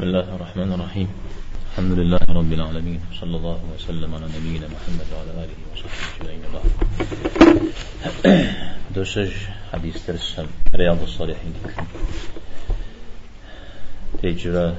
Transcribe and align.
بسم 0.00 0.08
الله 0.08 0.36
الرحمن 0.36 0.72
الرحيم. 0.72 1.08
الحمد 1.70 1.92
لله 1.98 2.24
رب 2.28 2.52
العالمين 2.52 3.00
صلى 3.20 3.36
الله 3.36 3.60
وسلم 3.74 4.14
على 4.14 4.26
نبينا 4.36 4.66
محمد 4.72 5.06
وعلى 5.12 5.32
آله 5.44 5.58
وصحبه 5.72 6.08
أجمعين. 6.16 6.42
الله 6.48 6.62
دوشج 8.96 9.32
حديث 9.72 10.06
ترسم 10.06 10.46
رياض 10.74 11.02
الصالحين 11.02 11.54
تجرى 14.22 14.76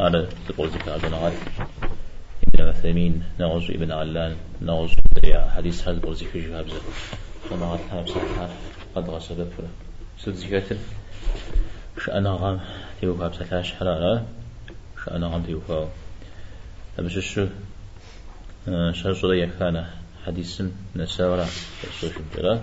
على 0.00 0.28
تقول 0.48 0.68
ذكر 0.68 0.92
عبد 0.92 1.04
الغال 1.04 1.32
ابن 2.46 2.68
عثيمين 2.68 3.22
نغز 3.40 3.70
ابن 3.70 3.92
علان 3.92 4.36
نغز 4.62 4.90
حديث 5.56 5.88
هذا 5.88 5.98
تقول 5.98 6.14
ذكر 6.14 6.38
جهاب 6.38 6.68
زر 6.68 6.84
وما 7.50 7.66
غتها 7.66 8.02
بصحة 8.02 8.48
قد 8.94 9.10
غسل 9.10 9.46
فره 9.54 9.70
سد 10.18 10.34
ذكر 10.34 10.76
شأنا 12.04 12.30
غام 12.40 12.60
تيوفا 13.01 13.27
بسلاش 13.27 13.73
حرارة 13.73 14.25
شأنا 15.05 15.27
غام 15.27 15.43
تيوفا 15.43 15.89
أبش 16.99 17.19
شو 17.19 17.47
شهر 18.91 19.13
صديق 19.13 19.59
كان 19.59 19.85
حديث 20.25 20.61
نساورة 20.95 21.47
يسوش 21.83 22.11
بجرا 22.17 22.61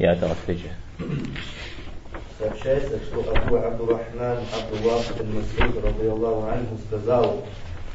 يا 0.00 0.14
تغفجة 0.14 0.72
Сообщается, 2.38 2.98
что 2.98 3.20
Абу 3.30 3.56
Абдурахман 3.56 4.38
Абдуллах 4.52 5.06
бен 5.16 5.36
Масуд, 5.36 5.84
радиаллаху 5.84 6.48
анху, 6.48 6.78
сказал, 6.88 7.44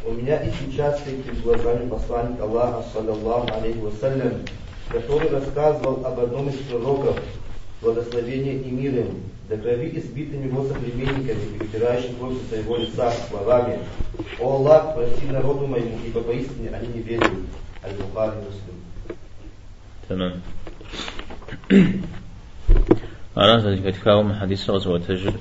у 0.06 0.12
меня 0.12 0.42
и 0.42 0.52
сейчас 0.52 1.02
перед 1.02 1.42
глазами 1.42 1.90
посланник 1.90 2.40
Аллаха, 2.40 2.86
саллаллаху 2.94 3.54
алейхи 3.54 3.80
вассалям, 3.80 4.46
который 4.90 5.30
рассказывал 5.30 6.06
об 6.06 6.20
одном 6.22 6.48
из 6.50 6.56
пророков, 6.56 7.20
благословение 7.82 8.56
и 8.62 8.72
мир 8.72 8.96
им, 9.00 9.24
до 9.50 9.58
крови 9.58 9.92
избитыми 9.96 10.48
его 10.48 10.66
соплеменниками, 10.66 11.58
перетирающим 11.58 12.16
кровь 12.16 12.38
со 12.42 12.50
своего 12.50 12.78
лица 12.78 13.12
словами 13.30 13.80
«О 14.40 14.56
Аллах, 14.56 14.96
прости 14.96 15.26
народу 15.28 15.68
моему, 15.68 15.98
ибо 16.06 16.22
поистине 16.22 16.70
они 16.70 16.88
не 16.88 17.02
верят». 17.02 17.32
Аль-Бухари 17.84 18.38
Муслим. 18.38 18.80
تمام 20.10 20.42
أنا 23.38 23.58
ذلك 23.58 23.96
كاوم 24.04 24.34
حديث 24.34 24.70
غزوة 24.70 25.00
تجر 25.00 25.34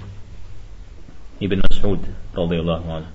ابن 1.43 1.63
مسعود 1.73 2.01
رضي 2.37 2.61
الله 2.61 2.93
عنه 2.95 3.07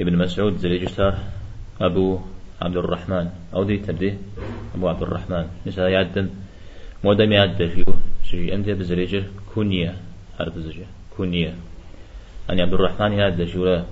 ابن 0.00 0.18
مسعود 0.18 0.58
زريجتار 0.58 1.18
أبو 1.80 2.20
عبد 2.60 2.76
الرحمن 2.76 3.30
أو 3.54 3.64
دي 3.64 3.78
تبدي 3.78 4.14
أبو 4.74 4.88
عبد 4.88 5.02
الرحمن 5.02 5.46
مثلا 5.66 5.88
يعدن 5.88 6.30
مودم 7.03 7.31
يعد 7.31 7.65
فيه 7.65 7.85
شيء 8.23 8.55
أنت 8.55 8.69
بزريجر 8.69 9.23
كونية. 9.53 9.97
عرف 10.39 10.57
زوجة 10.57 10.85
كونية. 11.17 11.55
أنا 12.49 12.61
عبد 12.61 12.73
الرحمن 12.73 13.13
يعد 13.13 13.43
شورا 13.43 13.85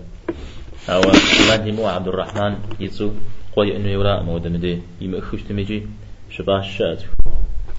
أو 0.89 1.01
ما 1.49 1.71
مو 1.71 1.87
عبد 1.87 2.07
الرحمن 2.07 2.55
يتسو. 2.79 3.11
قوي 3.55 3.75
إنه 3.75 3.89
يورا 3.89 4.21
مودم 4.21 4.55
دي. 4.55 4.81
يمأخوش 5.01 5.43
تميجي. 5.43 5.87
شباش 6.29 6.77
شات 6.77 7.03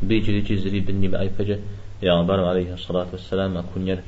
بيجي 0.02 0.32
ليجي 0.32 0.56
زري 0.56 0.80
بني 0.80 1.08
بأي 1.08 1.28
فجأة. 1.28 1.58
يا 2.02 2.12
عمر 2.12 2.44
عليه 2.44 2.74
الصلاة 2.74 3.06
والسلام. 3.12 3.64
كن 3.74 3.88
ير 3.88 4.00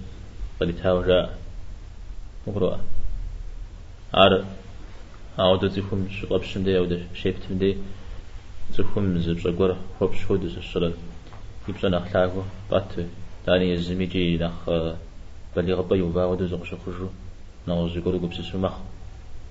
قلتها 0.61 0.93
وجاء 0.93 1.39
مقروءة 2.47 2.81
عار. 4.15 4.45
أعود 5.39 5.71
تكون 5.71 6.11
شقبشن 6.11 6.65
دي 6.65 6.79
أو 6.79 6.87
شيبتم 7.15 7.59
دي 7.59 7.77
تكون 8.77 9.19
زبزقور 9.19 9.77
خوبش 9.99 10.25
خود 10.25 10.45
الصلاة 10.45 10.93
يبقى 11.69 11.91
نخلاقه 11.91 12.45
بات 12.71 12.93
داني 13.47 13.75
الزميجي 13.75 14.39
نخ 14.39 14.71
بلي 15.57 15.73
غبا 15.73 15.97
يوبا 15.97 16.25
ودو 16.25 16.47
زقش 16.47 16.75
خجو 16.75 17.09
نغز 17.69 17.97
يقولوا 17.97 18.21
قبس 18.21 18.37
سمخ 18.37 18.73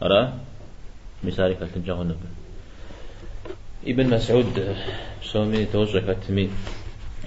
أرى؟ 0.03 0.33
مثالي 1.23 1.55
كالتن 1.55 1.83
جاهو 1.83 2.05
ابن 3.87 4.09
مسعود 4.09 4.75
سومي 5.23 5.65
توجه 5.65 6.13
كتمي 6.13 6.49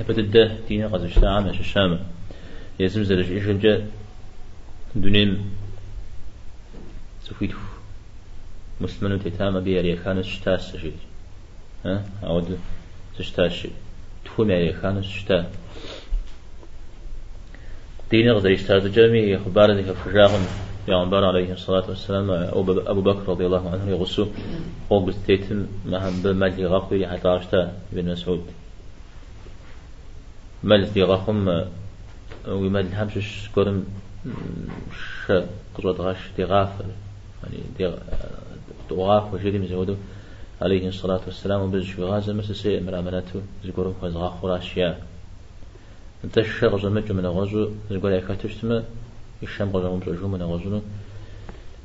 أبدا 0.00 0.59
دينا 0.69 0.86
قد 0.88 1.00
اشتاع 1.00 1.41
مش 1.41 1.60
الشام 1.60 2.00
يزم 2.80 3.03
زرج 3.03 3.32
إيش 3.32 3.48
الجا؟ 3.48 3.86
دونيم. 4.97 5.50
سفيتو 7.25 7.56
مسلمون 8.80 9.22
تتام 9.25 9.60
بيري 9.60 9.97
كان 9.97 10.22
شتاس 10.22 10.76
شيء. 10.76 10.97
ها؟ 11.84 12.04
أود 12.25 12.59
تشتاس 13.19 13.53
شيء. 13.53 13.72
تفهم 14.34 14.50
يا 14.50 14.72
كان 14.83 15.03
شتا 15.03 15.50
دين 18.11 18.33
غزر 18.33 18.50
يشتاز 18.50 18.87
جميع 18.87 19.37
أخبار 19.37 19.72
ذيك 19.72 19.93
فجاهم 19.93 20.47
يا 20.89 20.97
عمر 20.97 21.25
عليه 21.25 21.53
الصلاة 21.53 21.89
والسلام 21.89 22.31
أبو 22.87 23.00
بكر 23.00 23.28
رضي 23.28 23.47
الله 23.47 23.71
عنه 23.71 23.91
يغسو 23.91 24.27
قوم 24.91 25.06
بستيتم 25.06 25.67
مهم 25.87 26.22
بمال 26.22 26.67
غاقوي 26.67 27.06
حتى 27.06 27.28
عشتا 27.28 27.72
ابن 27.93 28.12
مسعود 28.12 28.45
مال 30.62 30.93
دي 30.93 31.03
غاقم 31.03 31.65
ومال 32.49 32.95
همش 32.95 33.49
كورم 33.55 33.84
ش 35.27 35.33
قصوة 35.75 35.93
غاش 35.93 36.19
دي 36.37 36.45
غافر 36.45 36.84
يعني 37.43 37.59
دي 37.78 37.93
غاف 38.93 39.34
وشيدي 39.34 39.59
مزودو 39.59 39.97
عليه 40.62 40.88
الصلاة 40.88 41.20
والسلام 41.26 41.60
وبزش 41.60 41.94
بغازة 41.94 42.32
مسسي 42.32 42.81
مرامناته 42.81 43.42
زقورم 43.65 43.94
خواز 44.00 44.16
غاخور 44.16 44.59
أشياء 44.59 45.03
أنت 46.25 46.38
الشيخ 46.38 46.76
زمجو 46.76 47.15
من 47.15 47.26
غزو 47.26 47.70
زقور 47.91 48.12
يكاتشتما 48.12 48.84
الشام 49.42 49.69
غزو 49.76 49.97
مزوجو 49.97 50.28
من 50.28 50.42
غزو 50.42 50.81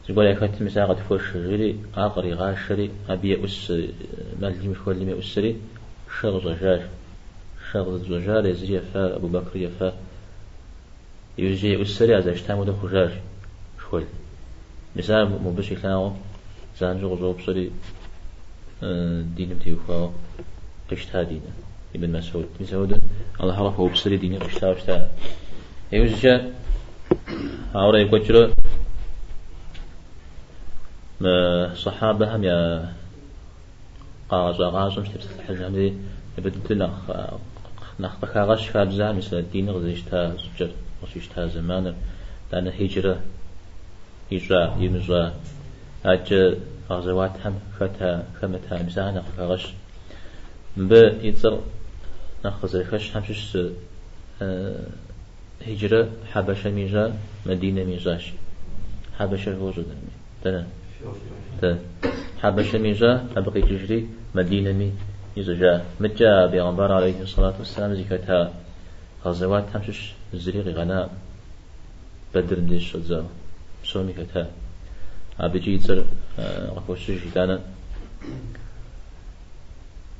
زقول 0.09 0.25
يا 0.25 0.33
كنت 0.33 0.61
مساقة 0.61 0.95
فوش 1.09 1.35
غيري 1.35 1.79
آقري 1.95 2.33
غاشري 2.33 2.91
أبي 3.09 3.45
أس 3.45 3.71
مال 4.41 4.61
جمش 4.61 4.77
كل 4.85 5.05
لي 5.05 5.19
أسري. 5.19 5.55
شغز 6.21 6.45
جاش 6.61 6.81
شغز 7.71 8.01
زجار 8.01 8.45
يزري 8.45 8.79
فا 8.79 9.15
أبو 9.15 9.27
بكر 9.27 9.55
يفا. 9.55 9.93
يجي 11.37 11.81
أسري 11.81 12.17
أزا 12.17 12.31
اشتامو 12.31 12.63
دو 12.63 12.73
خجاج 12.73 13.11
شوي 13.89 14.03
مثال 14.95 15.25
مبشي 15.43 15.75
كلاو 15.75 16.11
زانجو 16.79 17.13
غزو 17.13 17.33
بصري 17.33 17.71
دينم 18.81 19.59
تيوفا 19.63 20.13
قشتا 20.91 21.23
دينا 21.23 21.51
ابن 21.95 22.17
مسعود. 22.17 22.45
مسعود 22.59 23.01
الله 23.41 23.55
حرف 23.55 23.79
هو 23.79 23.87
بصري 23.87 24.17
ديني 24.17 24.37
قشتا 24.37 24.69
وشتا 24.69 25.11
يوجد 25.91 26.53
هاورا 27.75 27.97
يقول 27.97 28.53
ما 31.21 31.73
صحابة 31.75 32.35
هم 32.35 32.43
يا 32.43 32.93
قاز 34.29 34.55
غاز 34.55 34.99
مش 34.99 35.09
تبس 35.09 35.27
الحج 35.39 35.61
هم 35.61 35.73
دي 35.75 35.93
بدت 36.37 36.71
نخ 36.71 36.91
نخ 37.99 38.11
بخارش 38.21 38.67
فابزا 38.67 39.11
مثل 39.11 39.37
الدين 39.37 39.69
غزيش 39.69 40.01
تا 40.01 40.35
زجر 40.37 40.71
غزيش 41.03 41.27
تا 41.27 41.47
زمان 41.47 41.95
لأن 42.51 42.67
هجرة 42.67 43.19
هجرة 44.31 44.77
يمزا 44.79 45.33
أج 46.05 46.57
غزوات 46.89 47.31
هم 47.45 47.59
فتا 47.79 48.23
خمتا 48.41 48.83
مثلا 48.83 49.11
نخ 49.11 49.23
بخارش 49.37 49.65
ب 50.77 50.91
يتصل 51.23 51.59
نخ 52.45 52.65
زيخش 52.65 53.17
هم 53.17 53.23
شش 53.23 53.57
هجرة 55.67 56.09
حبشة 56.31 56.69
ميجا 56.69 57.13
مدينة 57.45 57.83
ميجاش 57.83 58.33
حبشة 59.19 59.63
وجود 59.63 59.85
تمام. 60.43 60.67
تا 61.61 61.77
حبشة 62.41 62.77
ميجا 62.77 63.25
أبقي 63.37 63.61
تجري 63.61 64.07
مدينة 64.35 64.71
مي 64.71 64.91
يزجا 65.37 65.85
مجا 65.99 66.45
بيغمبر 66.45 66.91
عليه 66.91 67.21
الصلاة 67.21 67.53
والسلام 67.59 67.95
زكاة 67.95 68.51
غزوات 69.25 69.65
همشش 69.75 70.13
زريق 70.33 70.67
غناء 70.67 71.09
بدر 72.35 72.59
نديش 72.59 72.91
شزا 72.91 73.25
سومي 73.83 74.13
كتا 74.13 74.47
أبجي 75.39 75.73
يتر 75.73 76.03
غفوش 76.75 77.11
جدانا. 77.11 77.59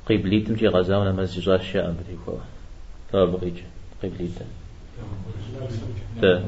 قبليتم 0.06 0.54
جي 0.54 0.68
غزاونا 0.68 1.12
مزجا 1.12 1.54
الشيء 1.54 1.90
بديكوا 1.90 2.38
فأبقيج 3.12 3.54
قبليتم 4.02 4.44
تا 6.22 6.44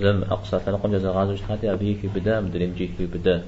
زم 0.00 0.22
أقصى 0.22 0.58
تنقم 0.66 0.92
جزا 0.92 1.10
غازوش 1.10 1.42
حتى 1.42 1.72
أبيك 1.72 2.06
بدا 2.06 2.40
مدريم 2.40 2.74
جيك 2.74 2.90
بدا. 3.00 3.44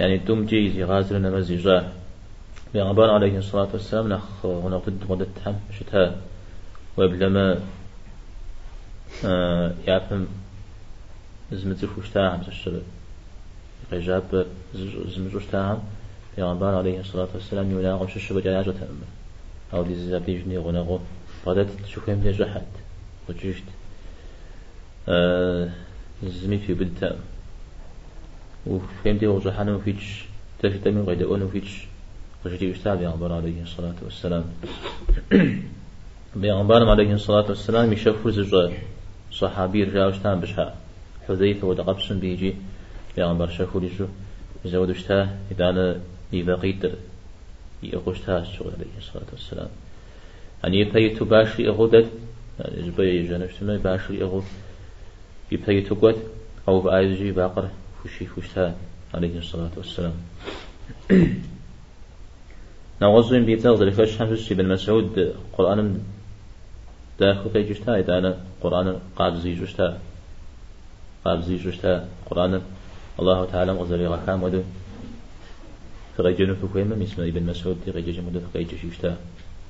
يعني 0.00 0.18
دوم 0.18 0.46
جيزي 0.46 0.84
غازر 0.84 1.18
نمزي 1.18 1.56
جاه 1.56 1.88
بيغمبر 2.74 3.10
عليه 3.10 3.38
الصلاة 3.38 3.68
والسلام 3.72 4.08
نخ 4.08 4.46
هنا 4.46 4.82
مدة 5.10 5.26
هم 5.46 5.60
شتها. 5.78 6.16
وبلما 6.96 7.60
آه 9.24 9.72
يعفم 9.86 10.26
زمت 11.52 11.84
فوشتاهم 11.84 12.40
الشر 12.48 12.80
إجاب 13.92 14.46
زمت 15.08 15.32
فوشتاهم 15.32 15.82
بيغمبر 16.36 16.74
عليه 16.74 17.00
الصلاة 17.00 17.28
والسلام 17.34 17.70
يناغم 17.70 18.08
شش 18.08 18.32
بجاجة 18.32 18.70
تأمل. 18.70 19.08
أو 19.74 19.82
دي 19.82 19.94
زابي 19.94 20.42
جني 20.42 20.58
غنغو 20.58 21.00
بدأت 21.46 21.66
تشوفهم 21.84 22.20
دي 22.20 22.30
جحد 22.32 22.62
وجشت 23.28 23.64
آه 25.08 25.70
زمي 26.24 26.58
في 26.58 26.74
بدتا 26.74 27.16
وفهمتي 28.66 29.26
وصحانه 29.26 29.78
فيش 29.78 30.24
تفي 30.62 30.90
من 30.90 31.04
غير 31.04 31.34
أنه 31.36 31.48
فيش 31.52 31.86
وجدي 32.46 32.72
أستاذ 32.72 32.96
بيغمبر 32.96 33.32
عليه 33.32 33.62
الصلاة 33.62 33.94
والسلام. 34.02 34.44
بيغمبر 36.36 36.90
عليه 36.90 37.12
الصلاة 37.14 37.48
والسلام 37.48 37.92
يشوف 37.92 38.28
زوجة 38.28 38.72
صحابي 39.32 39.84
رجال 39.84 40.08
اشتان 40.08 40.40
بشها 40.40 40.74
حذيفة 41.28 41.66
ودقبسن 41.66 42.18
بيجي 42.18 42.54
بيغمبر 43.16 43.48
شافوا 43.48 43.80
لجو 43.80 44.06
زود 44.64 44.90
اشتا 44.90 45.38
إذا 45.50 46.00
يبقيت 46.32 46.82
يقوشتها 47.82 48.38
الشغل 48.38 48.72
عليه 48.76 48.98
الصلاة 48.98 49.30
والسلام. 49.32 49.68
أن 50.64 50.74
يبقيت 50.74 51.22
باشي 51.22 51.68
أغدد 51.68 52.08
يعني 52.60 52.82
زبي 52.82 53.28
جنشتما 53.28 53.76
باشي 53.76 54.22
أغد 54.22 54.44
يبقيت 55.52 55.92
قد 55.92 56.16
أو 56.68 56.80
بآيجي 56.80 57.32
باقر 57.32 57.68
فشي 58.04 58.26
فشتا 58.26 58.74
عليه 59.14 59.38
الصلاة 59.38 59.70
والسلام. 59.76 60.14
نوزن 63.02 63.44
بيتاغ 63.44 63.82
ذلك 63.82 63.92
فاش 63.92 64.18
حمس 64.18 64.52
بن 64.52 64.76
قرآن 65.52 66.00
داخل 67.20 67.50
في 67.50 67.62
جشتا 67.62 67.98
إذا 67.98 68.38
قرآن 68.62 68.98
قاب 69.16 69.36
زي 69.36 69.54
جشتا 69.54 69.98
قاب 71.24 71.40
زي 71.40 71.56
جشتا 71.56 72.08
قرآن 72.30 72.62
الله 73.20 73.44
تعالى 73.44 73.72
غزل 73.72 74.06
غكام 74.06 74.42
ودو 74.42 74.62
في 76.54 76.66
كويما 76.72 76.96
مسمى 76.96 77.28
ابن 77.28 77.42
مسعود 77.42 77.78
رجل 77.88 78.22
مدو 78.22 78.40
فقيج 78.40 78.74
شيشتا 78.74 79.16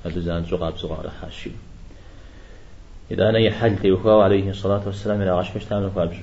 هذا 0.05 0.19
زان 0.19 0.45
زغاب 0.45 0.77
زغار 0.77 1.09
حاشي 1.21 1.51
إذا 3.11 3.29
أنا 3.29 3.39
يحل 3.39 3.77
تيوخوا 3.77 4.23
عليه 4.23 4.49
الصلاة 4.49 4.81
والسلام 4.85 5.21
إلى 5.21 5.29
عشر 5.29 5.59
فابج 5.59 6.17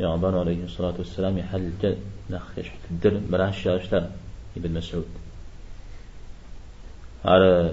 يا 0.00 0.08
عبان 0.08 0.34
عليه 0.34 0.64
الصلاة 0.64 0.94
والسلام 0.98 1.38
يحل 1.38 1.72
جل 1.82 1.96
نخش 2.30 2.70
الدر 2.90 3.20
مراش 3.30 3.62
شاشتا 3.62 4.10
ابن 4.56 4.74
مسعود. 4.74 5.06
على 7.24 7.72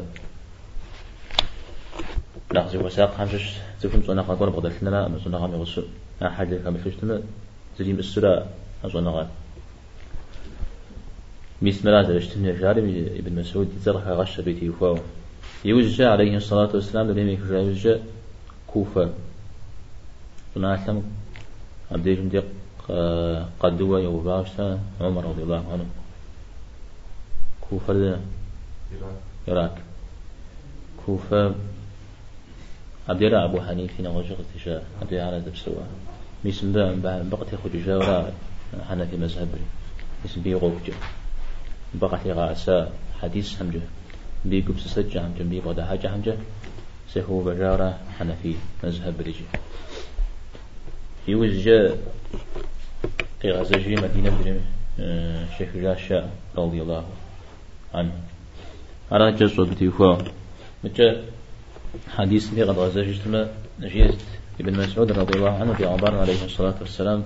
لحظة 2.53 2.79
وساق 2.79 3.15
خمسة 3.17 3.39
زفن 3.81 4.03
صنع 4.07 4.21
لنا 4.81 5.07
من 5.07 5.19
صنع 5.25 5.37
غامي 5.37 5.55
غسو 5.55 5.81
أحد 6.21 6.53
كم 6.53 6.77
فشتنا 6.77 7.21
زليم 7.79 7.99
السورة 7.99 8.47
أصنع 8.85 9.11
غامي 9.11 9.29
ميس 11.61 11.85
ملاذ 11.85 12.11
اشتني 12.11 12.59
جاري 12.59 13.19
ابن 13.19 13.39
مسعود 13.39 13.69
زرها 13.81 14.13
غش 14.13 14.39
بيتي 14.39 14.69
وفاو. 14.69 14.97
يوجه 15.65 16.09
عليه 16.09 16.37
الصلاة 16.37 16.69
والسلام 16.73 17.17
يكن 17.17 17.53
يوجه 17.53 17.99
كوفة. 18.67 19.09
ونعلم 20.55 21.03
عبد 21.91 22.07
الله 22.07 22.43
قدوة 23.59 23.99
يوباشتا 23.99 24.79
عمر 25.01 25.23
رضي 25.25 25.43
الله 25.43 25.63
عنه. 25.71 25.85
كوفة 27.69 28.19
يراك 29.47 29.77
كوفة. 31.05 31.55
عبد 33.09 33.21
الله 33.21 33.45
أبو 33.45 33.61
حنيفة 33.61 34.03
نوجه 34.03 34.35
تشاء 34.55 34.85
عبد 35.01 35.13
الله 35.13 35.23
على 35.23 35.41
دبسوا 36.45 36.69
ميسم 36.69 37.01
بقت 37.29 37.53
يخرج 37.53 37.85
جاورا 37.85 38.31
حنفي 38.89 39.17
مذهبي 39.17 39.63
اسم 40.25 40.41
بيغوفجه 40.41 40.93
بقت 41.93 42.27
غاسا 42.27 42.91
حديث 43.21 43.61
همجة. 43.61 43.81
بيقب 44.45 44.79
سسجة 44.79 45.27
همجة 45.27 45.43
بي 45.43 45.59
بغدا 45.59 45.85
حاجة 45.85 46.15
همجة. 46.15 46.35
سهو 47.13 47.43
بجارة 47.43 47.99
حنفي 48.19 48.55
مذهب 48.83 49.21
رجي 49.21 49.45
يوجه 51.27 51.95
غزجي 53.45 53.95
مدينة 53.95 54.29
بن 54.29 54.59
آه، 54.99 55.45
شيخ 55.57 55.69
جاشا 55.75 56.29
رضي 56.57 56.81
الله 56.81 57.05
عنه. 57.93 58.11
على 59.11 59.31
جزء 59.31 59.63
بتيفوا 59.63 60.17
متى؟ 60.83 61.23
حديث 62.17 62.49
في 62.49 62.63
غد 62.63 62.77
غزجي 62.77 63.19
تما 63.25 63.49
نجيز 63.79 64.15
ابن 64.59 64.79
مسعود 64.79 65.11
رضي 65.11 65.33
الله 65.37 65.59
عنه 65.59 65.73
في 65.73 65.85
عمر 65.85 66.15
عليه 66.17 66.45
الصلاة 66.45 66.75
والسلام 66.81 67.23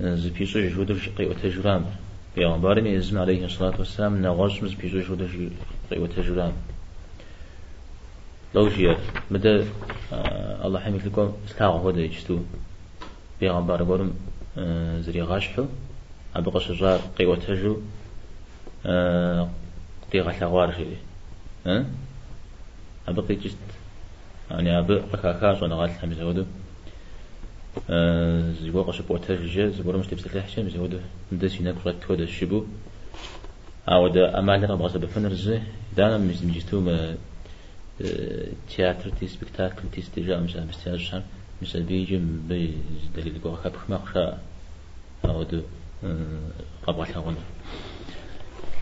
زبيسو 0.00 0.60
جهود 0.60 0.90
الشقي 0.90 1.26
وتجرام 1.26 1.84
پیامبر 2.36 2.80
می 2.80 2.96
ازم 2.96 3.18
علیه 3.18 3.44
الصلاة 3.44 3.74
والسلام 3.78 4.22
نغاش 4.26 4.62
مز 4.62 4.74
پیشوش 4.74 5.06
بوده 5.08 5.28
قیوة 5.90 6.08
تجرام 6.08 6.52
لو 8.54 8.68
جير 8.68 8.96
مدى 9.30 9.64
الله 10.64 10.80
حميد 10.80 11.06
لكم 11.06 11.32
استاغ 11.46 11.70
هو 11.76 11.90
ده 11.90 12.00
يجتو 12.00 12.38
پیامبر 13.40 13.82
قولم 13.82 14.10
زري 15.00 15.22
غاشحو 15.22 15.64
أبقى 16.36 16.60
شجار 16.60 17.00
قيوة 17.18 17.36
تجو 17.36 17.76
قيغة 20.12 20.38
لغوار 20.40 20.74
ها؟ 21.66 21.84
أبقى 23.08 23.34
جست 23.34 23.56
يعني 24.50 24.78
أبقى 24.78 25.02
كاكاش 25.22 25.62
ونغال 25.62 25.90
حميد 25.90 26.20
هودو 26.20 26.44
زيقوا 28.62 28.82
قش 28.82 29.00
بوتاج 29.00 29.38
جا 29.38 29.68
زيقوا 29.68 29.96
مش 29.96 30.06
تبسل 30.06 30.38
لحشة 30.38 30.78
هودا 30.78 31.00
مدس 31.32 31.60
هناك 31.60 31.74
رات 31.86 32.10
هودا 32.10 32.24
الشبو 32.24 32.64
عود 33.88 34.16
أمال 34.16 34.64
أنا 34.64 34.74
بغصب 34.74 35.04
فنر 35.04 35.32
زي 35.32 35.60
دانا 35.96 36.18
مش 36.18 36.42
مجتو 36.42 36.80
ما 36.80 37.16
تياتر 38.68 39.10
تي 39.20 39.26
سبكتاكل 39.28 39.82
تي 39.92 40.00
استجاء 40.00 40.40
مش 40.40 40.56
مستياج 40.56 40.98
شام 40.98 41.22
مش 41.62 41.76
بيجي 41.76 42.16
بي 42.48 42.74
دليل 43.16 43.34
قوا 43.44 43.56
خاب 43.56 43.72
ما 43.88 43.98
خشا 43.98 44.38
عود 45.24 45.64
قبل 46.86 47.06
حغنا 47.06 47.36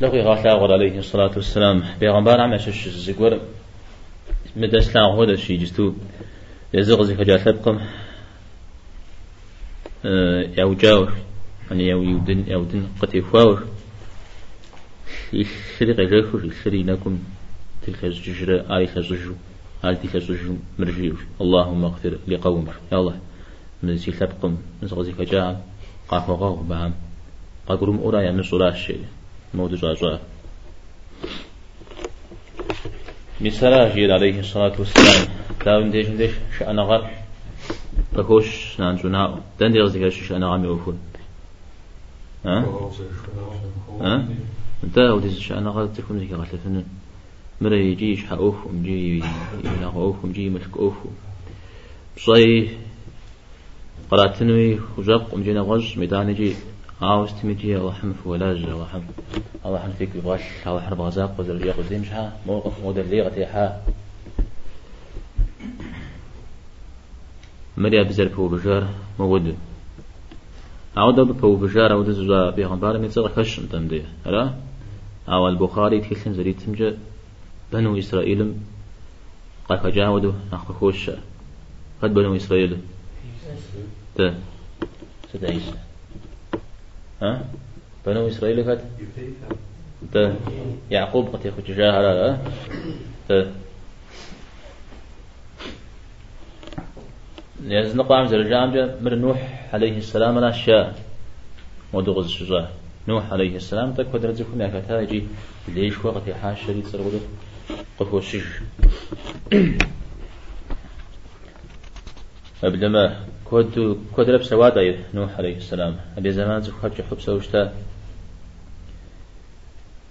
لقي 0.00 0.20
غاثا 0.20 0.48
عليه 0.48 0.98
الصلاة 0.98 1.30
والسلام. 1.36 1.84
بيغمبار 2.00 2.40
عم 2.40 2.54
يشش 2.54 2.88
زيقور 2.88 3.40
مدس 4.58 4.96
لا 4.96 5.02
هودا 5.02 5.36
شي 5.36 5.56
جستو 5.56 5.92
يزغ 6.74 7.02
زي 7.02 7.14
فجأة 7.14 7.48
لبقم 7.48 7.78
يو 10.58 10.74
جاور 10.74 11.12
يعني 11.70 11.88
يو 11.88 12.02
يودن 12.02 12.44
يودن 12.48 12.88
قتي 13.00 13.20
فاور 13.20 13.62
يشري 15.32 15.92
غيره 15.92 16.30
يشري 16.44 16.82
لكم 16.82 17.18
تلك 17.86 18.04
الزجرة 18.04 18.76
آي 18.76 18.86
خزجو 18.86 19.34
آي 19.84 19.94
تلك 19.94 20.16
الزجو 20.16 20.56
مرجيو 20.78 21.14
اللهم 21.40 21.84
اغفر 21.84 22.18
لقوم 22.28 22.68
يا 22.92 22.98
الله 22.98 23.16
من 23.82 23.96
زي 23.96 24.12
لبقم 24.12 24.56
من 24.82 24.88
زغزي 24.88 25.12
فجاء 25.12 25.66
قاف 26.08 26.30
وغاو 26.30 26.56
بعام 26.56 26.94
قاقرم 27.68 27.98
أورا 27.98 28.20
يا 28.20 28.30
من 28.30 28.40
الشيء 28.40 29.04
مود 29.54 29.74
زعزع 29.74 30.18
مثلا 33.40 33.94
جيد 33.94 34.10
عليه 34.10 34.40
الصلاة 34.40 34.72
والسلام. 34.78 35.28
داون 35.64 35.90
ديش 35.90 36.06
ديش 36.06 36.30
شأن 36.58 36.80
غر 36.80 37.10
بكوش 38.12 38.80
نانجونا. 38.80 39.40
دن 39.60 39.72
دي 39.72 39.80
غزي 39.80 40.00
كاش 40.00 40.32
أنا 40.32 40.52
عامي 40.52 40.68
وفون. 40.68 40.98
ها؟ 42.44 42.64
ها؟ 44.00 44.28
انت 44.84 44.98
ودي 44.98 45.30
أنا 45.50 45.70
غلط 45.70 45.96
تكون 45.96 46.18
زي 46.18 46.34
غلط 46.34 46.48
فن 46.64 46.84
مرة 47.60 47.74
يجي 47.74 48.12
يشحقوف 48.12 48.66
ومجي 48.66 49.22
يلاقوف 49.64 50.24
ومجي 50.24 50.50
ملكوف 50.50 50.94
بصي 52.16 52.70
قراتنوي 54.10 54.78
وجق 54.98 55.34
ومجي 55.34 55.52
نغز 55.52 55.98
ميدان 55.98 56.30
يجي 56.30 56.54
عاوز 57.02 57.30
تمجي 57.42 57.76
الله 57.76 57.92
حم 57.92 58.12
فولاج 58.12 58.56
الله 58.56 58.86
حم 58.86 59.02
الله 59.66 59.78
حم 59.78 59.92
فيك 59.98 60.16
بغاش 60.16 60.40
الله 60.66 60.80
حرب 60.80 61.00
غزاق 61.00 61.40
وزر 61.40 61.66
ياخذ 61.66 61.88
زي 61.88 61.98
مش 61.98 62.12
ها 62.12 62.32
موقف 62.46 62.96
ليغتي 63.10 63.44
ها 63.44 63.82
مريا 67.76 68.02
بزر 68.02 68.28
فو 68.28 68.48
بجار 68.48 68.88
مود 69.18 69.56
عودة 70.96 71.22
بفو 71.22 71.56
بجار 71.56 71.92
عودة 71.92 72.12
زوا 72.12 72.50
بيغمبار 72.50 72.98
من 72.98 73.10
صغر 73.10 73.28
خش 73.28 73.58
أنتم 73.58 73.88
دي. 73.88 74.02
هلا 74.26 74.54
أو 75.28 75.48
البخاري 75.48 76.00
تكلم 76.00 76.34
زري 76.34 76.52
تمجا 76.52 76.98
بنو 77.72 77.98
إسرائيل. 77.98 78.54
قاك 79.68 79.86
جاودو 79.86 80.32
نخ 80.52 80.72
خوش 80.72 81.10
قد 82.02 82.14
بنو 82.14 82.36
إسرائيل. 82.36 82.78
تا 84.16 84.34
ست 85.32 85.44
عيسى. 85.44 85.87
ها؟ 87.22 87.44
بنو 88.06 88.28
إسرائيل 88.28 88.70
قد 88.70 88.80
تا 90.12 90.36
يعقوب 90.90 91.28
قد 91.36 91.46
يخرج 91.46 91.64
جاهلا 91.76 92.38
تا 93.28 93.52
يزن 97.64 98.00
قام 98.02 98.26
زر 98.26 98.42
جامجة 98.42 98.94
مر 99.02 99.14
نوح 99.14 99.68
عليه 99.72 99.96
السلام 99.98 100.38
لا 100.38 100.50
شاء. 100.52 100.94
ودغز 101.92 102.24
الشجاع 102.24 102.68
نوح 103.08 103.32
عليه 103.32 103.56
السلام 103.56 103.92
تك 103.94 104.06
قدر 104.12 104.32
زكم 104.32 104.60
يا 104.60 104.68
كتا 104.68 105.00
يجي 105.00 105.24
ليش 105.68 106.04
وقت 106.04 106.28
يحاش 106.28 106.66
شريط 106.66 106.86
سرغدو 106.86 107.18
قفو 107.98 108.18
الشج 108.18 108.44
أبلما 112.64 113.16
كود 113.44 113.98
كود 114.16 114.30
لبس 114.30 114.52
وادا 114.52 114.94
نوح 115.14 115.38
عليه 115.38 115.56
السلام. 115.56 115.96
أبي 116.18 116.32
زمان 116.32 116.62
زخات 116.62 116.98
جحب 116.98 117.20
سوشتا 117.20 117.72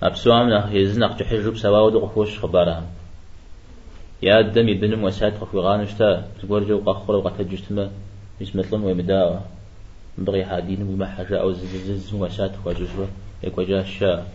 أبسوامنا 0.04 0.72
يزنق 0.72 1.18
جحجب 1.20 1.58
سواود 1.58 1.96
قفوش 1.96 2.40
خبارها 2.40 2.84
يا 4.22 4.42
دم 4.42 4.70
يبنم 4.70 5.04
وسات 5.04 5.34
قفو 5.42 5.60
غانشتا 5.60 6.28
تقول 6.42 6.68
جو 6.68 6.80
قخور 6.80 7.16
وقت 7.16 7.42
جشتما 7.42 7.92
مش 8.42 8.56
مثلهم 8.56 8.84
ويمداوا 8.84 9.40
بغي 10.18 10.46
حادين 10.46 10.82
وما 10.82 11.06
حاجة 11.06 11.42
أو 11.42 11.52
زز 11.54 12.14
وسات 12.14 12.52
يكو 13.44 13.62
جا 13.64 13.82
الشاء 13.82 14.28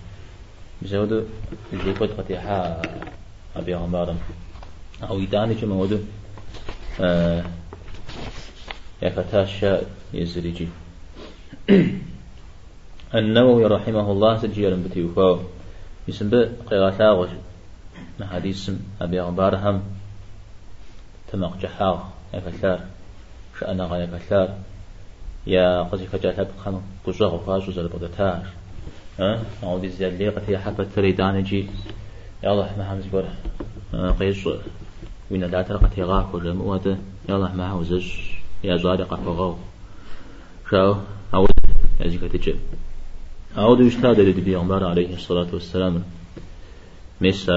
بزودو 0.82 1.22
اللي 1.72 1.92
كود 1.94 2.10
قتيحا 2.10 2.82
أبي 3.56 3.74
عمارم. 3.74 4.18
أو 5.02 5.18
يداني 5.20 5.54
كما 5.54 5.74
ودو 5.74 5.98
آه. 7.00 7.44
يفتاشا 9.02 9.80
يزريجي 10.14 10.68
النووي 13.14 13.64
رحمه 13.64 14.12
الله 14.12 14.38
سجير 14.38 14.74
بتيوفاو 14.74 15.38
يسم 16.08 16.30
غش 16.72 17.28
حديث 18.22 18.70
أبي 19.00 19.20
هم 19.20 19.82
تمق 21.32 21.56
جحاغ. 21.56 22.00
يفتار 22.34 22.80
شأنا 23.60 23.84
غا 23.84 23.96
يفتار 23.96 24.48
يا 25.46 25.82
قصي 25.82 26.06
فجأة 26.06 26.32
تبقى 26.32 26.80
قصوغ 27.06 27.38
فاشو 27.46 27.72
زر 27.72 27.86
بغدتار 27.86 28.46
ها 29.18 29.42
أعود 29.62 29.84
الزيادة 29.84 30.30
قتي 30.30 30.58
حبة 30.58 30.86
تريدانجي 30.96 31.66
الله 32.44 32.78
ما 32.78 32.84
حمز 32.90 33.04
قول 33.12 33.24
قيس. 34.20 34.48
وين 35.30 35.44
لا 35.44 35.62
ترقتي 35.62 36.02
غاك 36.02 36.34
ولا 36.34 36.52
مؤده 36.52 36.96
يا 37.28 37.36
الله 37.36 37.54
ما 37.54 37.68
حوزش. 37.68 38.41
يا 38.64 38.76
زارق 38.76 39.14
فغو 39.14 39.56
شاو 40.70 40.96
أود 41.34 41.50
أزيك 42.00 42.20
تجي. 42.20 42.54
أود 43.56 43.80
يشتاد 43.80 44.20
لدي 44.20 44.54
عمر 44.56 44.84
عليه 44.84 45.14
الصلاة 45.14 45.48
والسلام. 45.52 46.02
مس 47.20 47.50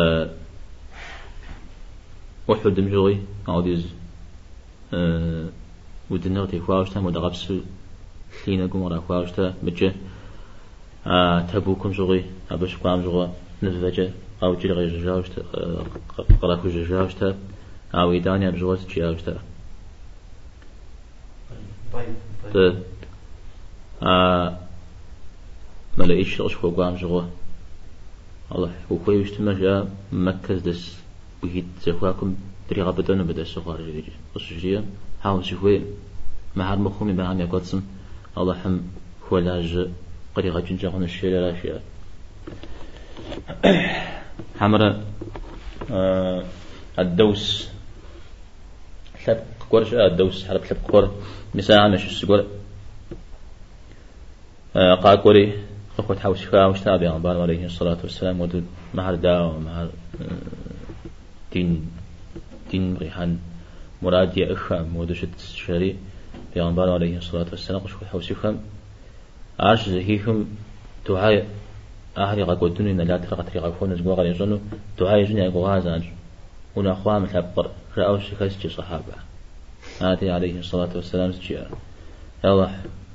أحد 2.52 2.80
مجوي 2.80 3.18
أود 3.50 3.68
يز 3.68 3.86
أه 4.94 5.50
ودنا 6.10 6.46
تيخواوشتا 6.46 7.00
مدغبس 7.00 7.54
حين 8.46 8.68
قوم 8.68 8.88
را 8.88 9.00
خواوشتا 9.08 9.54
بجه 9.64 9.94
أه 11.08 11.42
تبوكم 11.42 11.94
زغي 11.94 12.26
أبش 12.52 12.76
قام 12.76 13.02
زغا 13.02 13.34
نزفجه 13.64 14.12
أو 14.44 14.56
جل 14.56 14.72
غير 14.72 15.04
جاوشتا 15.04 15.42
قراكو 16.42 16.70
جاوشتا 16.70 17.38
أو 17.96 18.12
إدانيا 18.12 18.50
بزغوت 18.50 18.80
جاوشتا 18.96 19.40
طيب 22.54 22.84
آه 24.04 24.58
ما 25.98 26.04
لقيتش 26.04 26.42
أشكو 26.42 26.70
قام 26.70 26.96
جوا 26.96 27.22
الله 28.56 28.72
وكوي 28.90 29.16
يشتما 29.22 29.54
جاء 29.54 29.88
مكة 30.12 30.56
دس 30.56 30.96
وهيد 31.44 31.68
زخواكم 31.86 32.36
طريقة 32.70 32.92
بدنا 32.92 33.24
بدأ 33.24 33.42
السخار 33.42 33.82
جديد 33.82 34.06
خصوصيا 34.36 34.86
حاول 35.24 35.46
شوي 35.46 35.82
ما 36.56 36.72
هاد 36.72 36.80
مخومي 36.80 37.14
بان 37.14 37.40
يقصم 37.40 37.82
الله 38.38 38.54
حم 38.60 38.80
هو 39.32 39.38
لاج 39.38 39.90
قريقة 40.36 40.60
جنجا 40.60 40.90
هون 40.90 41.04
الشيء 41.04 41.30
لا 41.30 41.62
شيء 41.62 41.80
حمرة 44.60 45.02
الدوس 47.00 47.70
حلب 49.26 49.44
كورش 49.76 49.94
الدوس 49.94 50.48
حلب 50.48 50.64
حلب 50.64 50.78
كور 50.88 51.12
مساعة 51.56 51.88
مش 51.88 52.06
السجور 52.06 52.46
آه 54.76 54.96
قاكوري 54.96 55.64
أخوة 56.00 56.20
حوش 56.20 56.46
فاوش 56.46 56.82
تابع 56.82 57.14
عبان 57.14 57.38
عليه 57.42 57.66
الصلاة 57.66 57.98
والسلام. 58.04 58.42
ودود 58.42 58.66
مع 58.94 59.10
الدعوة 59.10 59.60
مع 59.60 59.88
دين 61.54 61.92
دين 62.72 62.98
ريحان. 62.98 63.40
مراد 64.02 64.38
يا 64.38 64.54
إخا 64.54 64.82
مودشة 64.82 65.28
الشري 65.38 65.96
في 66.54 66.62
عبان 66.62 66.90
عليه 66.90 67.18
الصلاة 67.18 67.48
والسلام 67.52 67.82
قش 67.82 67.92
حوش 68.12 68.32
فهم 68.32 68.60
عاش 69.60 69.90
زهيهم 69.90 70.46
دعاء 71.10 71.46
أهلي 72.18 72.44
قاقودون 72.44 72.88
إن 72.88 73.02
لا 73.02 73.18
ترى 73.18 73.38
قتري 73.38 73.60
قاقون 73.60 73.96
زقوا 73.96 74.16
غير 74.16 74.26
يزنو 74.26 74.60
دعاء 75.00 75.50
غازان 75.50 76.04
هنا 76.78 76.92
أخوة 76.92 77.20
مثل 77.20 77.44
رأوش 77.98 78.34
كسج 78.40 78.68
صحابة. 78.68 79.35
آتي 80.02 80.30
عليه 80.32 80.60
الصلاة 80.60 80.90
والسلام 80.96 81.32
سجيا. 81.32 81.70
يلا 82.44 82.70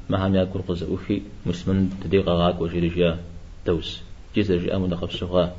ما 0.09 0.27
هم 0.27 0.35
يأكل 0.35 0.63
قز 0.69 0.83
أوفي 0.83 1.23
مسلم 1.47 1.91
تديق 2.05 2.29
غاك 2.29 2.61
وجي 2.61 2.79
رجيا 2.79 3.19
دوس 3.67 4.01
جيز 4.35 4.53
رجيا 4.53 4.79
من 4.79 4.89
دخل 4.89 5.11
سوغا. 5.11 5.57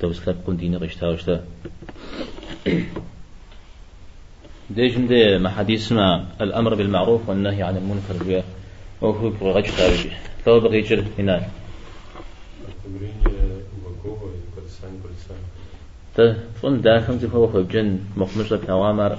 دوس 0.00 0.28
لب 0.28 0.36
كون 0.46 0.56
ديني 0.56 0.76
غشتا 0.76 1.08
وشتا. 1.08 1.44
ديجن 4.70 5.06
دي 5.06 5.38
ما 5.38 5.50
حديث 5.50 5.92
ما 5.92 6.26
الأمر 6.40 6.74
بالمعروف 6.74 7.28
والنهي 7.28 7.62
عن 7.62 7.76
المنكر 7.76 8.24
جيا. 8.24 8.44
وهو 9.00 9.50
غشتا 9.50 9.92
وجي 9.92 10.10
فهو 10.44 10.60
بغي 10.60 11.04
هنا. 11.18 11.48
فن 16.62 16.80
داخل 16.80 17.18
زفوا 17.18 17.46
فبجن 17.46 17.98
مقمشة 18.16 18.56
بأوامر 18.56 19.18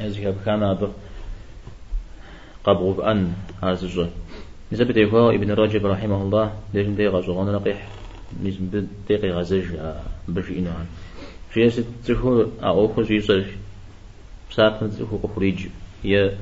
يزيها 0.00 0.30
بكان 0.30 0.74
بر 0.74 0.90
قبغ 2.64 3.10
أن 3.10 3.32
هذا 3.62 3.72
الزول 3.72 4.08
نسبة 4.72 5.00
يقول 5.00 5.34
ابن 5.34 5.50
رجب 5.50 5.86
رحمه 5.86 6.22
الله 6.22 6.52
لجن 6.74 6.94
ديغا 6.94 7.20
زغون 7.20 7.52
نقيح 7.52 7.88
نسبة 8.44 8.86
ديغا 9.08 9.38
غزج 9.38 9.66
بشي 10.28 10.58
إنو 10.58 10.70
عن 10.70 10.86
في 11.50 11.70
ستزهو 11.70 12.46
أعوكو 12.62 13.02
زيزر 13.02 13.44
بسات 14.50 14.82
نزهو 14.82 15.16
قفريج 15.16 15.66
يا 16.04 16.38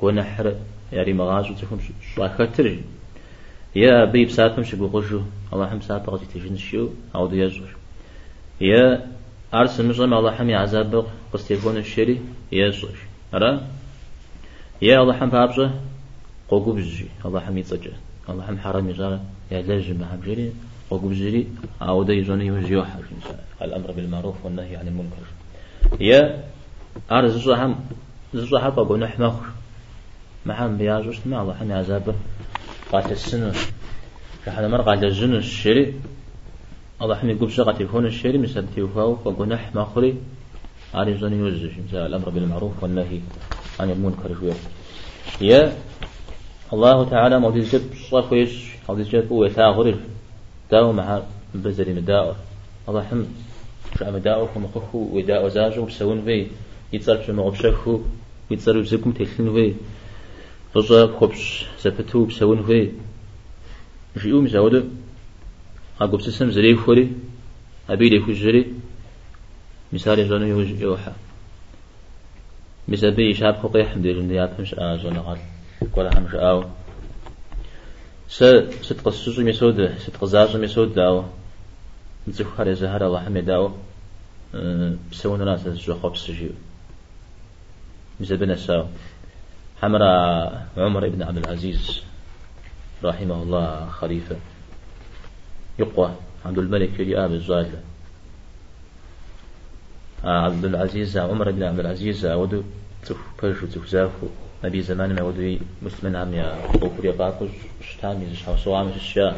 كونحر 0.00 0.54
ياري 0.92 1.12
مغازو 1.12 1.54
تفهم 1.54 1.78
شاكتر 2.16 2.78
يا 3.76 4.04
بي 4.04 4.24
بسات 4.24 4.58
مش 4.58 4.74
بقوجو 4.74 5.20
الله 5.52 5.80
سات 5.80 6.08
غزي 6.08 6.26
تجن 6.34 6.56
شو 6.56 6.88
أو 7.14 7.26
دي 7.26 7.38
يزور 7.38 7.70
يا 8.60 9.06
أرس 9.54 9.80
مجرم 9.80 10.14
الله 10.14 10.30
حم 10.30 10.50
يعذاب 10.50 11.06
قستيفون 11.32 11.76
الشري 11.76 12.20
يزور 12.52 12.96
أرى 13.34 13.60
يا 14.82 15.02
الله 15.02 15.14
حم 15.18 15.30
بابجة 15.30 15.70
قوقو 16.48 16.72
بجي 16.72 17.06
الله 17.24 17.40
حم 17.40 17.58
يتسجى 17.58 17.90
الله 18.28 18.42
حم 18.46 18.58
حرام 18.58 18.90
يزار 18.90 19.20
يا 19.50 19.62
لازم 19.62 20.02
هم 20.02 20.20
جري 20.26 20.52
قوقو 20.90 21.08
بجري 21.08 21.46
أو 21.82 22.02
دي 22.02 22.12
يزوني 22.12 22.46
يوجيو 22.46 22.84
حاجة 22.84 23.04
الأمر 23.62 23.90
بالمعروف 23.92 24.44
والنهي 24.44 24.76
عن 24.76 24.88
المنكر 24.88 25.26
يا 26.00 26.44
أرس 27.12 27.30
زوجة 27.30 27.66
هم 27.66 27.74
زوجة 28.34 28.58
حبا 28.64 28.82
قونا 28.82 29.06
حماخر 29.08 29.46
ما 30.46 30.54
حم 30.54 30.76
بيازوش 30.76 31.26
ما 31.26 31.42
الله 31.42 31.54
حم 31.54 31.70
يعذابه 31.70 32.14
قاتل 32.92 33.12
السنة 33.12 33.52
فحنا 34.44 34.68
مر 34.68 34.82
قال 34.82 35.04
الجن 35.04 35.34
الشري 35.34 35.94
الله 37.02 37.14
حمي 37.14 37.34
قبش 37.34 37.60
قاتل 37.60 37.86
هون 37.86 38.06
الشري 38.06 38.38
مسد 38.38 38.66
تيوفاو 38.74 39.18
وقنح 39.24 39.74
ما 39.74 39.84
خري 39.84 40.14
على 40.94 41.18
زن 41.18 41.32
يوزش 41.32 41.74
الأمر 41.92 42.28
بالمعروف 42.30 42.82
والنهي 42.82 43.20
عن 43.80 43.90
المنكر 43.90 44.34
شوية. 44.40 44.54
يا 45.40 45.76
الله 46.72 47.08
تعالى 47.10 47.40
موجود 47.40 47.62
جب 47.62 47.82
صفيش 48.10 48.52
موجود 48.88 49.06
جب 49.08 49.30
ويثاغر 49.30 49.94
داو 50.70 50.92
مع 50.92 51.22
بزري 51.54 51.92
مداور 51.92 52.36
الله 52.88 53.02
حم 53.02 53.24
شو 53.98 54.04
مداور 54.10 54.48
كم 54.54 54.66
خخو 54.74 54.98
وداء 55.12 55.46
وزاجو 55.46 55.84
بسون 55.84 56.22
في. 56.22 56.46
يتصرف 56.92 57.26
شو 57.26 57.32
مغبشخو 57.32 58.00
يتصرف 58.50 58.86
زكم 58.86 59.12
تلين 59.12 59.52
في. 59.54 59.74
رجع 60.76 61.18
خبش 61.20 61.66
سفتو 61.78 62.24
بسون 62.24 62.62
في. 62.62 62.90
مش 64.16 64.24
يوم 64.24 64.48
زود 64.48 65.03
أقول 66.00 66.22
سسم 66.22 66.50
زري 66.50 66.76
خوري 66.76 67.12
أبي 67.90 68.08
لي 68.08 68.20
خجري 68.20 68.72
مثال 69.92 70.18
يوج 70.42 70.70
يوحى. 70.70 71.12
مثال 72.88 73.10
بي 73.10 73.34
شاب 73.34 73.56
خقي 73.62 73.84
حمد 73.84 74.06
لله 74.06 74.54
مش 74.60 74.74
آجنا 74.74 75.20
قال 75.20 75.38
ولا 75.96 76.18
همش 76.18 76.34
آو. 76.34 76.64
س 78.28 78.44
ست 78.82 79.00
قصص 79.04 79.38
مسود 79.38 79.98
ست 79.98 80.16
قزاز 80.16 80.56
مسود 80.56 80.94
داو. 80.94 81.24
على 82.58 82.74
زهر 82.74 83.06
الله 83.06 83.20
حمد 83.20 83.44
داو. 83.44 83.72
بسون 85.10 85.44
ناس 85.44 85.68
جو 85.68 85.94
خبز 85.94 86.30
جيو 86.30 86.50
مثال 88.20 88.36
بنا 88.36 88.56
ساو 88.56 88.86
حمرا 89.82 90.10
عمر 90.76 91.08
بن 91.08 91.22
عبد 91.22 91.38
العزيز 91.38 92.02
رحمه 93.04 93.42
الله 93.42 93.86
خليفة. 93.90 94.36
يقوى. 95.78 96.14
عبد 96.46 96.58
الملك 96.58 97.00
يلي 97.00 97.24
آب 97.24 97.32
الزاجة 97.32 97.80
عبد 100.24 100.64
العزيز 100.64 101.18
عمر 101.18 101.50
بن 101.50 101.62
عبد 101.62 101.78
العزيز 101.78 102.26
ودو 102.26 102.62
تف 103.06 103.16
بيرشو 103.42 103.66
تف 103.66 103.86
زافو 103.86 104.26
نبي 104.64 104.82
زمان 104.82 105.14
ما 105.14 105.22
ودي 105.22 105.60
مسلم 105.82 106.16
عم 106.16 106.34
يا 106.34 106.56
بوكري 106.74 107.12
باكوش 107.12 107.50
شتام 107.80 108.22
يزش 108.22 108.42
حوصو 108.42 108.74
عم 108.74 108.88
الشيا 108.88 109.36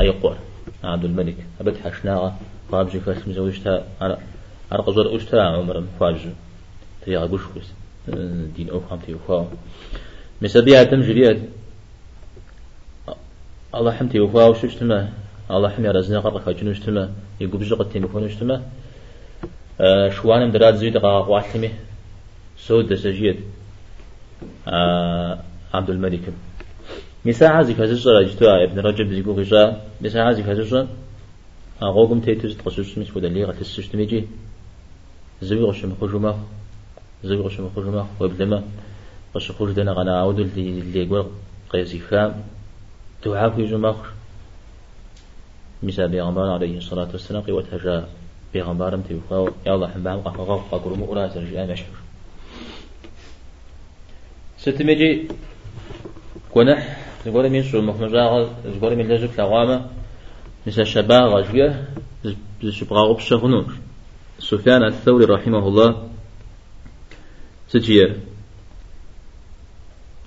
أيقور 0.00 0.36
عبد 0.84 1.04
الملك. 1.04 1.36
أبد 1.60 1.76
حشناغة 1.76 2.38
قابجي 2.72 3.00
فاس 3.00 3.28
مزوجتها 3.28 3.84
على 4.00 4.18
أرقى 4.72 4.92
زور 4.92 5.16
أشتها 5.16 5.42
عمر 5.42 5.84
فاجو 6.00 6.30
تيا 7.04 7.18
غبوش 7.18 7.42
كوس 7.54 7.66
دين 8.56 8.70
أو 8.70 8.80
خامتي 8.90 9.14
وفاو 9.14 9.46
مسابيع 10.42 10.82
تم 10.82 11.00
جريات. 11.00 11.38
الله 13.74 13.92
حمتي 13.92 14.20
وفاو 14.20 14.54
شو 14.54 14.66
اشتما 14.66 15.12
الله 15.50 15.68
حمي 15.68 15.88
رزنا 15.88 16.20
قرق 16.20 16.50
جنو 16.50 16.70
اشتما 16.70 17.10
يقوب 17.40 17.62
جقت 17.62 17.92
تيمفون 17.92 18.24
اشتما 18.24 18.62
أه 19.80 20.08
شوانم 20.08 20.50
دراد 20.50 20.74
زيد 20.74 20.96
قاق 20.96 21.28
واتمي 21.30 21.70
سود 22.56 22.88
دسجيت 22.88 23.38
أه 24.68 25.38
عبد 25.74 25.90
الملك. 25.90 26.32
مساعة 27.24 27.56
عزي 27.56 27.74
كازوسا 27.74 28.22
جتوا 28.22 28.64
ابن 28.64 28.78
رجب 28.78 29.12
زيقو 29.12 29.32
غجا. 29.32 29.80
مساعة 30.00 30.28
عزي 30.28 30.42
كازوسا 30.42 30.88
أغوكم 31.82 32.20
تيتوز 32.20 32.56
تقصوش 32.56 32.98
مس 32.98 33.16
ودا 33.16 33.28
ليغة 33.28 33.52
تسوشتميجي 33.52 34.24
زوي 35.42 35.62
غشم 35.62 35.94
خجوما 36.00 36.38
زوي 37.24 37.36
غشم 37.36 37.70
خجوما 37.76 38.06
وابلما 38.20 38.62
غش 39.36 39.52
خرج 39.52 39.72
دنا 39.72 39.92
غنا 39.92 40.20
عودل 40.20 40.50
اللي 40.56 41.02
يقول 41.02 41.26
قيسي 41.70 41.98
فام 41.98 42.44
دعاء 43.24 43.50
في 43.50 43.66
جمخ 43.66 43.96
مسا 45.82 46.06
بيغمبار 46.06 46.50
عليه 46.50 46.78
الصلاة 46.78 47.08
والسلام 47.12 47.42
قوة 47.42 47.64
هجا 47.72 48.08
بيغمبار 48.52 48.96
متوفا 48.96 49.52
يا 49.66 49.74
الله 49.74 49.88
حبام 49.88 50.20
قفا 50.20 50.42
قفا 50.42 50.76
قرمو 50.76 51.06
أولا 51.06 51.28
سرجع 51.28 51.66
مشهور 51.66 51.98
ستمجي 54.58 55.28
كونح 56.50 56.80
زغور 57.24 57.48
من 57.48 57.62
شو 57.62 57.80
مخمجا 57.80 58.48
زغور 58.66 58.94
من 58.94 59.08
لجك 59.08 59.38
لغامة 59.38 59.86
مسا 60.66 60.84
شبا 60.84 61.18
غجية 61.20 61.88
زشبغا 62.62 63.10
أبشغنوش 63.10 63.72
سفيان 64.38 64.82
الثوري 64.84 65.24
رحمه 65.24 65.68
الله 65.68 66.08
ستجيه 67.68 68.16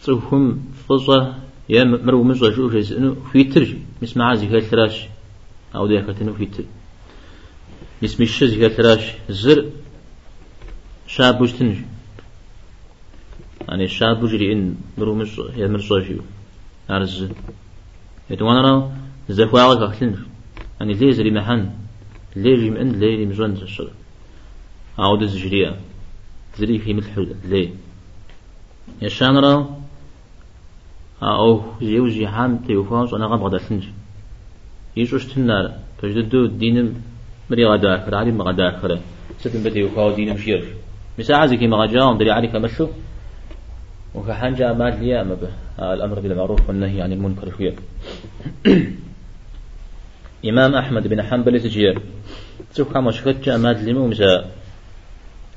تروهم 0.04 0.66
فضة 0.88 1.34
يا 1.70 1.84
مرو 1.84 2.34
جيز 2.70 2.94
إنه 2.94 3.16
في 3.32 3.44
ترجي 3.44 3.78
مس 4.02 4.18
معازي 4.18 4.48
هال 4.48 4.62
ثلاش 4.62 5.08
أو 5.76 5.88
تر 5.88 6.64
مس 8.02 8.20
مش 8.20 8.44
هال 8.44 8.76
ثلاش 8.76 9.14
زر 9.30 9.66
شاب 11.08 11.38
بوشتنج 11.38 11.76
يعني 13.70 13.84
الشاب 13.84 14.20
بوجري 14.20 14.54
إن 14.54 14.76
مزة 14.98 15.56
يا 15.56 15.68
مرزة 15.68 16.00
جو 16.00 16.22
عرز 16.90 17.28
يتوانا 18.30 18.62
راو 18.62 18.92
زفوا 19.30 19.60
على 19.62 19.88
كحلنج 19.88 20.16
يعني 20.80 20.94
ليه 20.94 21.12
زري 21.12 21.32
محن 21.32 21.70
ليه 22.36 22.56
جي 22.56 22.70
من 22.70 22.92
ليه 23.00 23.26
مزون 23.26 23.56
زشر. 23.56 23.90
عودة 25.00 25.26
زجريا 25.26 25.80
زري 26.58 26.80
في 26.80 26.94
مثل 26.94 27.36
ليه 27.46 27.70
يشان 29.02 29.38
راو 29.38 29.66
أو 31.24 31.64
جيوجي 31.80 32.28
حام 32.28 32.58
تيوفاوس 32.58 33.14
أنا 33.14 33.26
غام 33.26 33.44
غدا 33.44 33.58
يشوش 34.98 35.26
تنار 35.26 35.72
فجددو 36.02 36.46
دينم 36.46 37.02
مري 37.50 37.66
غدا 37.66 37.96
أكر 37.96 38.16
علي 38.16 38.32
مغدا 38.32 38.68
أكر 38.68 39.00
ستن 39.40 39.64
بدي 39.64 39.80
يوفاو 39.80 40.12
دينم 40.16 40.38
شير. 40.38 40.66
مساعة 41.20 41.46
زي 41.46 41.58
كيما 41.58 41.78
غجاهم 41.78 42.18
دري 42.18 42.32
علي 42.32 42.48
كمشو 42.48 42.88
وكحنجا 44.16 44.74
مال 44.74 45.04
ليا 45.04 45.24
ما 45.24 45.36
به. 45.42 45.52
الأمر 45.82 46.20
بالمعروف 46.20 46.70
والنهي 46.70 47.02
عن 47.02 47.12
المنكر 47.14 47.50
فيه 47.50 47.76
إمام 50.50 50.76
أحمد 50.76 51.08
بن 51.08 51.24
حنبل 51.24 51.62
تجير 51.62 52.02
تسوك 52.74 52.94
كما 52.94 53.12
شكت 53.12 53.50
مال 53.50 53.86
ليمو 53.86 54.08
مسا 54.08 54.46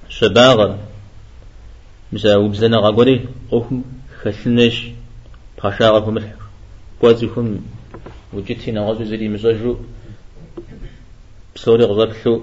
شباغر 0.08 0.78
مسا 2.12 2.36
وبزنا 2.36 2.76
غاقوري 2.76 3.28
قوهم 3.50 3.84
خسنش 4.22 4.90
باشا 5.64 5.88
هم 7.36 7.64
قوازهم 8.34 8.36
وجدتي 8.36 8.72
نغزو 8.72 9.04
زري 9.04 9.28
مزاجو 9.28 9.76
بصوري 11.54 11.84
غضبشو 11.84 12.42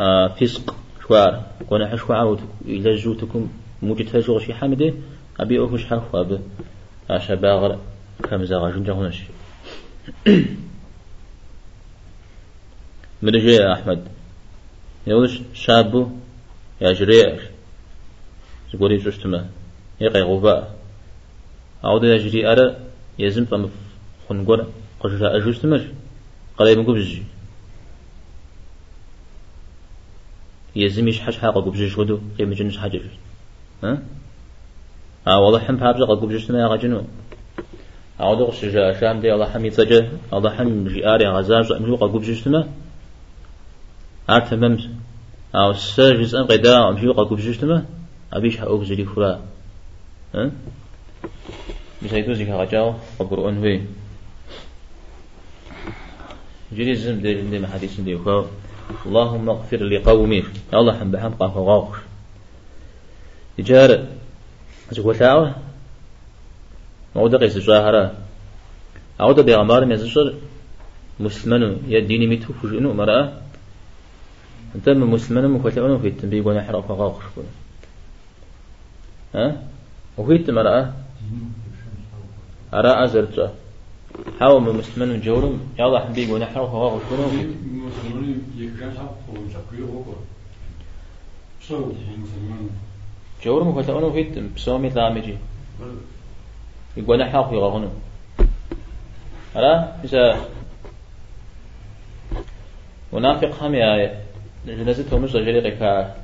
آه 0.00 0.28
فسق 0.28 0.76
شوار 1.02 1.42
كون 1.68 1.86
حشو 1.86 2.12
عاود 2.12 2.40
إلى 2.64 2.94
جوتكم 2.96 3.48
موجد 3.82 4.08
فاجو 4.08 4.36
غشي 4.36 4.54
حامدة؟ 4.54 4.94
أبي 5.40 5.58
أوفش 5.58 5.84
حرف 5.84 6.16
أبي؟ 6.16 6.38
عشا 7.10 7.34
باغر 7.34 7.78
كم 8.22 8.44
زاغا 8.44 8.70
جنجا 8.70 8.92
هناش 8.92 9.22
مرجع 13.22 13.50
يا 13.50 13.72
أحمد؟ 13.72 14.08
يقولش 15.06 15.40
شابو؟ 15.54 16.08
يا 16.80 16.92
جريش 16.92 17.42
زقولي 18.72 18.96
جوشتما 18.96 19.46
يقي 20.00 20.22
غباء. 20.22 20.74
عودة 21.84 22.08
يجري 22.08 22.52
أرى 22.52 22.76
يزم 23.18 23.44
فم 23.44 23.70
خنقر 24.28 24.66
قشرة 25.02 25.36
أجوز 25.36 25.60
تمر. 25.60 25.84
قريب 26.58 26.78
من 26.78 26.86
قبجي 26.86 27.22
يزم 30.76 31.08
يش 31.08 31.20
حش 31.20 31.38
حاقة 31.38 31.60
قبجي 31.60 31.90
شغدو 31.90 32.18
قيم 32.38 32.52
جنس 32.52 32.76
حاجة 32.76 33.00
ها؟ 33.84 34.02
آه 35.26 35.40
والله 35.40 35.58
حم 35.58 35.78
حابجة 35.80 36.04
قبجي 36.04 36.38
تمر؟ 36.46 36.58
يا 36.58 36.66
غجنو 36.66 37.04
عودة 38.20 38.44
قشرة 38.44 39.00
شام 39.00 39.20
دي. 39.20 39.34
الله 39.34 39.48
حم 39.50 39.64
يتجه. 39.64 40.08
الله 40.32 40.50
حم 40.56 40.88
جي 40.88 41.06
أري 41.06 41.26
غزاج. 41.26 41.72
أمجو 41.72 41.96
قبجي 41.96 42.34
تمر؟ 42.34 42.68
أرتممت 44.30 44.90
أو 45.54 45.70
الساجز 45.70 46.34
أن 46.34 46.44
قدا. 46.44 46.88
أمجو 46.88 47.12
قبجي 47.12 47.54
تمر؟ 47.54 47.82
أبيش 48.32 48.56
حقوق 48.56 48.82
زلي 48.82 49.04
فلا. 49.04 49.40
ها؟ 50.34 50.50
بسيتو 52.02 52.32
زي 52.32 52.44
كاجاو 52.44 52.94
وقرؤون 53.18 53.58
هوي 53.58 53.82
جري 56.76 56.94
زم 56.94 57.20
دي 57.20 57.34
دي 57.34 57.58
محاديث 57.58 58.00
دي 58.00 58.14
وكاو 58.14 58.44
اللهم 59.06 59.48
اغفر 59.50 59.80
لقومي 59.92 60.40
الله 60.74 60.92
حم 60.98 61.10
بحم 61.10 61.32
قاف 61.40 61.56
غاوش 61.56 61.98
تجار 63.56 63.90
زغو 64.92 65.12
تاو 65.12 65.40
مودا 67.16 67.38
قيس 67.38 67.56
جاهرة 67.58 68.04
أعود 69.20 69.40
بيغمبار 69.40 69.84
ميزشر 69.84 70.34
مسلمانو 71.20 71.68
يا 71.92 72.00
ديني 72.00 72.26
ميتو 72.26 72.52
فجنو 72.52 72.92
مرأة 72.92 73.24
أنت 74.74 74.88
مسلمان 74.88 75.50
مكتئون 75.50 75.98
في 76.02 76.08
التنبيه 76.08 76.40
وأنا 76.40 76.62
حرق 76.66 76.88
غاوش 76.92 77.24
ها 79.34 79.62
وهي 80.16 80.44
مرأة 80.48 80.92
أرى 82.74 82.92
أزرت 83.04 83.52
حاول 84.40 84.62
من 84.62 84.74
مسلمين 84.78 85.20
جورم. 85.20 85.60
يا 85.78 85.86
الله 85.86 86.00
حبيب 86.00 86.30
ونحر 86.30 86.60
وهو 86.60 86.98
غشونه 86.98 87.32
جورم 93.44 93.82
فتأونه 93.82 94.12
فيت 94.12 94.38
بسومي 94.38 94.90
ثامجي 94.90 95.36
يقول 96.96 97.30
في 97.30 97.56
غهنو 97.56 97.88
أرى 99.56 99.94
إذا 100.04 100.40
منافق 103.12 103.62
هم 103.62 103.74
يا 103.74 104.20
جنازته 104.66 105.18
مش 105.18 105.32
جريقك 105.32 106.14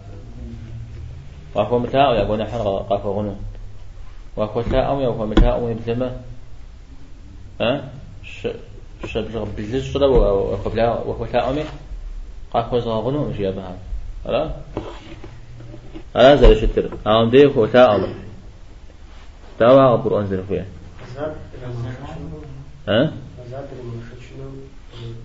وهو 1.55 1.79
متاع 1.79 2.15
يقول 2.15 2.39
نحر 2.39 2.79
قاف 2.91 3.07
غنو 3.07 3.35
وهو 4.37 4.63
تاء 4.63 5.01
يا 5.01 5.09
وهو 5.09 5.27
متاع 5.27 5.57
ويبزمه 5.57 6.21
ها؟ 7.61 7.89
شبجغ 9.07 9.45
بجلس 9.59 9.85
شدا 9.95 10.07
وقبلها 10.07 10.89
وهو 10.89 11.27
تاء 11.27 11.65
قاف 12.53 12.75
غنو 12.75 13.29
مش 13.29 13.39
يبها 13.39 13.77
ألا 14.27 14.51
ألا 16.17 16.37
زال 16.37 16.57
شتر 16.57 16.91
أم. 17.07 17.31
دي 17.31 17.47
هو 17.47 17.67
تاء 17.67 18.15
تاء 19.59 19.95
القرآن 19.95 20.27
زر 20.27 20.43
فيه 20.49 20.67
ها 22.89 23.13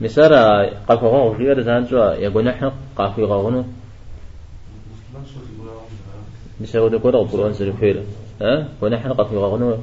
مسارا 0.01 0.69
قاف 0.87 1.03
غنو 1.03 1.33
غير 1.33 1.61
زانجوا 1.61 2.13
يقول 2.13 2.43
نحن 2.43 2.71
قاف 2.95 3.19
غنو 3.19 3.63
مسارا 6.61 7.51
زر 7.51 7.71
فيه 7.71 8.03
ها؟ 8.41 8.67
ونحن 8.81 9.13
قاف 9.13 9.33
غنو 9.33 9.77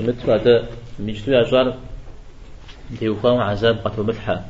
شمت 0.00 0.26
بعد 0.26 0.64
مجتوى 0.98 1.40
أجار 1.40 1.76
ديوفا 3.00 3.42
عذاب 3.42 3.76
قتل 3.84 4.02
ملحة 4.02 4.44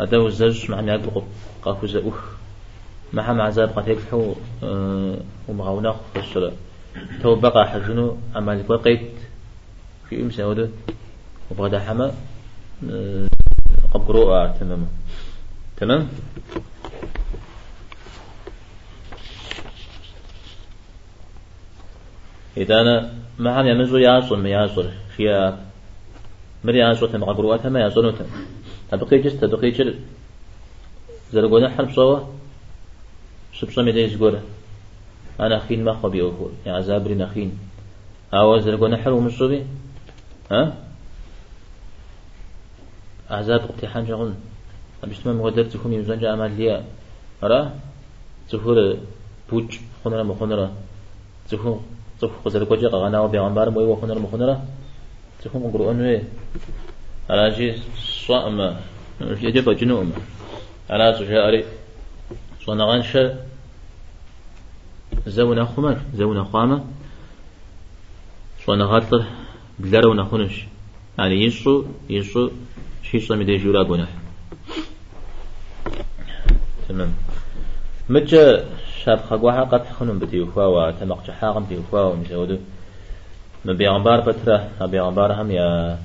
هذا 0.00 0.16
الزوج 0.16 0.70
مع 0.70 0.80
نعد 0.80 1.22
قافو 1.62 1.86
زأوه. 1.86 2.22
مع 3.12 3.42
عذاب 3.42 3.68
قتل 3.78 3.98
حو 4.10 4.34
ومغاونا 5.48 5.96
خشرة 6.14 6.52
تو 7.22 7.34
بقى 7.34 7.68
حجنو 7.68 8.16
عمالك 8.34 8.70
وقيت 8.70 9.10
في 10.08 10.22
إمسا 10.22 10.44
وده 10.44 10.68
وبغدا 11.50 11.80
حما 11.80 12.14
آه، 12.90 13.26
قبروء 13.94 14.46
تمام 14.46 14.86
تمام؟ 15.76 16.08
إذا 22.56 22.80
أنا 22.80 23.12
ما 23.40 23.50
عم 23.56 23.66
يمزو 23.66 23.96
يعصر 23.96 24.36
ما 24.36 24.48
يعصر 24.48 24.86
فيها 25.16 25.64
مري 26.64 26.78
يعصر 26.78 27.06
تم 27.06 27.24
قبرواتها 27.24 27.68
ما 27.68 27.88
تم 27.88 28.26
تبقي 28.90 29.18
جس 29.18 29.40
تبقي 29.40 29.70
جل. 29.70 29.94
زرقونا 31.32 31.68
حرب 31.70 31.90
صوا 31.96 32.18
سبصم 33.54 33.88
يديز 33.88 34.16
قوله 34.20 34.42
أنا 35.40 35.58
خين 35.58 35.84
ما 35.84 35.92
خبي 35.94 36.20
أخو 36.22 36.48
يعني 36.66 36.82
زابري 36.82 37.14
نخين. 37.14 37.58
أو 38.34 38.58
زرقونا 38.58 38.96
حلو 38.96 39.20
مصوبي 39.20 39.64
ها؟ 40.52 40.74
عذاب 43.30 43.60
اقتحام 43.60 44.06
شغل 44.06 44.34
أبشت 45.04 45.26
ما 45.26 45.32
مقدر 45.32 45.64
تكون 45.64 45.92
يمزون 45.92 46.18
جاء 46.18 46.32
عمل 46.32 46.56
ليا. 46.58 46.84
أرى؟ 47.42 47.72
تفور 48.48 48.96
بوج 49.50 49.78
خنرا 50.04 50.22
مخنرا 50.22 50.72
تفور 51.48 51.80
تفور 52.20 52.30
قزر 52.44 52.64
كوجا 52.64 52.88
غانا 52.92 53.20
وبيغمبار 53.20 53.70
موي 53.70 53.84
وخنرا 53.84 54.18
مخنرا 54.18 54.64
تفور 55.42 55.62
مقرؤون 55.62 56.00
وي 56.00 56.22
على 57.30 57.50
جي 57.56 57.66
صائمة 58.26 58.76
يجب 59.20 59.70
جنوم 59.70 60.12
على 60.90 61.06
سجاري 61.18 61.64
صنعان 62.66 63.02
شر 63.02 63.34
زونا 65.26 65.64
خمر 65.64 65.96
زونا 66.14 66.44
خامة 66.52 66.84
غاطر 68.68 69.24
بلارو 69.78 70.14
نخونش 70.14 70.56
يعني 71.18 71.34
ينشو 71.44 71.84
ينشو 72.10 72.50
شي 73.02 73.20
صمي 73.20 73.44
دي 73.44 73.56
جورا 73.56 74.06
تمام. 76.88 77.14
متى 78.08 78.64
شاب 79.04 79.18
خقوها 79.18 79.64
قد 79.64 79.86
خنم 79.86 80.18
بتيوفا 80.18 80.66
وتمقش 80.66 81.30
حاقم 81.30 81.64
تيوفا 81.64 82.00
ومسودو 82.00 82.58
ما 83.64 83.72
بيغمبار 83.72 84.20
بترا 84.20 84.68
ما 84.80 84.86
بيغمبار 84.86 85.32
هم 85.32 85.50
يا 85.50 85.98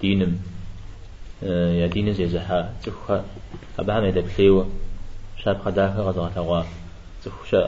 دينم 0.00 0.38
يا 1.42 1.86
دين 1.86 2.12
زي 2.12 2.26
زحا 2.26 2.72
تخا 2.82 3.24
أبهم 3.78 4.04
يدك 4.04 4.24
ليو 4.38 4.66
شاب 5.44 5.58
خداك 5.64 5.96
غزغة 5.96 6.32
غوا 6.36 6.62
تخشى 7.24 7.64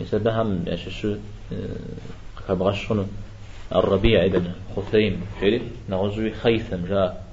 يسبهم 0.00 0.64
يششو 0.66 1.16
آه، 1.52 1.56
خبغشون 2.36 3.08
الربيع 3.72 4.24
ابن 4.24 4.52
خثيم 4.76 5.20
شري 5.40 5.62
نغزوي 5.88 6.30
خيثم 6.30 6.84
جاء 6.88 7.24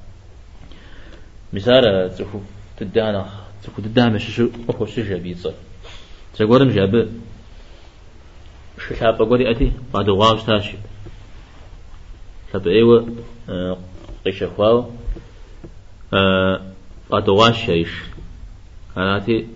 مثال 1.54 2.16
تخو 2.18 2.40
تدانا 2.78 3.30
تخو 3.64 3.82
تدانا 3.82 4.18
شو 4.18 4.50
أخو 4.70 4.86
شجع 4.86 5.18
بيتصل 5.18 5.54
تقولم 6.36 6.70
جاب 6.70 7.10
شحاب 8.90 9.22
أقولي 9.22 9.52
أتي 9.52 9.72
بعد 9.94 10.10
واو 10.10 10.38
تاشي 10.38 10.78
أيوة 12.66 13.08
آه، 13.50 13.78
قيش 14.26 14.44
أخواو 14.44 14.86
بعد 17.12 17.30
واش 17.30 17.66
شيش 17.66 17.90
أناتي 18.98 19.48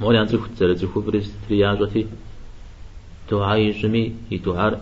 مولي 0.00 0.22
أنت 0.22 0.34
تخو 0.34 0.74
تخو 0.74 1.00
بريز 1.00 1.32
ترياجتي 1.48 2.06
تعاي 3.28 3.70
جمي 3.70 4.14
يتعار 4.30 4.80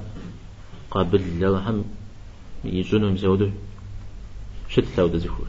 قابل 0.90 1.40
لهم 1.40 1.84
يجونهم 2.64 3.16
زودو 3.16 3.50
شت 4.68 4.84
ثود 4.84 5.16
زخور 5.16 5.46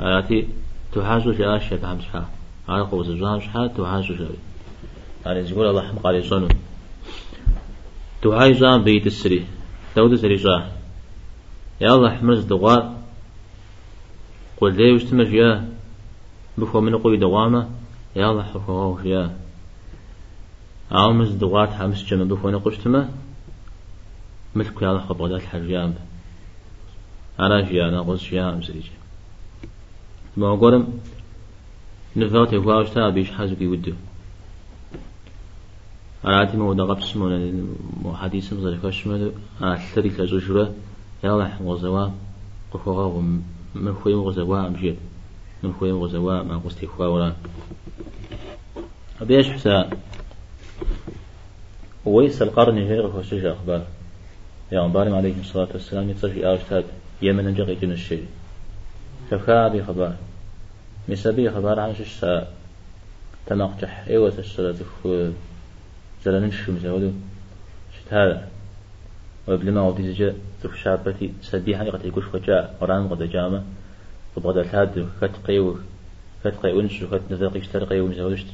آياتي 0.00 0.48
تحاسو 0.92 1.32
جاء 1.32 1.58
شك 1.58 1.84
هم 1.84 2.00
شحا 2.00 2.28
على 2.68 2.82
قوس 2.82 3.08
الجام 3.08 3.40
شحا 3.40 3.66
تحاسو 3.66 4.14
جاء 4.14 4.30
يعني 5.26 5.42
زقول 5.42 5.66
الله 5.66 5.82
حم 5.88 5.98
قال 5.98 6.14
يصنو 6.14 6.48
تحاي 8.22 8.52
جام 8.52 8.84
بيت 8.84 9.06
السري؟ 9.06 9.46
ثود 9.94 10.14
سري 10.14 10.34
جاء 10.34 10.72
يا 11.80 11.94
الله 11.94 12.10
حمز 12.10 12.44
دوار 12.44 12.96
قل 14.60 14.76
لي 14.76 14.92
وستمر 14.92 15.34
يا؟ 15.34 15.68
بخو 16.58 16.80
من 16.80 16.96
قوي 16.96 17.16
دوامة. 17.16 17.68
يا 18.16 18.30
الله 18.30 18.42
حفوه 18.42 19.06
يا؟ 19.06 19.36
عامز 20.90 21.30
دوات 21.30 21.68
حمس 21.68 22.04
جمع 22.04 22.24
بخو 22.24 22.50
نقشتمه 22.50 23.08
ملك 24.54 24.82
يا 24.82 24.90
الله 24.90 25.06
خبرات 25.06 25.30
الحرجام 25.30 25.94
أنا 27.40 27.60
جيانا 27.60 27.98
غز 27.98 28.20
جيانا 28.20 28.56
مسريج 28.56 28.86
ما 30.36 30.48
أقولم 30.54 31.00
نفوت 32.16 32.52
يفواش 32.52 32.90
تا 32.90 33.10
بيش 33.10 33.30
حازو 33.30 33.56
كي 33.56 33.66
ودو 33.66 33.92
أراتي 36.26 36.56
مو 36.56 36.72
دقب 36.72 37.02
سمونا 37.02 37.52
مو 38.02 38.16
حديث 38.16 38.52
مزاري 38.52 38.78
كشمد 38.82 39.32
أثري 39.62 40.10
كزو 40.10 40.40
شرا 40.40 40.72
يا 41.24 41.30
الله 41.32 41.58
غزوا 41.64 42.10
قفوا 42.72 43.04
ومن 43.04 43.94
خوي 44.02 44.14
غزوا 44.14 44.66
أمجيد 44.66 44.96
من 45.62 45.72
خوي 45.72 45.92
غزوا 45.92 46.42
ما 46.42 46.58
قستي 46.58 46.86
خوا 46.86 47.06
ولا 47.06 47.32
أبيش 49.20 49.48
حسا 49.50 49.90
ويس 52.04 52.42
القرن 52.42 52.78
غير 52.78 53.12
خوشج 53.12 53.44
أخبار 53.44 53.82
پیامبر 54.70 55.14
علیه 55.14 55.40
الصلاة 55.40 55.68
والسلام 55.72 56.10
يتصفي 56.10 56.54
آشتاد 56.54 56.84
يمن 57.22 57.54
جغي 57.54 57.74
جن 57.74 57.92
الشيء 57.92 58.26
فكا 59.30 59.68
بي 59.68 59.82
خبر 59.82 60.12
مسبي 61.08 61.50
خبر 61.50 61.80
عن 61.80 61.94
شش 61.94 62.26
تمقجح 63.46 64.04
ايوة 64.08 64.32
الصلاة 64.38 64.74
زلن 66.24 66.50
شو 66.50 66.72
مزودو 66.72 67.10
شت 67.94 68.14
هذا 68.14 68.48
وقبل 69.46 69.72
ما 69.72 69.82
ودي 69.82 70.12
زجا 70.12 70.34
تف 70.62 70.74
شابتي 70.76 71.32
سبيحة 71.42 71.84
قد 71.84 72.04
يكوش 72.04 72.24
خجاء 72.24 72.76
وران 72.80 73.08
قد 73.08 73.22
جامة. 73.22 73.62
وبغدا 74.36 74.60
الهاد 74.60 75.08
كت 75.20 75.36
قيو 75.46 75.76
كت 76.44 76.54
قيو 76.62 76.80
انش 76.80 77.02
وكت 77.02 77.22
نذاق 77.30 77.56
يشتر 77.56 77.84
قيو 77.84 78.06
مزودش 78.06 78.44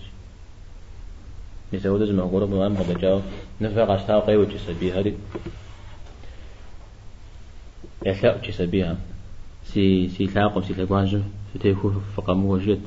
مزودو 1.72 2.04
زما 2.04 2.22
قرب 2.22 2.50
ما 2.50 2.66
قد 2.68 2.98
جاو 3.00 3.20
نفق 3.60 3.90
عشتاو 3.90 4.20
قيو 4.20 4.44
جسبيحة 4.44 5.00
دي 5.00 5.14
يحلق 8.06 8.44
جسبيها 8.44 8.96
سي 9.64 10.08
سي 10.08 10.26
سي 10.26 10.74
لاقواجو 10.74 11.20
سي 11.52 11.58
تيكو 11.58 11.90
فقام 12.16 12.46
وجد 12.46 12.80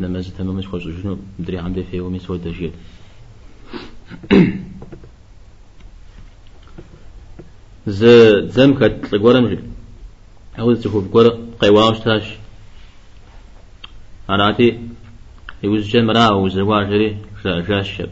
نماز 0.00 0.34
تمام 0.38 0.56
مش 0.56 0.66
خوش 0.66 0.86
جنو 0.86 1.18
مدري 1.38 1.58
عم 1.58 1.72
دي 1.72 1.82
فيه 1.82 2.00
ومي 2.00 2.18
سوى 2.18 2.38
دجيت 2.38 2.72
ز 7.86 8.04
زم 8.54 8.74
كت 8.74 9.14
لقورا 9.14 9.40
مجل 9.40 9.62
أول 10.58 10.80
تكو 10.80 11.00
بقورا 11.00 11.38
قيواش 11.60 12.00
تاش. 12.00 12.24
أراتي 14.30 14.80
يوز 15.62 15.88
جمرا 15.88 16.30
وزواج 16.30 16.86
لي 16.86 17.16
جاش 17.44 17.96
شب. 17.96 18.10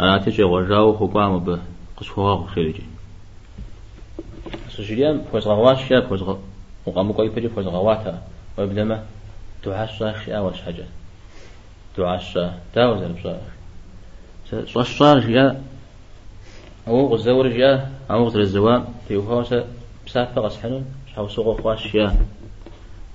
أراتي 0.00 0.30
جي 0.30 0.42
وجاو 0.42 0.96
خقام 0.98 1.38
به 1.38 1.58
قصوها 1.96 2.46
خيرجي 2.46 2.82
سجليان 4.76 5.24
فوز 5.32 5.46
غواش 5.46 5.88
شا 5.88 6.00
فوز 6.00 6.22
غ 6.22 6.38
وقام 6.86 7.12
قوي 7.12 7.28
بيجي 7.28 7.48
فوز 7.48 7.66
غواتا 7.66 8.22
وبلما 8.58 9.04
تعشى 9.62 10.24
شيء 10.24 10.36
أول 10.36 10.54
حاجة 10.54 10.84
تعشى 11.96 12.46
تاوز 12.74 13.02
البصار 13.02 13.40
صار 14.84 15.20
جاء 15.20 15.62
أو 16.88 17.14
غزور 17.14 17.48
جاء 17.48 17.90
أو 18.10 18.24
غزر 18.24 18.40
الزوام 18.40 18.84
تيوهوسا 19.08 19.64
بسافة 20.06 20.40
غسحنون. 20.40 20.84
شحو 21.12 21.28
سوق 21.28 21.60
خواش 21.60 21.94
يا 21.94 22.16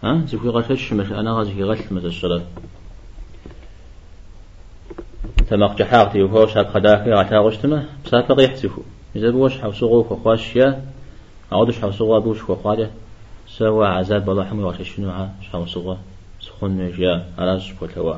ها؟ 0.03 0.21
زكوي 0.25 0.49
غشش 0.49 0.93
مش 0.93 1.11
أنا 1.11 1.33
غازي 1.33 1.63
غش 1.63 1.91
مز 1.91 2.05
الصلاة. 2.05 2.41
تماق 5.47 5.75
جحاق 5.77 6.11
تيوهوسا 6.11 6.61
بخداك 6.61 7.07
عتا 7.07 7.37
غشتمه 7.37 7.85
بسافة 8.05 8.33
غيحسفو 8.33 8.81
إذا 9.15 9.29
بوش 9.29 9.57
حو 9.57 9.71
سوق 9.71 10.23
خواش 10.23 10.55
يا 10.55 10.83
عودش 11.51 11.79
حو 11.79 11.91
سوغا 11.91 12.19
بوش 12.19 12.49
وخواجه 12.49 12.89
سوا 13.47 13.87
عذاب 13.87 14.25
بالله 14.25 14.45
حمي 14.45 14.63
وعش 14.63 14.81
شنو 14.81 15.09
ها؟ 15.09 15.29
شحو 15.41 15.65
سوغا 15.65 15.97
سخون 16.41 16.77
نجيا 16.77 17.25
على 17.37 17.59
سبو 17.59 18.15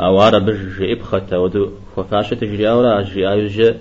توا 0.00 0.08
أوارا 0.08 0.38
برج 0.38 0.82
إبخت 0.82 1.32
ودو 1.32 1.70
خفاشة 1.96 2.34
تجري 2.34 2.70
أورا 2.70 3.00
أجري 3.00 3.28
أيوجي 3.28 3.74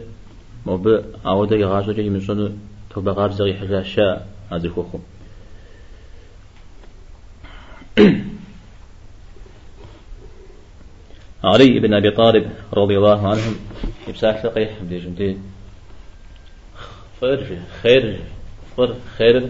مب 0.65 1.03
أودا 1.25 1.55
يغازو 1.55 1.91
جي 1.93 2.09
من 2.09 2.19
صنو 2.19 2.51
توبا 2.89 3.11
غاب 3.11 3.31
زغي 3.31 3.53
حجا 3.53 3.83
شاء 3.83 4.27
هذا 4.51 4.69
خوخو. 4.69 4.99
علي 11.43 11.79
بن 11.79 11.93
أبي 11.93 12.11
طالب 12.11 12.51
رضي 12.73 12.97
الله 12.97 13.27
عنهم 13.27 13.55
يبساح 14.07 14.45
لقيح 14.45 14.71
بدي 14.81 14.99
جمتي 14.99 15.37
خير 17.21 17.59
خير 17.81 18.19
خير 18.77 18.95
خير 19.17 19.49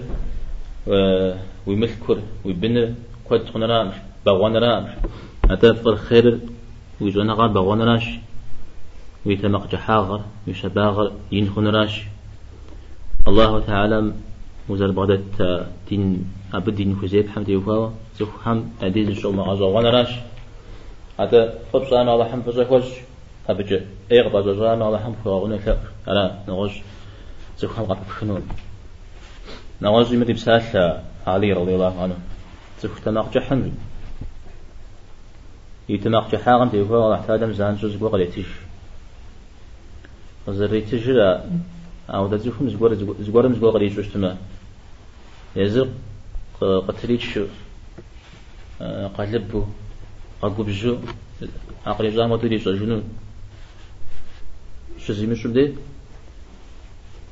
ويملكر 1.67 2.19
ويبنر 2.45 2.93
كود 3.27 3.49
خنرامش 3.53 3.95
بغونرامش 4.25 4.91
أتا 5.51 5.73
فر 5.73 5.95
خير 5.95 6.39
ويجونا 7.01 7.33
غار 7.33 7.47
بغونراش 7.47 8.05
ويتمق 9.25 9.67
جحاغر 9.71 10.21
ويشباغر 10.47 11.12
ينخنراش 11.31 12.03
الله 13.27 13.59
تعالى 13.59 14.13
وزر 14.69 14.91
بغداد 14.91 15.23
دين 15.89 16.31
أبد 16.53 16.75
دين 16.75 16.99
خزيب 17.01 17.29
حمد 17.29 17.49
يوفاو. 17.49 17.91
زخ 18.19 18.47
هم 18.47 18.71
أدين 18.81 19.15
شو 19.15 19.31
مغازو 19.31 19.77
غنراش 19.77 20.12
هذا 21.19 21.53
فبصان 21.73 22.09
الله 22.09 22.25
حم 22.31 22.41
فزخوش 22.41 22.83
أبجي 23.49 23.79
إيغ 24.12 24.25
بزجان 24.33 24.81
الله 24.81 24.97
حم 24.97 25.13
فغاونا 25.23 25.57
كأ 25.57 25.77
أنا 26.07 26.39
نغش 26.47 26.81
زخ 27.59 27.79
هم 27.79 27.85
قد 27.85 27.97
بخنون. 28.07 28.43
نغش 29.81 30.12
يمدي 30.12 30.33
بسال 30.33 31.01
علي 31.27 31.53
رضي 31.53 31.75
الله 31.75 32.01
عنه. 32.01 32.17
زخ 32.81 33.01
تماق 33.05 33.33
جحن 33.33 33.71
يتماق 35.89 36.32
جحاغن 36.32 36.71
تيوفاو 36.71 37.06
الله 37.06 37.25
تعالى 37.25 37.54
زان 37.54 37.78
شو 37.78 37.88
زقوا 37.88 38.10
قليتيش 38.10 38.47
زريتيش 40.47 41.10
أو 42.10 42.28
دا 42.28 42.38
زخم 42.38 42.69
زقوا 42.69 42.93
زقوا 42.95 43.54
زقوا 43.54 43.71
قليتيش 43.71 44.08
تما. 44.08 44.38
يزق 45.56 45.89
قتليش 46.62 47.39
قلبه 49.17 49.67
قبجو 50.41 50.97
عقل 51.86 52.15
جامع 52.15 52.38
تري 52.38 52.58
جنون 52.58 53.04
شو 54.97 55.13
زي 55.13 55.25
مش 55.25 55.47
بدي 55.47 55.73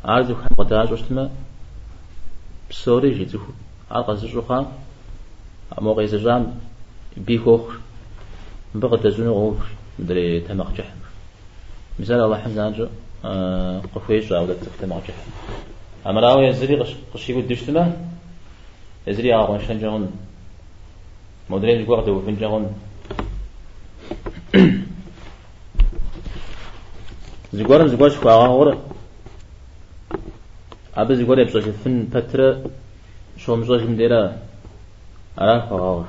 عارض 0.05 0.33
خان 0.33 0.49
قداش 0.57 0.91
وشتما 0.91 1.29
بسوري 2.69 3.13
جيتو 3.17 3.39
عارض 3.91 4.15
زجو 4.17 4.41
خان 4.41 4.65
موقع 5.81 6.05
زجام 6.05 6.59
بيخوخ 7.17 7.75
بغد 8.79 8.99
تزنو 9.01 9.33
غوخ 9.33 9.61
مدري 9.99 10.39
تمق 10.39 10.71
جحم 10.77 10.99
مثال 11.99 12.19
الله 12.21 12.37
حمد 12.37 12.75
جو 12.77 12.87
قفويش 13.95 14.31
أو 14.31 14.45
دت 14.45 14.63
تمق 14.81 15.01
جحم 15.07 15.29
أما 16.07 16.19
راوي 16.21 16.47
يزري 16.47 16.75
قشي 17.13 17.33
ودشتما 17.33 17.83
يزري 19.07 19.35
أغوان 19.35 19.61
شنجون. 19.67 20.11
مدرين 21.49 21.85
جوغد 21.85 22.09
وفنجون 22.09 22.63
زغورم 27.53 27.87
زغوش 27.87 28.15
خواغا 28.17 28.47
ور 28.47 28.77
أبي 30.95 31.15
زغور 31.15 31.39
يبصش 31.39 31.63
فن 31.83 32.07
فترة 32.13 32.63
شوم 33.37 33.63
زوج 33.63 33.81
مديرة 33.81 34.37
أرا 35.41 35.59
خواغا 35.59 36.05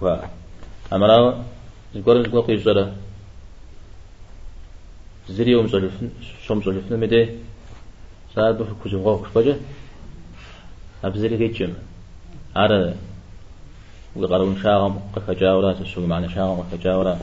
خوا 0.00 0.16
أمرا 0.92 1.44
زغورم 1.94 2.22
زغور 2.22 2.42
قيزورة 2.42 2.94
زري 5.28 5.50
يوم 5.50 5.66
زوج 5.66 5.84
فن 5.86 6.10
شوم 6.46 6.62
زوج 6.62 6.78
فن 6.88 7.00
مدي 7.00 7.28
ساعد 8.34 8.58
بف 8.58 8.72
كوزم 8.82 8.98
غوك 8.98 9.26
فجأة 9.26 9.56
أبي 11.04 11.18
زري 11.18 11.36
غيتشم 11.36 11.72
أرا 12.56 12.94
وقالوا 14.16 14.54
شاغم 14.62 15.00
قفجاورا 15.14 15.72
تسوق 15.72 16.04
معنا 16.04 16.28
شاغم 16.28 16.60
قفجاورا 16.60 17.18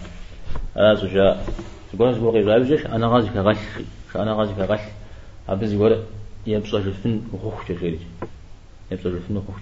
أنا 0.78 0.95
سجاء 0.95 1.45
تقول 1.93 2.12
نسبوع 2.12 2.32
غير 2.32 2.47
رابجش 2.47 2.86
أنا 2.86 3.08
غازي 3.08 3.30
كغش 3.30 3.58
أنا 4.15 4.34
غازي 4.34 4.54
كغش 4.54 4.80
أبز 5.49 5.73
يقول 5.73 6.04
يبصر 6.47 6.78
الفن 6.78 7.21
وخوخ 7.34 7.71
جريج 7.71 7.99
يبصر 8.91 9.10
الفن 9.10 9.38
وخوخ 9.38 9.56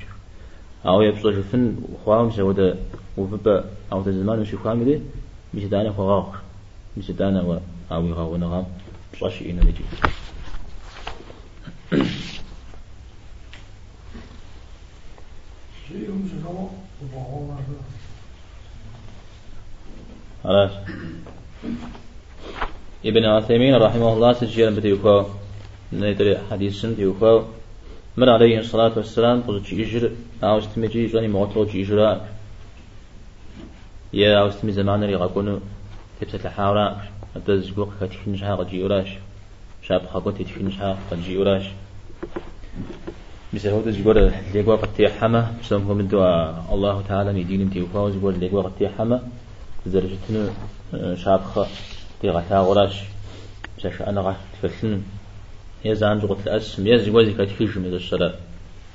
أو 0.85 1.01
يبصر 1.01 1.29
الفن 1.29 1.75
وخوام 1.93 2.31
سودا 2.31 2.77
وببا 3.17 3.65
أو 3.91 4.03
تزمان 4.03 4.39
مش 4.39 4.55
خوام 4.55 4.83
دي 4.83 4.99
مش 5.53 5.63
دانا 5.63 5.91
خواغ 5.91 6.27
مش 6.97 7.11
دانا 7.11 7.41
و 7.41 7.59
أو 7.91 8.05
يغاو 8.07 8.37
نغام 8.37 8.65
بصاشي 9.13 9.51
إنا 9.51 9.63
نجي 9.63 9.83
خلاص 20.43 20.71
ابن 23.05 23.25
عثيمين 23.25 23.75
رحمه 23.75 24.13
الله 24.13 24.33
سجل 24.33 24.75
بتيوكو 24.75 25.23
نيتري 25.93 26.37
حديث 26.51 26.85
تيوكو 26.85 27.43
مر 28.17 28.29
عليه 28.29 28.59
الصلاة 28.59 28.93
والسلام 28.97 29.41
قلت 29.41 29.73
يجر 29.73 30.11
أو 30.43 30.57
استمجي 30.57 31.05
جاني 31.05 31.27
موتو 31.27 31.65
جيجرا 31.65 32.21
يا 34.13 34.39
أو 34.39 34.47
استمي 34.47 34.71
زمان 34.71 35.03
ري 35.03 35.15
غاكونو 35.15 35.59
تبسة 36.21 36.39
الحاورا 36.45 37.01
أتزقوق 37.35 37.89
كتفين 38.01 38.37
شها 38.37 38.55
قد 38.55 38.69
جيوراش 38.69 39.09
شاب 39.81 40.01
خاكو 40.13 40.31
تتفين 40.31 40.71
شها 40.71 40.97
قد 41.11 41.21
جيوراش 41.23 41.65
هذا 43.53 43.91
زقور 43.91 44.31
لقوا 44.55 44.75
قد 44.75 44.93
تيحما 44.97 45.53
بسمهم 45.61 45.97
من 45.97 46.07
دعاء 46.07 46.65
الله 46.71 47.01
تعالى 47.09 47.33
ميدين 47.33 47.69
تيوكو 47.69 48.09
زقور 48.09 48.33
لقوا 48.41 48.61
قد 48.61 48.71
تيحما 48.79 49.21
زرجتنا 49.87 50.49
شابخة 51.15 51.67
دي 52.21 52.29
غتا 52.29 52.57
غراش 52.59 52.95
بساش 53.77 54.01
أنا 54.01 54.21
غا 54.21 54.35
تفلسن 54.53 55.01
يا 55.85 55.93
زان 55.93 56.19
زغت 56.19 56.47
الأسم 56.47 56.87
يا 56.87 56.97
زغوزي 56.97 57.33
كتفيجم 57.33 57.85
إذا 57.85 57.95
الشراء 57.95 58.39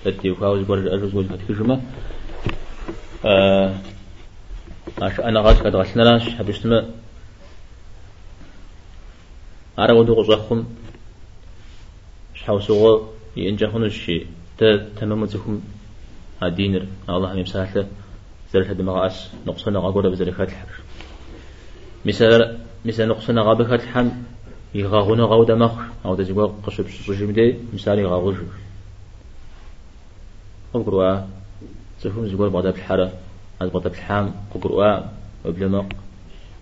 تدي 0.04 0.30
وكاوز 0.30 0.66
برج 0.66 0.86
أجوز 0.86 1.10
زغوزي 1.10 1.28
كتفيجم 1.28 1.80
أش 5.02 5.20
أنا 5.20 5.40
غاش 5.40 5.58
كد 5.62 5.76
غسنا 5.76 6.02
لاش 6.02 6.28
حبشتما 6.28 6.90
أرى 9.78 9.92
ودو 9.92 10.14
غزاخم 10.14 10.64
شحوسوا 12.34 13.00
ينجحون 13.36 13.84
الشيء 13.84 14.26
تمام 15.00 15.26
زكم 15.26 15.60
هدينر 16.42 16.86
الله 17.08 17.34
يمسحله 17.34 17.86
زرت 18.52 18.66
هذا 18.66 18.82
مغاس 18.82 19.30
نقصنا 19.46 19.78
غاقولا 19.78 20.08
بزركات 20.08 20.48
الحر 20.48 20.72
مثال 22.04 22.58
مثال 22.84 23.08
نقصنا 23.08 23.42
غابكات 23.42 23.82
الحم 23.82 24.10
يغاغونا 24.74 25.24
غاودا 25.24 25.54
مخ 25.54 25.72
أو 26.04 26.14
تزيقوا 26.14 26.52
قشب 26.66 26.88
سجم 26.88 27.30
دي 27.30 27.56
مثال 27.72 27.98
يغاغوج 27.98 28.34
قبروا 30.74 31.20
تفهم 32.02 32.26
زيقوا 32.26 32.48
بعض 32.48 32.66
الحرة 32.66 33.12
هذا 33.62 33.70
بعض 33.70 33.86
الحام 33.86 34.34
قبروا 34.54 35.00
وبلما 35.44 35.88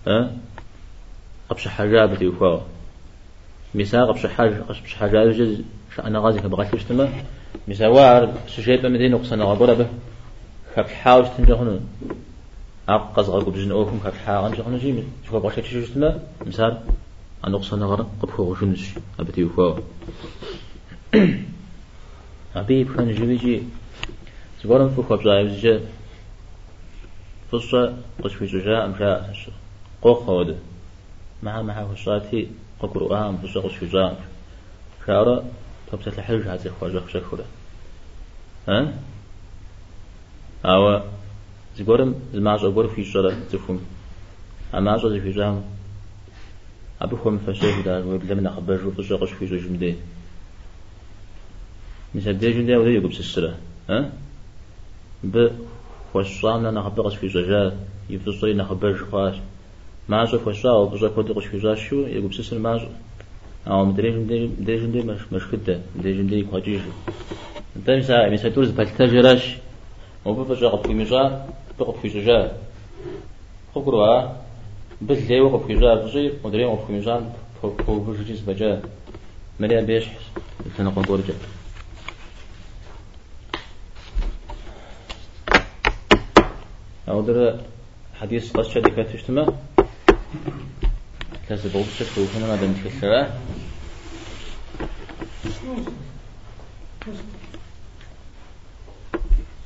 أه 0.07 0.31
قبش 1.51 1.69
حاجة 1.69 2.07
بتيوفا 2.07 2.66
مثال 3.75 4.09
قبش 4.09 4.27
حاجة 4.27 4.62
قبش 4.69 4.95
حاجة 4.95 5.31
جز 5.31 5.61
شأنا 5.97 6.19
غازي 6.19 6.40
كبغاش 6.40 6.71
تشتمه 6.71 7.09
مثال 7.69 7.87
وار 7.87 8.35
سجيت 8.49 8.81
بمدين 8.81 9.11
نقصنا 9.11 9.45
غاقولا 9.45 9.75
به 9.75 9.87
كاب 10.77 10.87
حاوش 10.87 11.29
تنجحون 11.29 11.81
أقص 12.88 13.29
غرق 13.29 13.49
بجن 13.49 13.71
أوكم 13.71 13.99
كاب 14.05 14.12
حاغن 14.12 14.53
جحون 14.53 14.79
جيم 14.79 15.12
شوف 15.27 15.37
بغشة 15.37 15.61
تشوشتنا 15.61 16.21
مثال 16.47 16.81
أنقصنا 17.46 17.87
غرق 17.87 18.09
قبخو 18.22 18.52
غشونش 18.52 18.94
أبتي 19.20 19.44
وفاو 19.44 19.78
أبي 22.56 22.85
بخان 22.85 23.12
جيبيجي 23.12 23.62
زبارم 24.64 24.88
فوق 24.88 25.12
أبزايب 25.12 25.48
زجا 25.48 25.80
فصة 27.52 27.96
قش 28.22 28.35
في 28.35 28.46
زجا 28.46 28.85
أمشاء 28.85 29.37
قوق 30.02 30.22
هود 30.22 30.59
مع 31.42 31.62
مع 31.62 31.85
فصاتي 31.94 32.48
ققر 32.80 33.16
أهم 33.16 33.37
فصة 33.37 33.61
قش 33.61 33.76
في 33.76 33.87
زجا 33.87 34.16
شارة 35.06 35.44
تبسة 35.92 36.18
الحرج 36.18 36.42
هذه 36.42 36.72
خواجه 36.80 37.02
شكرا 37.09 37.44
ها؟ 38.68 38.92
أو 40.64 41.02
زغورم 41.76 42.14
زماج 42.35 42.64
أقول 42.64 42.88
في 42.88 43.04
شرا 43.04 43.30
تفهم 43.52 43.80
أما 44.74 44.94
أجل 44.96 45.20
في 45.20 45.30
جام 45.30 45.64
أبي 47.02 47.16
خوم 47.16 47.38
فشيه 47.38 47.80
دا 47.85 48.04
ويبلم 48.04 48.40
نخبر 48.40 48.76
جو 48.76 48.90
فشاقش 48.90 49.30
في 49.32 49.46
جو 49.46 49.56
جمدي. 49.56 49.94
مثل 52.14 52.32
دي 52.38 52.52
جمدي 52.52 52.76
ولا 52.76 52.90
يقب 52.90 53.12
سسرة 53.12 53.54
ها؟ 53.90 54.11
ب 55.24 55.48
خوشام 56.12 56.61
لنا 56.61 56.70
نخبرش 56.70 57.16
في 57.16 57.26
جاجات 57.26 57.72
يفصلي 58.11 58.54
نخبر 58.54 58.94
خاش 59.12 59.35
ما 60.09 60.22
أجل 60.22 60.38
خوشا 60.44 60.68
أو 60.70 60.87
بجا 60.87 61.09
كودقش 61.09 61.46
في 61.46 61.59
جاشو 61.59 61.96
يقب 61.96 62.32
سسر 62.35 62.59
ما 62.59 62.76
أجل 62.76 62.88
أو 63.66 63.85
مدري 63.85 64.11
جمدي 64.11 64.46
مدري 64.61 64.76
جمدي 64.76 65.02
مش 65.02 65.20
مش 65.32 65.42
كده. 65.52 65.80
مدري 65.96 66.12
جمدي 66.18 66.42
كواجيش 66.42 66.80
أنت 67.76 67.90
مثلا 67.90 68.30
مثلا 68.32 68.50
تورز 68.50 68.70
بالتاجراش 68.70 69.56
وبفجأة 70.24 70.68
قد 70.68 70.87
في 70.87 70.94
مجا 70.94 71.46
بقد 71.80 71.94
في 72.02 72.09
ججا 72.09 72.52
خبروا 73.74 74.45
بس 75.02 75.18
زي 75.18 75.40
وقف 75.40 75.66
في 75.66 75.74
جار 75.74 76.09
زي 76.09 76.32
ودري 76.44 76.64
وقف 76.64 76.87
في 76.87 77.00
جار 77.00 77.32
فو 77.62 78.00
بس 78.00 78.16
جيس 78.16 78.40
بجا 78.40 78.82
مليا 79.61 79.80
بيش 79.80 80.04
سنة 80.76 80.90
قنطور 80.90 81.20
أو 87.09 87.20
در 87.20 87.61
حديث 88.20 88.52
قصة 88.52 88.74
شدي 88.74 88.90
كاتشتما 88.90 89.46
كاسب 91.48 91.76
غبسة 91.76 92.22
وفنا 92.22 92.46
ما 92.46 92.56
دمت 92.56 92.76
في 92.76 92.88
السواء 92.88 93.40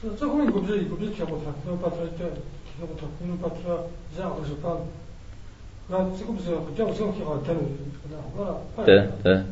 Zaczął 0.04 0.36
mi 0.36 0.52
go 0.52 0.60
brzeć, 0.60 0.88
bo 0.88 0.96
brzeć 0.96 1.18
no 1.66 1.76
patrzę, 1.76 2.02
jak 2.80 2.90
no 3.20 3.36
patrzę, 3.48 3.78
zjadł, 4.14 4.44
że 4.44 4.54
Да, 8.86 9.10
да. 9.24 9.44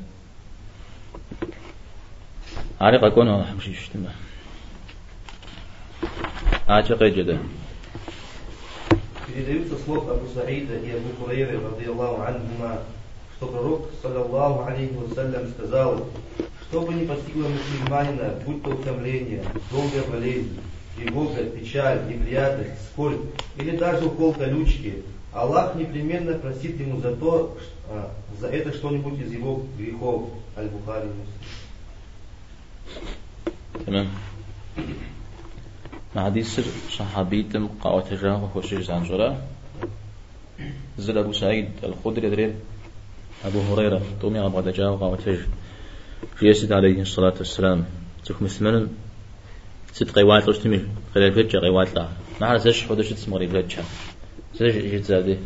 عرق 2.81 3.05
أكون 3.05 3.29
والله 3.29 3.47
А 3.49 3.69
يشتمه 3.69 4.11
أعتقد 6.69 7.27
да? 7.27 7.39
Передаются 9.27 9.77
слов 9.85 10.09
Абу 10.09 10.29
Саида 10.33 10.77
и 10.77 10.91
Абу 10.93 11.09
Хурейры, 11.21 11.59
радиаллаху 11.59 12.23
анхума, 12.23 12.79
что 13.37 13.47
пророк, 13.47 13.91
саллаллаху 14.01 14.65
алейхи 14.71 14.95
вассалям, 14.95 15.49
сказал, 15.49 16.07
что 16.69 16.83
бы 16.83 16.95
ни 16.95 17.05
постигло 17.05 17.49
мусульманина, 17.49 18.35
будь 18.47 18.63
то 18.63 18.71
утомление, 18.71 19.43
долгая 19.71 20.05
болезнь, 20.05 20.61
тревога, 20.97 21.45
печаль, 21.45 22.07
неприятность, 22.09 22.81
скорбь 22.93 23.21
или 23.57 23.77
даже 23.77 24.07
укол 24.07 24.35
колючки, 24.35 25.03
Аллах 25.34 25.76
непременно 25.76 26.38
простит 26.38 26.80
ему 26.80 27.02
за 27.02 27.16
то, 27.16 27.58
а, 27.90 28.12
за 28.40 28.48
это 28.48 28.72
что-нибудь 28.72 29.20
из 29.20 29.32
его 29.32 29.64
грехов. 29.78 30.30
Аль-Бухари 30.56 31.10
تمام 33.86 34.08
مع 36.16 36.26
حديث 36.26 36.60
صحابيتم 36.92 37.68
قاوة 37.82 38.10
جاه 38.22 38.44
وخشيش 38.44 38.86
زانجرا 38.86 39.42
زل 40.98 41.18
أبو 41.18 41.34
سعيد 41.34 41.70
الخدري 41.84 42.30
درين 42.30 42.54
أبو 43.46 43.60
هريرة 43.60 44.02
تومي 44.22 44.46
أبو 44.46 44.62
دجاه 44.62 44.92
وقاوة 44.92 45.20
جاه 45.26 45.40
جيسد 46.40 46.72
عليه 46.72 47.02
الصلاة 47.02 47.34
والسلام 47.38 47.86
تك 48.26 48.42
مثمن 48.42 48.88
ست 49.94 50.12
قيوات 50.12 50.50
لشتمي 50.50 50.82
خلال 51.16 51.34
فتشة 51.34 51.60
قيوات 51.60 51.96
لا 51.96 52.08
ما 52.42 52.48
على 52.48 52.60
زش 52.60 52.84
حدا 52.84 53.04
شت 53.04 53.18
سمري 53.18 53.48
فتشة 54.58 54.70
زش 54.70 54.76
جيت 54.76 55.06
زادي 55.06 55.38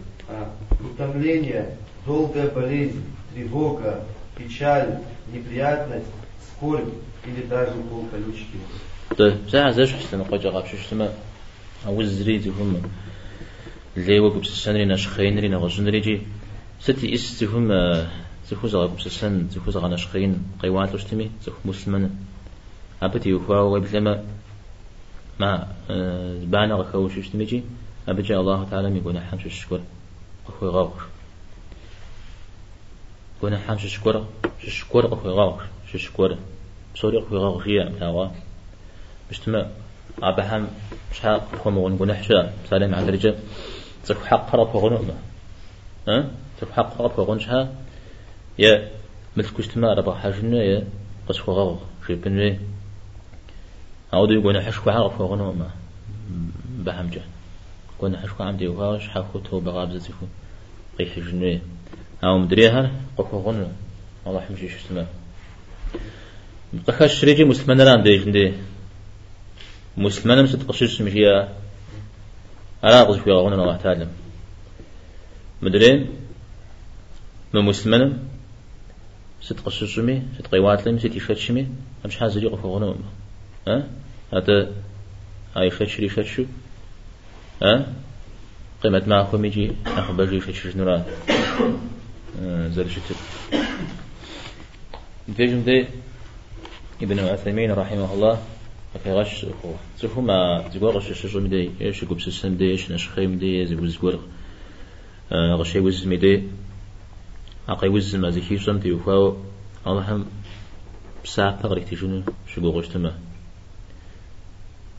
Утомление, 0.80 1.78
долгая 2.06 2.50
болезнь, 2.50 3.04
тревога, 3.34 4.04
печаль, 4.38 5.00
неприятность, 5.34 6.06
скорбь 6.48 6.94
или 7.26 7.42
даже 7.44 7.72
укол 7.72 8.06
колючки. 8.12 8.58
طيب 9.18 9.38
ساعة 9.50 9.72
زش 9.72 9.94
حسنا 9.94 10.24
قجا 10.24 10.50
غاب 10.50 10.66
شو 10.66 10.78
شتما 10.78 11.14
أو 11.88 12.04
زريدي 12.04 12.50
هم 12.50 12.82
اللي 13.98 14.20
هو 14.20 14.30
بس 14.30 14.48
السنري 14.48 14.86
نشخينري 14.86 15.48
نغزنري 15.48 16.00
جي 16.00 16.22
ستي 16.82 17.14
إس 17.14 17.44
هم 17.44 17.72
زخوز 18.50 18.76
غاب 18.76 18.96
بس 18.96 19.06
السن 19.06 19.48
زخوز 19.50 19.78
غا 19.78 19.88
نشخين 19.88 20.44
قيوات 20.62 20.96
لشتمي 20.96 21.32
زخ 21.46 21.54
مسلمن 21.66 22.10
أبتي 23.02 23.34
وفاو 23.34 23.76
وبلما 23.76 24.24
ما 25.40 25.68
بانا 26.44 26.76
غخو 26.76 27.10
شو 27.10 27.22
شتمي 27.22 27.64
جي 28.07 28.11
أبجي 28.11 28.37
الله 28.37 28.67
تعالى 28.71 28.99
يقول 28.99 29.19
حم 29.19 29.39
شو 29.39 29.49
شكر 29.49 29.81
أخوي 30.49 30.69
غاوش 30.69 31.03
قلنا 33.43 33.59
حم 33.59 33.79
شو 33.79 33.89
شكر 33.89 34.25
شو 34.63 34.71
شكر 34.71 35.15
أخوي 35.15 35.33
غاوش 35.33 35.63
شو 35.93 35.99
شكر 35.99 36.39
بصوري 36.95 37.19
أخوي 37.19 37.39
غاوش 37.39 37.69
هي 37.69 37.85
متاوا 37.85 38.29
بشتما 39.31 39.71
أبهم 40.23 40.69
شحال 41.13 41.41
خم 41.65 41.79
ونقول 41.79 42.15
حشا 42.15 42.53
سالم 42.71 42.95
على 42.95 43.07
درجة 43.07 43.35
تك 44.07 44.25
حق 44.25 44.51
قرب 44.51 44.77
غنوما 44.77 45.15
ها؟ 46.09 46.31
تك 46.61 46.71
حق 46.71 46.99
قرب 46.99 47.21
غنشها 47.21 47.75
يا 48.59 48.91
مثل 49.37 49.55
كشتما 49.57 49.95
ربع 49.95 50.15
حاجنا 50.15 50.63
يا 50.63 50.85
قصف 51.29 51.51
غاو 51.51 51.79
في 52.07 52.15
بنوي 52.15 52.59
أو 54.15 54.27
دي 54.27 54.35
يقول 54.35 54.63
حشكو 54.63 54.91
عرف 54.91 55.21
غنوما 55.21 55.71
بهمجة 56.69 57.23
قلنا 58.03 58.21
حشكو 58.21 58.43
عمدي 58.43 58.69
وهاش 58.69 59.09
حاكو 59.09 59.39
تو 59.39 59.61
بغاب 59.61 59.97
زيكو 59.97 60.27
قيح 60.99 61.19
جنوي 61.19 61.61
أو 62.25 62.39
مدريها 62.39 62.91
قفو 63.17 63.39
غنو 63.39 63.69
الله 64.27 64.41
حمشي 64.41 64.69
شتما 64.69 65.07
قخش 66.87 67.25
ريجي 67.25 67.45
مسلمان 67.45 67.81
ران 67.81 68.03
دي 68.03 68.53
مسلمان 69.97 70.45
مسد 70.45 70.69
قشش 70.69 71.03
مشيا 71.03 71.49
أنا 72.85 73.03
أقصد 73.03 73.21
في 73.21 73.31
غونا 73.31 73.55
الله 73.55 73.77
تعالى 73.77 74.09
مدرين 75.63 76.09
ما 77.55 77.61
مسلمان 77.61 78.19
ست 79.41 79.61
قشش 79.61 79.99
مي 79.99 80.23
ست 80.39 80.47
قيوات 80.47 80.89
لم 80.89 80.99
ست 80.99 81.17
يفتش 81.17 81.51
مي 81.51 81.67
أمش 82.05 82.17
حاجة 82.17 82.39
يقف 82.39 82.61
في 82.61 82.67
غونا 82.67 82.95
ها 83.69 83.89
هذا 84.33 84.73
هاي 85.57 85.71
فتش 85.71 86.01
فتشو 86.01 86.45
ها؟ 87.63 87.93
قيمة 88.83 89.03
ما 89.07 89.23
أخو 89.23 89.39
ميجي 89.39 89.73
أخو 89.87 90.13
بجي 90.13 90.41
فتش 90.41 90.77
نورا 90.77 91.05
زر 92.69 92.89
شتر. 92.89 93.17
فيجم 95.37 95.63
دي 95.63 95.87
ابن 97.03 97.19
عثيمين 97.19 97.73
رحمه 97.73 98.15
الله 98.15 98.39
في 99.05 99.13
غش 99.13 99.45
أخوة 99.45 99.77
زفو 99.99 100.21
ما 100.21 100.69
زقوا 100.75 100.93
غش 100.93 101.11
الشجر 101.11 101.41
مدي 101.41 101.71
إيش 101.81 102.03
يقول 102.03 102.19
بسسن 102.19 102.57
دي 102.57 102.71
إيش 102.71 102.91
نشخي 102.91 103.27
مدي 103.27 103.67
زقوا 103.67 103.87
زقوا 103.87 104.13
غش 105.33 105.75
يوز 105.75 106.07
مدي 106.07 106.43
أقي 107.69 107.89
وز 107.89 108.17
ما 108.17 108.31
زكي 108.31 108.59
شم 108.59 108.79
تي 108.79 108.93
وفاو 108.93 109.37
الله 109.87 110.13
هم 110.13 110.27
بساعة 111.25 111.63
تغرق 111.63 111.85
تجون 111.85 112.25
شو 112.47 112.71
غش 112.71 112.89
تما 112.89 113.13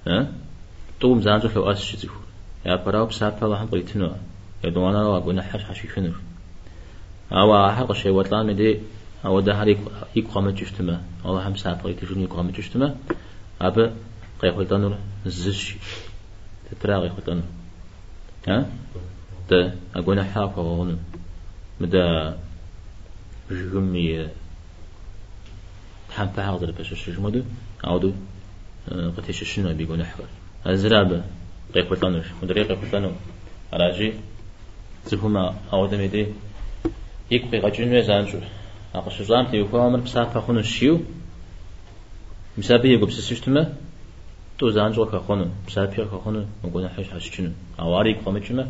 ها؟ 0.08 0.32
توم 1.00 1.22
زانجو 1.22 1.50
لو 1.56 1.72
أس 1.72 1.82
شتيفو 1.82 2.23
يا 2.66 2.76
براو 2.76 3.10
الله 3.22 3.64
هم 3.64 3.68
قيتنو 3.70 4.12
يا 4.64 4.70
دوانا 4.70 4.98
لو 4.98 5.18
أقول 5.18 5.36
نحش 5.36 5.64
حشي 5.64 5.88
فنر 5.88 6.16
أو 7.32 7.72
حق 7.72 7.92
شيء 7.92 8.12
وطلع 8.12 8.44
مدي 8.44 8.80
أو 9.26 9.40
ده 9.40 9.54
هريك 9.54 9.80
يقام 10.16 10.50
جشتما 10.50 11.02
الله 11.26 11.48
هم 11.48 11.56
ساعة 11.56 11.82
قيتجون 11.84 12.22
يقام 12.22 12.50
جشتما 12.52 12.96
أبا 13.62 13.94
قيخل 14.42 14.68
تنور 14.68 14.98
زش. 15.26 15.76
تتراغي 16.72 17.10
خطن 17.10 17.42
ها؟ 18.48 18.66
تا 19.50 19.76
أقول 19.96 20.22
حافظ 20.22 20.60
غنم 20.60 21.00
مدى 21.82 22.32
جمي 23.52 24.28
تحم 26.10 26.28
فحاضر 26.28 26.72
بس 26.72 26.92
الشجمدو 26.92 27.42
أعودو 27.86 28.12
قتيش 29.18 29.42
الشنو 29.42 29.74
بيقول 29.74 30.06
حفر 30.06 30.26
الزرابة 30.68 31.24
قيخل 31.74 31.98
تنور 31.98 32.26
مدري 32.44 32.64
تنور 32.64 33.14
راجي 33.74 34.14
زفما 35.06 35.56
أعود 35.74 35.96
ميدي 35.96 36.28
يكبي 37.32 37.60
غجنوي 37.60 38.02
زانجو 38.02 38.40
أقش 38.96 39.22
زامتي 39.22 39.62
وفامر 39.62 40.00
بسافة 40.00 40.40
خنو 40.40 40.60
الشيو 40.60 41.00
مسابي 42.58 42.94
يقول 42.94 43.10
بسيستما 43.10 43.74
تو 44.58 44.70
زانجو 44.70 45.06
كخونو 45.06 45.46
مسابي 45.68 45.96
كخونو 45.96 46.46
مقولنا 46.64 46.90
حش 46.90 47.10
حشچنو 47.10 47.52
اواري 47.80 48.14
قومچما 48.26 48.66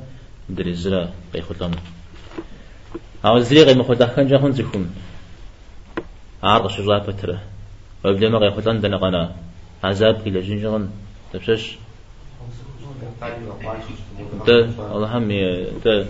در 0.49 0.67
الزرا 0.67 1.09
بيخطلانو 1.33 1.77
أو 3.25 3.39
زري 3.39 3.63
غي 3.63 3.73
مخدا 3.73 4.05
كان 4.05 4.27
جاهون 4.27 4.51
زكم 4.51 4.85
عارض 6.43 6.67
شجاع 6.69 6.97
بتره 6.97 7.39
وبدا 8.05 8.29
ما 8.29 8.37
غيخطلان 8.37 8.81
دنا 8.81 9.35
عذاب 9.83 10.27
إلى 10.27 10.41
جنجان 10.41 10.89
تبشش 11.33 11.77
ده 14.47 14.59
الله 14.95 15.17
هم 15.17 15.27
ده 15.85 16.05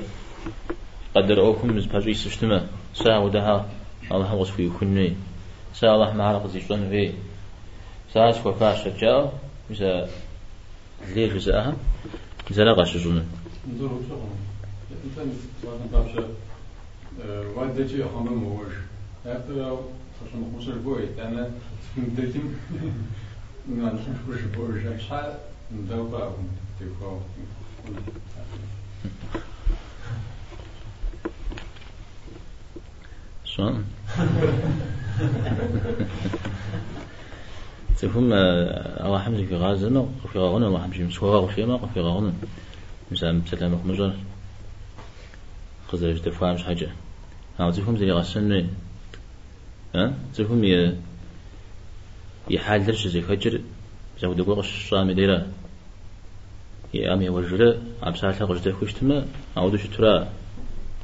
قدر 1.16 1.40
اوكم 1.42 1.76
مز 1.78 1.86
باجي 1.86 2.14
سشتما 2.14 2.68
سا 2.94 3.18
ودها 3.18 3.66
الله 4.12 4.36
وصفي 4.36 4.66
يكوني 4.66 5.16
سا 5.74 5.88
الله 5.96 6.14
ما 6.14 6.24
عرف 6.24 6.48
زيشون 6.48 6.90
في 6.90 7.12
ساس 8.14 8.46
وفاش 8.46 8.88
جاو 8.88 9.30
مثلا 9.70 10.08
ليش 11.16 11.34
جزاها 11.34 11.74
مثلا 12.52 12.72
غاش 12.74 12.98
جنون 12.98 13.26
خانم 18.14 18.34
موش 18.34 18.74
حتى 19.26 19.54
لو 19.54 19.80
عشان 20.28 20.54
نخش 20.56 20.68
البويت 20.68 21.20
أنا 21.20 21.52
دتيم 21.98 22.58
ما 23.68 23.94
نخش 23.94 24.44
البويت 24.44 25.02
شحال 25.02 25.34
نداو 25.76 26.32
to 26.80 26.86
go. 27.00 27.22
شلون؟ 33.46 33.86
تفهم 37.98 38.34
أو 38.34 39.20
حمزة 39.20 39.46
في 39.46 39.56
غازنا 39.56 40.08
في 40.34 40.40
غاغنا 40.40 40.70
ما 40.70 40.84
حمزة 40.84 41.04
مسوار 41.04 41.48
في 41.48 41.66
ما 41.66 41.88
في 41.94 42.00
غاغنا 42.00 42.34
مثلا 43.12 43.42
مثلا 43.46 43.70
مخمجر 43.70 44.14
خزر 45.88 46.18
تفهمش 46.18 46.64
حاجة. 46.64 46.90
ها 47.60 47.72
تفهم 47.72 47.98
زي 47.98 48.12
غسلنا 48.12 48.68
ها؟ 49.96 50.14
تفهم 50.34 50.64
يحال 52.50 52.86
درش 52.86 53.08
زي 53.08 53.22
فجر 53.22 53.62
زود 54.20 54.42
قرش 54.42 54.90
صامي 54.90 55.14
ديرة. 55.14 55.48
يا 56.94 57.14
أمي 57.14 57.30
وجرة 57.30 57.78
عبسالة 58.04 58.46
قجدة 58.46 58.74
خوشتما 58.74 59.26
أو 59.58 59.70
دوش 59.70 59.88
ترى 59.98 60.28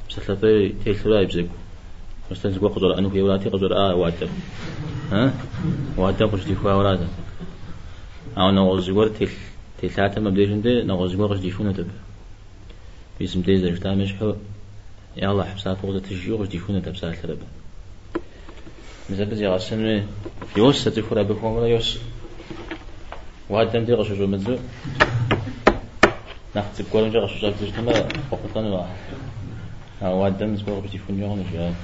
بسالة 0.08 0.72
تيل 0.84 0.98
ترى 1.04 1.22
يبزقو 1.22 1.46
مثلا 2.30 2.52
زقوا 2.52 2.68
قدر 2.68 2.98
أنو 2.98 3.10
في 3.10 3.22
ولاتي 3.22 3.48
قدر 3.48 3.76
آه 3.76 3.94
وادم 3.94 4.28
ها 5.12 5.32
وادم 5.96 6.26
قش 6.26 6.44
دي 6.44 6.54
فوا 6.54 6.72
ولادا 6.72 7.08
أو 8.38 8.50
نغوز 8.50 8.90
تل 8.90 9.88
تلاتة 9.88 10.20
ما 10.20 10.30
بديش 10.30 10.48
ندي 10.50 10.82
نغوز 10.82 11.12
زقور 11.12 11.32
قش 11.32 11.38
دي 11.38 11.50
فونا 11.50 11.72
تب 11.72 11.86
بيسم 13.18 13.40
دي 13.40 13.56
زرش 13.58 13.78
تامش 13.78 14.12
حو 14.14 14.34
يا 15.16 15.30
الله 15.30 15.44
حبسات 15.44 15.76
قدر 15.82 15.98
تجيو 15.98 16.36
قش 16.38 16.48
دي 16.48 16.58
فونا 16.58 16.80
تب 16.80 16.96
سال 16.96 17.22
تربا 17.22 17.46
مثلا 19.10 19.24
بزي 19.24 19.46
غاسن 19.46 20.06
يوس 20.56 20.84
تفورا 20.84 21.22
بكم 21.22 21.46
ولا 21.46 21.66
يوس 21.66 21.98
وادم 23.48 23.84
دي 23.84 23.92
قش 23.94 24.12
جو 24.12 24.26
مزو 24.26 24.56
نحت 26.56 26.82
قولن 26.92 27.10
جا 27.10 27.20
قش 27.20 27.42
جو 27.42 27.50
تجتما 27.50 27.92
فقطان 28.30 28.64
واحد. 28.64 28.96
وادم 30.02 30.56
زبور 30.56 30.80
بتي 30.80 30.98
فنيون 30.98 31.44
جا 31.52 31.74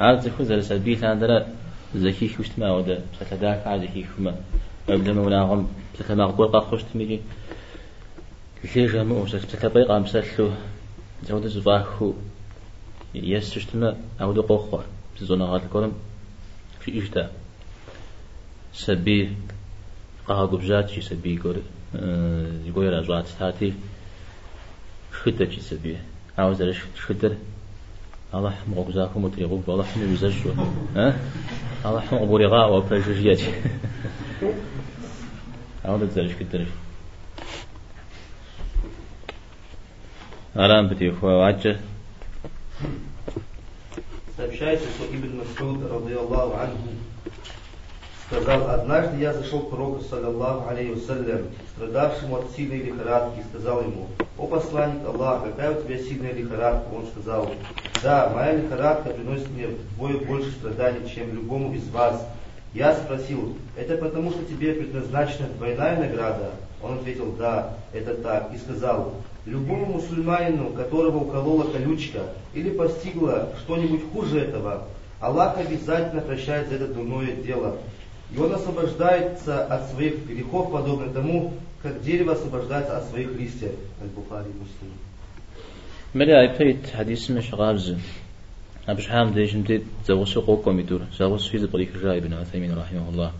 هذا 0.00 0.20
تكون 0.20 0.46
زل 0.46 0.64
سبيل 0.64 1.04
هذا 1.04 1.48
زكي 1.94 2.28
خوشت 2.28 2.58
ما 2.58 2.70
ودا 2.70 3.02
بسات 3.12 3.34
داك 3.34 3.66
على 3.66 3.86
زكي 3.86 4.04
خما 4.04 4.34
قبل 4.88 5.14
ما 5.14 5.22
ولا 5.22 5.42
غم. 5.42 5.66
بسات 5.94 6.10
ما 6.12 6.26
قول 6.26 6.48
قا 6.48 6.60
خوشت 6.60 6.86
ميجي. 6.94 7.20
كل 8.74 8.86
جامع 8.92 9.16
وسات 9.16 9.46
بسات 9.46 9.66
بيقى 9.72 10.00
مسلو 10.00 10.50
زود 11.24 11.46
زفاخو 11.46 12.12
يسشت 13.14 13.76
ما. 13.76 13.96
أو 14.20 14.32
دو 14.32 14.42
قوخور 14.42 14.84
بزونا 15.20 15.56
الكلام 15.56 15.92
في 16.80 16.98
إجدا 16.98 17.30
سبي 18.72 19.36
قها 20.28 20.46
قبجات 20.46 20.90
شي 20.90 21.00
سبي 21.00 21.34
يقول 21.34 21.56
آه، 21.96 22.52
يقول 22.66 22.92
رجعت 22.92 23.28
هاتي 23.40 23.72
شتر 25.24 25.50
شي 25.50 25.60
سبي 25.60 25.96
عاوز 26.38 26.62
رش 26.62 26.78
شتر 27.06 27.32
الله 28.34 28.50
حمق 28.50 28.86
قزاكم 28.88 29.24
وتريقوك 29.24 29.68
والله 29.68 29.84
حمي 29.84 30.12
وزجوا 30.12 30.52
ها؟ 30.96 31.18
الله 31.86 32.00
حمق 32.00 32.22
بوريغاء 32.22 32.72
وبرجوجيات. 32.72 33.40
عاوز 35.84 36.02
تزرش 36.02 36.32
كتر 36.32 36.66
أرام 40.56 40.88
بتي 40.88 41.10
أخوة 41.10 41.38
وعجة. 41.38 41.80
طيب 44.38 44.52
شايف 44.54 45.02
ابن 45.02 45.36
مسعود 45.36 45.82
رضي 45.84 46.16
الله 46.16 46.56
عنه. 46.56 46.86
Сказал, 48.30 48.68
однажды 48.70 49.20
я 49.20 49.32
зашел 49.32 49.60
к 49.60 49.70
пророку, 49.70 50.02
саллаллаху 50.04 50.68
алейхи 50.68 51.00
страдавшему 51.74 52.36
от 52.36 52.50
сильной 52.54 52.82
лихорадки, 52.82 53.40
и 53.40 53.44
сказал 53.50 53.80
ему, 53.80 54.06
о 54.36 54.46
посланник 54.46 55.06
Аллаха, 55.06 55.46
какая 55.46 55.78
у 55.78 55.82
тебя 55.82 55.98
сильная 55.98 56.32
лихорадка? 56.32 56.94
Он 56.94 57.06
сказал, 57.06 57.50
да, 58.02 58.30
моя 58.34 58.52
лихорадка 58.52 59.10
приносит 59.10 59.48
мне 59.50 59.68
вдвое 59.68 60.18
больше 60.18 60.50
страданий, 60.52 61.08
чем 61.08 61.34
любому 61.34 61.74
из 61.74 61.88
вас. 61.88 62.26
Я 62.74 62.94
спросил, 62.94 63.56
это 63.76 63.96
потому, 63.96 64.30
что 64.30 64.44
тебе 64.44 64.74
предназначена 64.74 65.48
двойная 65.56 65.98
награда? 65.98 66.50
Он 66.82 66.98
ответил, 66.98 67.34
да, 67.38 67.74
это 67.92 68.14
так, 68.14 68.50
и 68.54 68.58
сказал, 68.58 69.14
любому 69.46 69.86
мусульманину, 69.86 70.70
которого 70.70 71.18
уколола 71.18 71.64
колючка 71.64 72.20
или 72.52 72.70
постигла 72.70 73.48
что-нибудь 73.64 74.02
хуже 74.12 74.40
этого, 74.40 74.84
Аллах 75.20 75.58
обязательно 75.58 76.20
прощает 76.20 76.68
за 76.68 76.76
это 76.76 76.88
дурное 76.88 77.32
дело. 77.32 77.78
И 78.35 78.39
он 78.39 78.53
освобождается 78.53 79.65
от 79.65 79.91
своих 79.91 80.25
грехов, 80.25 80.71
подобно 80.71 81.13
тому, 81.13 81.53
как 81.83 82.01
дерево 82.01 82.33
освобождается 82.33 82.97
от 82.97 83.09
своих 83.09 83.31
листьев. 83.39 83.71
Аль-Бухари 84.01 84.51
Муслим. 84.59 84.93
ملي 86.15 86.41
أيبتيت 86.41 86.89
حديث 86.95 87.31
مش 87.31 87.53
غابز 87.53 87.95
أبش 88.87 89.07
حام 89.07 89.33
ديش 89.33 89.55
مديد 89.55 89.83
زوس 90.07 90.37
قوكم 90.37 90.79
يدور 90.79 91.01
زوس 91.19 91.47
في 91.47 91.57
زبريك 91.57 91.97
جاي 92.03 92.19
بن 92.19 92.33
عثيمين 92.33 92.77
رحمه 92.77 93.09
الله 93.09 93.31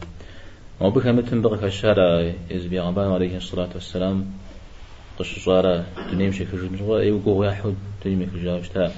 وبك 0.81 1.07
متن 1.07 1.41
بغك 1.41 1.63
الشارع 1.63 2.33
إز 2.51 2.65
بيغنبان 2.65 3.11
عليه 3.11 3.37
الصلاة 3.37 3.69
والسلام 3.73 4.25
قش 5.19 5.39
صار 5.45 5.85
دنيم 6.11 6.31
شيخ 6.31 6.55
جمجوا 6.55 6.99
أي 6.99 7.11
وقوه 7.11 7.47
يحود 7.47 7.75
دنيم 8.05 8.29
في 8.33 8.43
جاوشتا 8.43 8.91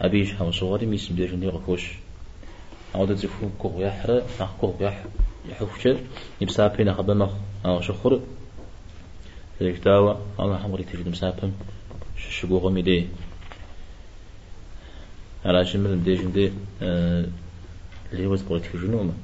أبيش 0.00 0.32
حو 0.32 0.50
صغاري 0.50 0.86
ميسم 0.86 1.14
ديش 1.14 1.30
ندي 1.30 1.48
غكوش 1.48 1.92
عودة 2.95 3.15
زفو 3.15 3.49
قوه 3.59 3.81
يحرى 3.81 4.21
نح 4.41 4.49
قوه 4.61 4.75
يح 4.81 5.03
يحوفش 5.49 5.89
يبسابين 6.41 6.89
أخبمخ 6.89 7.31
أو 7.65 7.81
شخور 7.81 8.21
ذلك 9.61 9.79
داوة 9.79 10.21
الله 10.39 10.57
حمري 10.57 10.83
تجد 10.83 11.07
مسابم 11.07 11.51
شبو 12.29 12.57
غمي 12.57 12.81
دي 12.81 13.07
على 15.45 15.65
شمر 15.65 15.93
دي 15.93 16.15
جندي 16.15 16.51
اللي 16.81 18.25
هو 18.25 18.35
تقول 18.35 18.59
في 18.59 18.77
جنوم 18.77 19.17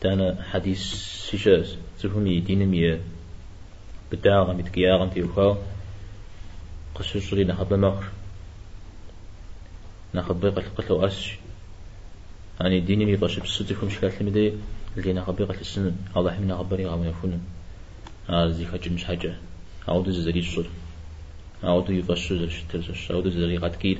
تانا 0.00 0.42
حديث 0.42 0.82
سيشاس 1.30 1.76
تفهمي 2.02 2.40
دينمية 2.40 3.00
بداغم 4.12 4.60
يتقياغم 4.60 5.08
تيوخاو 5.08 5.56
قصص 6.94 7.32
لي 7.32 7.44
نخبر 7.44 7.76
مخر 7.76 8.04
نخبر 10.14 10.48
قتل 10.50 10.68
قتل 10.76 11.04
أسش 11.04 11.38
يعني 12.60 12.80
ديني 12.80 13.04
مي 13.04 13.16
باشب 13.16 13.46
سوتكم 13.46 13.90
شكال 13.90 14.26
مدي 14.26 14.52
اللي 14.96 15.12
نخبر 15.12 15.44
قتل 15.44 15.60
السنن 15.60 15.96
الله 16.16 16.30
حمي 16.32 16.46
نخبر 16.46 16.80
يغام 16.80 17.04
يفونن 17.04 17.40
هذا 18.28 18.50
زي 18.50 18.66
خجل 18.66 18.92
مش 18.92 19.04
حاجة. 19.04 19.34
عودة 19.88 20.12
زريج 20.12 20.54
صور. 20.54 20.66
عودة 21.62 21.94
يفشو 21.94 22.36
زر 22.36 22.48
شتر 22.48 22.80
عودة 23.10 23.30
زري 23.30 23.56
قد 23.56 23.74
كير. 23.74 23.98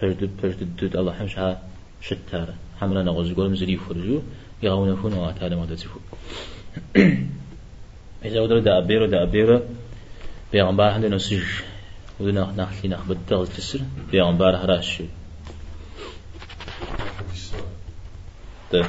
فرد 0.00 0.30
فرد 0.42 0.76
دود 0.80 0.96
الله 0.96 1.12
حمش 1.12 1.38
ها 1.38 1.62
شتارة. 2.02 2.54
حملا 2.80 3.02
نغوز 3.02 3.32
قول 3.32 3.50
مزري 3.50 3.76
فرجو 3.76 4.20
يغام 4.62 4.92
يفون 4.92 5.12
وعتالا 5.12 5.56
ما 5.56 5.66
تسفو 5.66 6.00
إذا 8.24 8.40
ودر 8.40 8.58
دا 8.58 8.78
أبيرو 8.78 9.06
دا 9.06 9.22
أبيرو. 9.22 9.60
بيغمبار 10.52 10.96
هندي 10.96 11.08
نسج 11.08 11.42
ودنا 12.20 12.54
نخلي 12.56 12.88
نخبط 12.90 13.16
دغز 13.30 13.48
تسر 13.48 13.80
بيغمبار 14.12 14.56
هراش 14.56 15.02
ده 18.71 18.85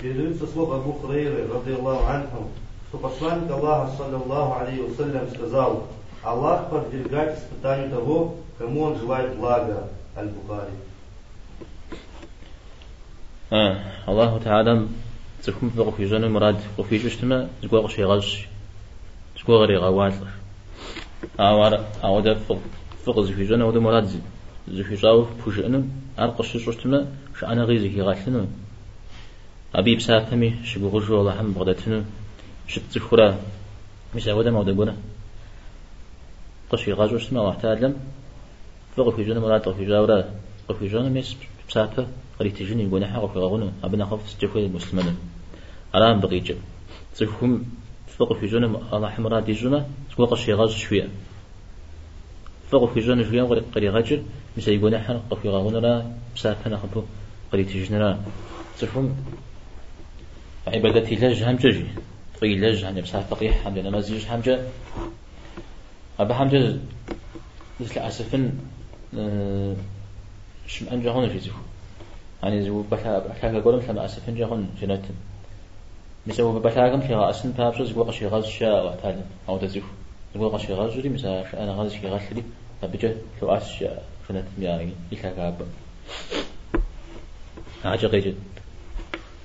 Передаются 0.00 0.46
слова 0.46 0.76
Абу 0.76 0.92
Хурейры, 0.92 1.48
радиаллаху 1.52 2.06
анху, 2.06 2.48
что 2.88 2.98
посланник 2.98 3.50
Аллаха, 3.50 3.96
саллаллаху 3.96 4.60
алейхи 4.60 4.82
вассалям, 4.82 5.28
сказал, 5.34 5.88
Аллах 6.22 6.70
подвергает 6.70 7.36
испытанию 7.38 7.90
того, 7.90 8.36
кому 8.58 8.82
он 8.82 8.98
желает 8.98 9.36
блага. 9.36 9.88
Аль-Бухари. 10.16 10.72
الله 14.08 14.38
تعالى 14.38 14.86
تكون 15.42 15.70
في 15.70 15.92
في 15.96 16.04
جنة 16.04 16.28
مراد 16.28 16.60
وفي 16.78 16.98
جشتما 16.98 17.48
تقول 17.62 17.90
شيء 17.90 18.04
غش 18.04 18.46
تقول 19.36 19.66
غير 19.66 19.78
غوات 19.78 20.14
أوار 21.40 21.84
أودا 22.04 22.34
فوق 22.34 22.58
فوق 23.04 23.24
في 23.24 23.44
جنة 23.44 23.66
ودا 23.66 23.80
مراد 23.80 24.22
زي 24.68 24.84
في 24.84 24.94
جاو 24.94 25.26
بوجئنا 25.44 25.84
أرقش 26.19 26.57
جشتما 26.57 27.07
شأنا 27.39 27.63
غيزي 27.63 27.89
كي 27.89 28.01
غاتلنا 28.01 28.47
أبي 29.75 29.95
بسافمي 29.95 30.53
شبو 30.63 30.87
غجو 30.87 31.21
الله 31.21 31.41
هم 31.41 31.53
بغدتنا 31.53 32.03
شت 32.67 32.97
خورا 32.97 33.39
مش 34.15 34.27
أودا 34.27 34.51
ما 34.51 34.59
ودا 34.59 34.73
قونا 34.77 34.95
قشي 36.69 36.93
غاجو 36.93 37.17
شتما 37.17 37.41
واحتالم 37.41 37.93
فوق 38.95 39.15
في 39.15 39.23
جنة 39.23 39.39
مراد 39.39 39.71
في 39.71 39.85
جاورا 39.85 40.23
في 40.79 40.87
جنة 40.87 41.09
مس 41.09 41.35
بسافة 41.69 42.07
قري 42.39 42.49
تجني 42.49 42.83
يقول 42.83 43.05
حق 43.05 43.25
في 43.33 43.39
غغنو 43.39 43.69
أبنا 43.83 44.05
خف 44.05 44.25
استجفوا 44.25 44.61
المسلمين 44.61 45.17
على 45.93 46.19
بقيجة 46.19 46.55
تفهم 47.15 47.65
فوق 48.17 48.33
في 48.39 48.45
جنة 48.47 48.67
الله 48.93 49.09
حمرا 49.09 49.39
دي 49.39 49.53
جنة 49.53 49.89
تقول 50.11 50.27
قشي 50.27 50.53
غاج 50.53 50.69
شوية 50.69 51.07
فوق 52.71 52.93
في 52.93 52.99
جنة 52.99 53.23
شوية 53.23 53.43
قري 53.75 53.89
غاجر 53.89 54.21
مس 54.57 54.67
يقول 54.67 54.97
حق 54.97 55.33
في 55.33 55.49
غغنو 55.49 55.79
لا 55.79 56.05
بسافة 56.35 56.69
نخبو 56.69 57.03
قري 57.51 57.63
تجني 57.63 57.99
لا 57.99 58.19
تفهم 58.79 59.15
عبادتي 60.67 61.15
لج 61.15 61.43
هم 61.43 61.55
جي 61.55 61.85
طيب 62.41 62.63
لج 62.63 62.85
هم 62.85 63.01
بسافة 63.01 63.35
فقيح 63.35 63.67
هم 63.67 63.77
نمازيج 63.77 64.25
هم 64.29 64.41
جا 64.41 64.71
أبا 66.19 66.35
هم 66.35 66.47
جا 66.47 66.79
مثل 67.79 67.99
أسفن 67.99 68.51
شم 70.67 70.85
أنجا 70.91 71.11
هون 71.11 71.29
في 71.29 71.39
زفو 71.39 71.61
يعني 72.43 72.61
زو 72.61 72.81
بحا 72.81 73.19
بحا 73.19 73.59
قولم 73.59 73.81
لما 73.89 74.05
أسفن 74.05 74.35
جهون 74.35 74.69
جنتن 74.81 75.15
مثلا 76.27 76.59
بحا 76.59 76.89
كم 76.89 77.01
شيء 77.07 77.29
أسن 77.29 77.51
بابش 77.51 77.81
زو 77.81 78.03
قشي 78.03 78.27
غاز 78.27 78.45
شاء 78.45 78.85
وتعلم 78.85 79.25
أو 79.49 79.57
تزفو 79.57 79.87
زو 80.35 80.49
قشي 80.49 80.73
غاز 80.73 80.91
جري 80.93 81.09
مثلا 81.09 81.63
أنا 81.63 81.73
غاز 81.73 81.93
شيء 81.93 82.09
غاز 82.09 82.21
لي 82.31 82.43
فبجه 82.81 83.15
لو 83.41 83.51
أس 83.51 83.83
جنت 84.30 84.44
يعني 84.58 84.92
إيش 85.12 85.20
هكذا 85.20 85.56
عجقي 87.84 88.34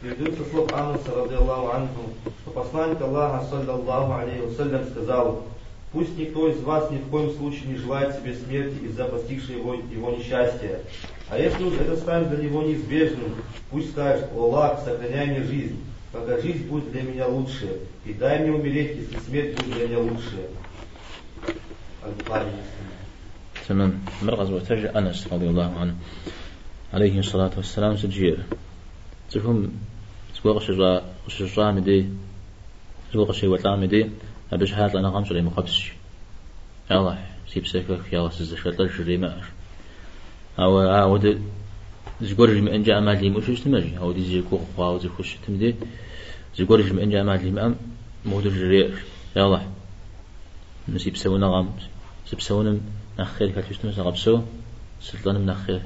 Передается 0.02 0.44
слов 0.52 0.74
Анаса, 0.74 1.16
радиаллаху 1.16 1.72
анху, 1.72 2.10
что 2.42 2.52
посланник 2.52 3.00
Аллаха, 3.02 3.46
саллаллаху 3.50 4.12
алейхи 4.12 4.42
вассалям, 4.42 4.86
сказал, 4.90 5.46
Пусть 5.94 6.18
никто 6.18 6.50
из 6.50 6.60
вас 6.62 6.90
ни 6.90 6.98
в 6.98 7.08
коем 7.10 7.32
случае 7.38 7.68
не 7.68 7.76
желает 7.76 8.16
себе 8.16 8.34
смерти 8.34 8.84
из-за 8.84 9.06
постигшего 9.06 9.58
его, 9.58 9.74
его 9.76 10.10
несчастья. 10.10 10.80
А 11.30 11.38
если 11.38 11.64
уж 11.64 11.76
это 11.76 11.96
станет 11.96 12.30
для 12.32 12.46
него 12.46 12.64
неизбежным, 12.64 13.36
пусть 13.70 13.92
скажет, 13.92 14.28
«О 14.36 14.46
Аллах, 14.46 14.80
сохраняй 14.84 15.28
мне 15.28 15.44
жизнь, 15.44 15.84
пока 16.12 16.40
жизнь 16.42 16.66
будет 16.66 16.92
для 16.92 17.04
меня 17.04 17.28
лучше, 17.28 17.78
и 18.06 18.14
дай 18.14 18.40
мне 18.40 18.52
умереть, 18.52 18.98
если 18.98 19.20
смерть 19.20 19.56
будет 19.56 19.76
для 19.76 19.88
меня 19.88 20.00
лучше». 20.00 20.50
تمام 23.69 24.01
مرغز 24.23 24.51
وترجع 24.51 24.99
أنس 24.99 25.29
رضي 25.33 25.49
الله 25.49 25.79
عنه. 25.81 25.95
عليه 26.95 27.19
الصلاة 27.19 27.51
والسلام 27.57 27.97
سجير. 27.97 28.39
تفهم 29.31 29.73
سواق 30.43 30.59
شجاع 30.59 31.03
شجاع 31.29 31.73
مدي 31.73 32.07
سواق 33.13 33.33
شيء 33.33 33.49
وطلع 33.49 33.77
مدي 33.77 34.11
أبش 34.53 34.73
هات 34.75 34.95
أنا 34.95 35.09
غمش 35.09 35.33
لي 35.33 35.43
مقبسش 35.43 35.93
الله 36.91 37.19
سيب 37.49 37.67
سكك 37.67 38.13
يا 38.13 38.29
سز 38.29 38.55
شطر 38.55 38.89
شري 38.89 39.17
ما 39.17 39.43
أو 40.59 40.81
أود 40.81 41.43
زغور 42.23 42.55
جم 42.55 42.69
إنجا 42.69 43.01
ما 43.01 43.11
لي 43.11 43.31
مش 43.31 43.67
أو 44.01 44.13
دي 44.13 44.25
زيكو 44.25 44.61
خوا 44.77 44.99
زي 44.99 45.09
خش 45.09 45.37
تمدي. 45.47 45.75
زغور 46.57 46.81
جم 46.81 46.99
إنجا 46.99 47.23
ما 47.23 47.37
لي 47.37 47.51
ما 47.51 47.75
مودر 48.27 48.51
جري 48.51 48.95
الله 49.37 49.69
نسيب 50.89 51.17
سونا 51.17 51.47
غام 51.47 51.69
سيب 52.27 52.41
سونا 52.41 52.81
نخيل 53.19 53.53
كاتشت 53.53 53.85
مسا 53.85 54.03
غبسو 54.03 54.43
سلطان 55.01 55.47
نخيل 55.47 55.81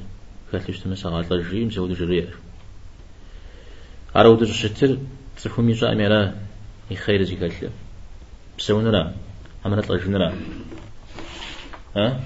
كاتشت 0.52 0.86
مسا 0.86 1.08
غالطر 1.08 1.40
جري 1.40 1.64
مسود 1.64 1.92
جري 1.92 2.28
أرود 4.16 4.44
جشتر 4.44 4.98
تفهم 5.36 5.70
يجا 5.70 5.92
أميرا 5.92 6.34
يخير 6.90 7.22
زي 7.22 7.36
كاتشت 7.36 7.70
بسونرا 8.58 9.14
هم 9.64 9.74
نطلع 9.74 9.96
جنرا 9.96 10.34
ها؟ 11.96 12.20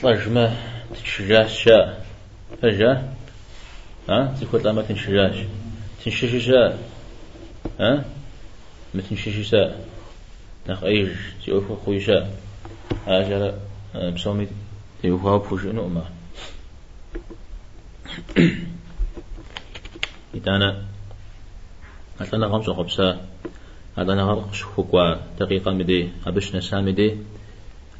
طلع 0.00 0.14
جمع 0.14 0.52
تشجاش 1.04 1.62
شا. 1.64 1.98
فجا 2.62 3.14
ها؟ 4.08 4.34
تقول 4.40 4.70
ما 4.70 4.82
تنشجاش. 4.82 5.36
تنشجش 6.04 6.48
ها؟ 7.80 8.04
ما 8.94 9.02
تنشجش 9.10 9.54
نخ 10.68 10.84
أيج 10.84 11.08
تيوفو 11.44 11.76
خويشا 11.76 12.30
هاجر 13.06 13.54
بسومي 14.14 14.46
تيوفو 15.02 15.38
بوشنو 15.38 15.88
ما 15.88 16.04
إذا 20.34 20.56
أنا 20.56 20.82
أتنا 22.20 22.46
غمسة 22.46 22.74
خبسة 22.74 23.20
هذا 23.98 24.12
أنا 24.12 24.22
غرق 24.22 24.52
شكوا 24.52 25.14
دقيقة 25.40 25.70
مدي 25.70 26.10
أبش 26.26 26.56
نسا 26.56 26.80
مدي 26.80 27.16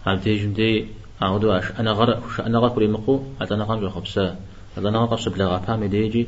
عبدي 0.06 0.36
جمدي 0.42 0.86
أعودو 1.22 1.52
أش 1.52 1.64
أنا 1.78 1.90
غرق 1.92 2.26
وش 2.26 2.40
أنا 2.40 2.58
غرق 2.58 2.78
مقو 2.78 3.20
هذا 3.40 3.54
أنا 3.54 3.64
غرق 3.64 3.88
خبسة. 3.88 4.36
هذا 4.76 4.88
أنا 4.88 4.98
غرق 4.98 5.18
سبلا 5.18 5.46
غفا 5.46 5.76
مدي 5.76 5.96
يجي 5.96 6.26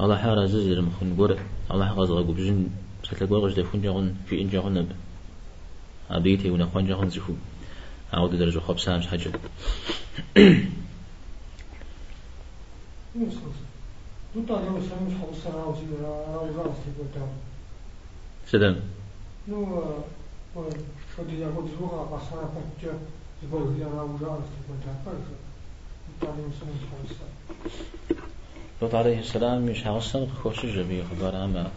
الله 0.00 0.16
حارة 0.16 0.46
زيزر 0.46 0.80
مخن 0.80 1.16
قر 1.18 1.38
الله 1.70 1.92
غاز 1.92 2.10
غاقو 2.10 2.32
بجن 2.32 2.68
سأتلقى 3.04 3.34
غش 3.34 3.52
دفون 3.54 3.82
جاغن 3.82 4.14
في 4.26 4.42
إن 4.42 4.48
جاغن 4.48 4.74
نب. 4.74 4.90
أبيتي 6.10 6.50
ونخوان 6.50 6.86
جاغن 6.86 7.08
زفو. 7.10 7.32
أو 8.14 8.28
درجة 8.28 8.58
خب 8.58 8.78
سامس 8.78 9.06
حجب. 9.06 9.34
سدم 18.46 18.76
نو 19.48 19.82
شدی 21.16 21.36
یا 21.36 21.52
خود 21.54 21.70
زوغا 21.78 22.04
بسنا 22.04 22.42
پچ 22.54 22.84
زبول 23.42 23.78
یا 23.78 23.88
را 23.88 24.08
وجا 24.08 24.26
استفاده 24.26 24.92
کرد 25.04 25.26
تعلیم 26.20 26.52
سمس 26.60 26.82
حوصله 26.90 27.28
لوط 28.82 28.94
عليه 28.94 29.18
السلام 29.18 29.62
مش 29.62 29.82
حوصله 29.82 30.28
خوشش 30.42 30.76
بيه 30.78 31.04
خبر 31.04 31.36
اما 31.36 31.70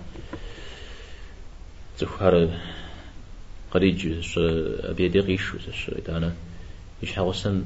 زخرب 1.97 2.49
قريج 3.72 4.30
أبي 4.84 5.07
دقيش 5.07 5.53
وش 5.53 5.89
إدانا 5.89 6.34
مش 7.03 7.20
هوصل 7.20 7.63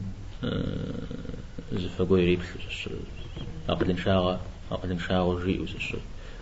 زفقو 1.74 2.16
يريب 2.16 2.40
أقل 3.70 3.98
شاغة 3.98 4.40
أقل 4.72 5.00
شاغة 5.00 5.46
جي 5.46 5.60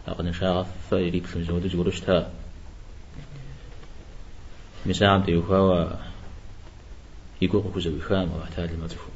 أقل 0.08 0.34
شاغة 0.34 0.68
فيريب 0.90 1.26
زود 1.38 1.68
جورشتها 1.68 2.32
مساعم 4.86 5.24
تيوفا 5.24 5.60
و 5.60 5.88
يقوق 7.42 7.74
كوزا 7.74 7.90
بفام 7.90 8.32
وحتى 8.32 8.68
لما 8.68 8.88
تفو 8.88 9.10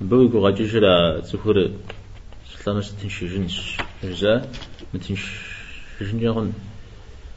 بو 0.00 0.22
يقو 0.22 0.38
غاجيش 0.38 0.74
لا 0.74 1.20
تفور 1.20 1.70
سلامة 2.64 2.80
تنشجن 3.02 3.46
جزا 4.02 4.50
متنشجن 4.94 5.49
جاغن 6.02 6.52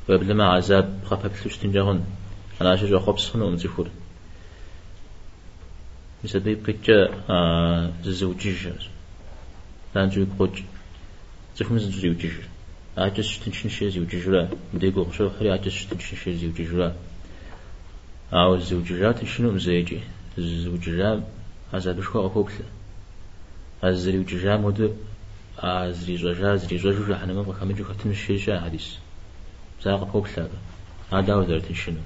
وقبل 0.10 0.34
ما 0.34 0.46
عذاب 0.46 1.00
خفا 1.06 1.28
بتلوش 1.28 1.58
تنجاغن 1.58 2.04
أنا 2.62 2.70
عشان 2.72 3.00
خبص 3.00 3.30
خنو 3.30 3.50
متفور 3.50 3.88
مثل 6.24 6.40
بي 6.40 6.56
بكتشا 6.56 7.92
زوجيج 8.04 8.68
لأن 9.96 10.10
جو 10.10 10.22
يقوج 10.22 10.62
تفهم 11.58 11.78
زوجيج 11.78 12.32
عجز 12.98 13.40
تنشن 13.46 13.70
شيء 13.70 13.90
زوج 13.90 14.16
جرا 14.16 14.50
بديقو 14.74 15.12
شو 15.12 15.30
خري 15.30 15.52
عجز 15.52 15.88
تنشن 15.92 16.18
شيء 16.18 16.36
زوج 16.36 16.62
جرا 16.62 16.96
أو 18.34 18.56
الزوجات 18.56 19.26
شنو 19.26 19.52
مزيجي 19.52 20.00
الزوجات 20.38 21.24
هذا 21.74 21.92
بشكو 21.92 22.28
أخوك 22.28 22.52
الزري 23.84 24.20
وججا 24.20 24.58
مود 24.58 24.98
أزري 25.60 26.16
ججا 26.16 26.56
زري 26.56 26.78
ججا 26.78 27.08
جا 27.08 27.18
حنا 27.18 27.34
ما 27.34 27.42
بخام 27.42 27.72
جو 27.72 27.84
ختم 27.84 28.14
شيء 28.14 28.38
شا 28.38 28.60
حديث 28.60 28.88
زاق 29.84 30.04
أخوك 30.04 30.28
لا 30.38 30.48
هذا 31.14 31.36
وزر 31.36 31.60
تنشنو 31.60 32.02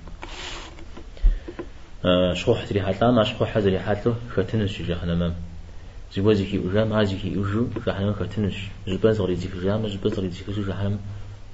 شو 2.33 2.55
حتري 2.55 2.81
حتى 2.81 3.05
ما 3.11 3.23
شو 3.23 3.45
حزري 3.45 3.79
حتى 3.79 4.13
ختم 4.35 4.67
شيء 4.67 4.95
حنا 4.95 5.15
ما 5.15 5.33
زيبو 6.13 6.33
زيكي 6.33 6.59
وجا 6.59 6.85
ما 6.85 7.03
زيكي 7.03 7.37
وجو 7.37 7.67
جحنم 7.87 8.13
ختنش 8.13 8.57
زبان 8.87 9.13
زغري 9.13 9.35
زيكي 9.35 9.59
جام 9.59 9.87
زبان 9.87 10.11
زغري 10.13 10.29
زيكي 10.29 10.51
جو 10.51 10.63
جحنم 10.63 10.99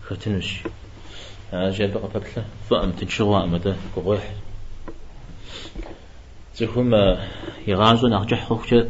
ختنش 0.04 0.64
جاب 1.54 1.94
بقى 1.94 2.08
بابلا 2.14 2.44
فأم 2.70 2.92
تنشغوا 2.92 3.44
أمدا 3.44 3.76
كوغيح 3.96 4.34
زيكم 6.56 6.94
يغازو 7.68 8.08
نرجح 8.08 8.48
خوشة 8.48 8.90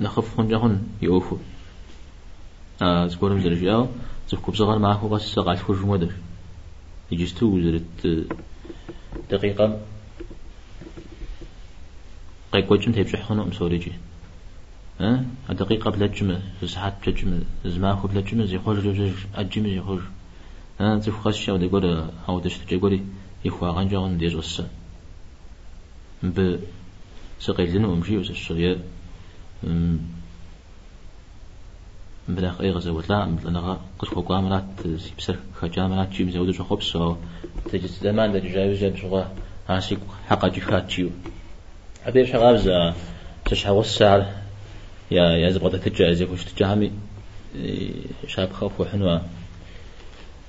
نخف 0.00 0.36
خنجهن 0.36 0.82
يوفو 1.02 1.36
زكورم 2.80 3.40
زرجاو 3.40 3.88
زكوب 4.28 4.54
صغر 4.54 4.78
معك 4.78 5.02
وغاس 5.02 5.22
سقال 5.22 5.58
خوش 5.58 5.78
مدر 5.78 6.12
يجستو 7.12 7.46
وزرت 7.46 8.26
دقيقة 9.30 9.80
قيق 12.52 12.72
وجم 12.72 12.92
تيبشح 12.92 13.22
خنو 13.28 13.44
مسوريجي 13.44 13.92
ها 15.00 15.24
دقيقة 15.50 15.90
بلجمة 15.90 16.42
ساعات 16.64 16.94
بلجمة 17.06 17.40
زمان 17.64 17.96
خو 17.96 18.08
بلجمة 18.08 18.44
زي 18.44 18.58
خوش 18.58 18.78
جوج 18.78 19.12
أجمة 19.34 19.68
زي 19.68 19.80
خوش 19.80 20.02
ها 20.80 20.98
زي 20.98 21.12
خاص 21.12 21.36
شو 21.36 21.56
دي 21.56 21.68
قولي 21.68 22.10
أو 22.28 22.40
دشت 22.40 22.68
جي 22.68 22.76
قولي 22.76 23.00
يخوا 23.44 23.68
غنجا 23.68 23.98
غن 23.98 24.18
دي 24.18 24.26
جوسا 24.28 24.68
ب 26.22 26.58
سقيل 27.40 27.74
لنا 27.74 27.88
ومشي 27.88 28.16
وس 28.16 28.30
الشغية 28.30 28.78
بلا 32.28 32.52
ولا 32.60 33.26
بلا 33.44 33.78
قد 33.98 34.08
خو 34.08 34.20
قامرات 34.20 34.64
سيبسر 34.98 35.36
خجامرات 35.54 36.10
جيم 36.10 36.30
زود 36.30 36.50
شو 36.50 36.64
خبص 36.64 36.96
تجد 37.72 37.86
زمان 37.86 38.32
ده 38.32 38.38
جايز 38.38 38.80
جاب 38.80 38.96
شغا 38.96 39.32
هاسيك 39.68 39.98
حقا 40.28 40.48
جفات 40.48 40.86
جيو 40.88 41.10
أبي 42.06 42.26
شغابزة 42.26 42.94
تشحى 43.44 43.78
السعر 43.78 44.26
يا 45.10 45.22
يا 45.22 45.50
زبغة 45.50 45.76
تجا 45.76 46.12
زي 46.12 46.26
كوش 46.26 46.44
تجامي 46.44 46.90
شاب 48.26 48.52
خوف 48.52 48.80
وحنوا 48.80 49.18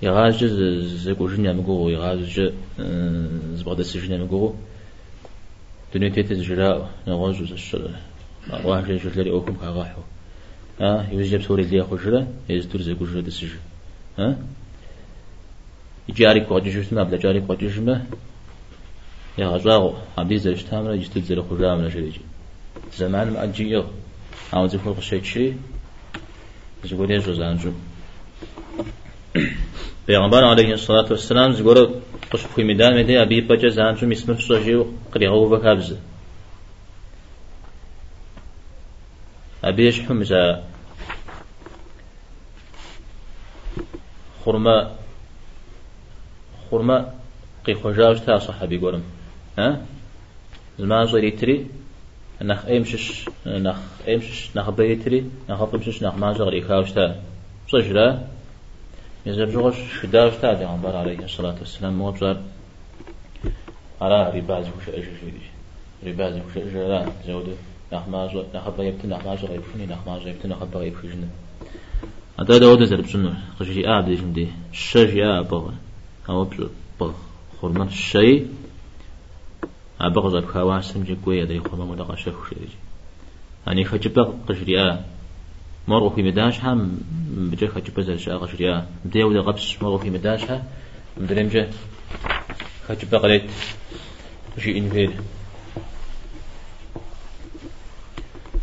يغاز 0.01 0.43
زكوجن 1.05 1.45
يمغو 1.45 1.89
يغاز 1.89 2.41
زبغد 3.59 3.79
السجن 3.79 4.13
يمغو 4.13 4.55
دنيا 5.93 6.09
تيتز 6.09 6.41
جراء 6.41 6.89
نغاز 7.07 7.41
الشر 7.41 7.91
الله 8.53 8.81
جل 8.81 8.97
جلاله 8.97 9.31
أوكم 9.31 9.53
كغاحو 9.55 10.01
ها 10.80 11.08
يوجب 11.12 11.42
سوري 11.42 11.62
اللي 11.62 11.76
ياخو 11.76 11.96
جرا 11.96 12.26
يزدور 12.48 12.82
زكوجن 12.82 13.18
السجن 13.18 13.62
ها 14.18 14.36
يجاري 16.08 16.40
قد 16.40 16.64
جسمه 16.64 17.02
بلا 17.02 17.16
جاري 17.16 17.40
قد 17.40 17.58
جسمه 17.58 18.04
يا 19.38 19.46
غزاغو 19.46 19.94
عبدي 20.18 20.38
زرش 20.38 20.62
تامر 20.62 20.94
يجتد 20.94 21.24
زر 21.24 21.42
خجا 21.42 21.74
من 21.74 21.88
جريجي 21.88 22.20
زمان 22.98 23.30
ما 23.32 23.44
أجيو 23.44 23.84
عاوز 24.52 24.74
يخلق 24.74 25.00
شيء 25.00 25.22
شيء 25.22 25.56
زقول 26.84 27.10
يجوز 27.10 27.36
زانجو 27.36 27.72
پیغمبر 30.06 30.44
علیه 30.44 30.72
الصلاة 30.72 31.08
والسلام 31.10 31.52
زگور 31.52 31.78
قش 32.30 32.42
خوی 32.46 32.64
میدان 32.64 32.92
میده 32.94 33.22
ابی 33.22 33.40
بچه 33.40 33.68
زانجو 33.68 34.06
میسمر 34.06 34.34
سوجیو 34.34 34.84
قریغو 35.12 35.48
بکابز 35.48 35.92
أبيش 39.63 40.01
حمزة 40.01 40.63
خرما 44.45 44.91
خرما 46.71 47.13
قي 47.65 47.75
خجاج 47.75 48.25
تا 48.25 48.37
صحابي 48.39 48.77
قولم 48.77 49.03
ها؟ 49.57 49.81
زمان 50.79 51.07
زوري 51.07 51.31
تري 51.31 51.67
نخ 52.41 52.65
ايمشش 52.65 53.29
نخ 53.45 53.77
ايمشش 54.07 54.49
نخ 54.55 54.69
بيتري 54.69 55.29
نخ 55.49 55.61
قمشش 55.63 56.03
نخ 56.03 56.15
ما 56.15 56.33
زغري 56.33 56.61
خاوش 56.61 56.91
تا. 56.91 57.15
صجرا 57.71 58.27
يزب 59.25 59.49
جوش 59.49 59.75
شداش 60.01 60.33
تا 60.41 60.53
دي 60.53 60.65
عمبر 60.65 60.95
عليه 60.95 61.19
الصلاة 61.19 61.55
والسلام 61.59 61.93
موبزار 61.93 62.37
على 64.01 64.31
رباز 64.35 64.65
وش 64.67 64.89
اجري 64.89 65.41
رباز 66.05 66.33
وش 66.35 66.57
اجري 66.57 66.87
لا 66.87 67.11
زودو 67.27 67.51
نخ 67.93 68.07
ما 68.07 68.27
زغ 68.27 68.43
نخ 68.55 68.69
بيبت 68.69 69.05
نخ 69.05 69.25
ما 69.25 69.35
زغري 69.35 69.57
بشني 69.57 69.85
نخ 69.85 70.07
ما 70.07 70.19
زغري 70.19 70.35
نخ 70.45 70.63
بغي 70.63 70.89
بشجن 70.89 71.29
هذا 72.39 72.57
ده 72.57 72.69
وده 72.71 72.85
زرب 72.85 73.07
سنو 73.07 73.31
خجي 73.59 73.87
آب 73.87 74.05
دي 74.05 74.15
جمدي 74.15 74.47
شجي 74.73 75.25
آب 75.25 75.47
بغ 75.49 75.71
أو 76.29 76.47
بغ 76.99 77.11
خرمان 77.61 77.87
الشيء 77.87 78.47
أبغى 80.01 80.29
زب 80.29 80.45
خواس 80.45 80.85
سمجي 80.85 81.17
قوي 81.25 81.45
دي. 81.45 81.59
خما 81.59 81.85
مدقا 81.85 82.15
شف 82.15 82.49
شيء 82.49 82.69
يعني 83.67 83.85
خجبا 83.85 84.33
قشريا 84.49 85.05
مرغو 85.87 86.09
في 86.09 86.23
مداش 86.23 86.59
هم. 86.63 86.99
بجا 87.51 87.67
خجبا 87.67 88.01
زر 88.01 88.17
شا 88.17 88.37
قشريا 88.37 88.85
بدي 89.05 89.23
ودا 89.23 89.41
قبس 89.41 89.81
مرغو 89.81 89.97
في 89.97 90.09
مداش 90.09 90.43
ها. 90.43 90.63
مدرم 91.17 91.47
جا 91.47 91.69
خجبا 92.87 93.17
قلت 93.17 93.49
شيء 94.59 94.77
إنفير 94.77 95.11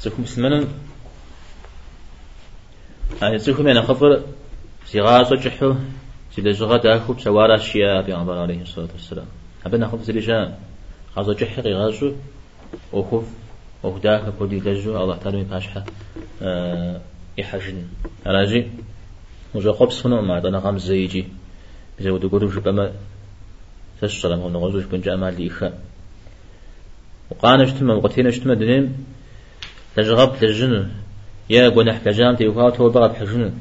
سكم 0.04 0.22
مسلمنا 0.22 0.68
أنا 3.22 3.38
سكم 3.38 3.68
أنا 3.68 3.82
خفر 3.82 4.22
سيغاس 4.86 5.32
وجحو 5.32 5.74
سيدا 6.34 6.52
زغا 6.52 6.76
داخو 6.76 7.12
بسوارا 7.12 7.54
الشيا 7.54 8.00
بيغمبر 8.00 8.38
عليه 8.38 8.62
الصلاة 8.62 8.88
والسلام. 8.92 9.26
أبنا 9.66 9.88
خفر 9.88 10.02
سيرجان 10.04 10.54
غازو 11.16 11.32
جحقي 11.32 11.72
غازو 11.72 12.12
وخف 12.92 13.28
وهداك 13.82 14.34
كودي 14.38 14.60
لجو 14.60 15.02
الله 15.02 15.16
تعالى 15.16 15.40
يباشحة 15.40 15.84
أه 16.42 17.00
يحجن 17.38 17.86
راجي 18.26 18.70
وجا 19.54 19.70
قبس 19.70 20.06
هنا 20.06 20.20
ما 20.20 20.40
دنا 20.40 20.58
غام 20.58 20.78
زيجي. 20.78 21.24
بزو 21.98 22.16
دقولو 22.16 22.48
جبما 22.48 22.92
تشرم 24.00 24.40
هو 24.40 24.48
نغزو 24.48 24.80
جبن 24.80 25.00
جامع 25.00 25.28
ليخا 25.28 25.72
وقانا 27.30 27.62
اجتمع 27.62 27.94
وقتين 27.94 28.26
اجتمع 28.26 28.54
دنيم 28.54 29.13
تجغب 29.96 30.36
تجن 30.40 30.90
يا 31.50 31.68
قنح 31.68 31.98
كجام 32.04 32.36
تيوكاو 32.36 32.70
تو 32.70 32.88
بغا 32.90 33.06
بحجن 33.06 33.52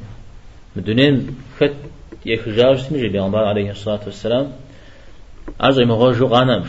مدنين 0.76 1.36
فت 1.58 1.74
يخجاج 2.26 2.76
سمجي 2.76 3.08
بيغمبار 3.08 3.44
عليه 3.44 3.70
الصلاة 3.70 4.00
والسلام. 4.06 4.52
أرزي 5.60 5.84
مغوجو 5.84 6.26
قانامش 6.26 6.68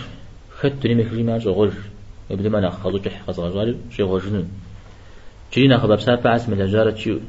خدت 0.60 0.86
لي 0.86 0.96
مكري 0.96 1.24
ما 1.24 1.38
غوج 1.38 1.72
يبدو 2.30 2.50
ما 2.50 2.60
ناخذ 2.60 3.02
جح 3.02 3.22
خذ 3.28 3.42
غزال 3.42 3.78
شي 3.96 4.04
غوجن 4.04 4.48
جي 5.54 5.68
ناخذ 5.68 5.88
بسات 5.88 6.22
بعس 6.22 6.50
من 6.50 6.62
الجارة 6.62 6.96
شي 6.96 7.20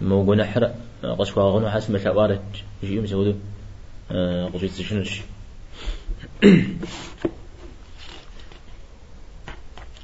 مو 0.00 0.22
قنا 0.22 0.44
حرق 0.44 0.74
قصوا 1.18 1.50
غنو 1.50 1.70
حس 1.70 1.90
من 1.90 1.98
شوارج 1.98 2.38
جي 2.84 2.94
يوم 2.94 3.06
سودو 3.06 3.34
قجيت 4.54 4.70
سشنش 4.70 5.22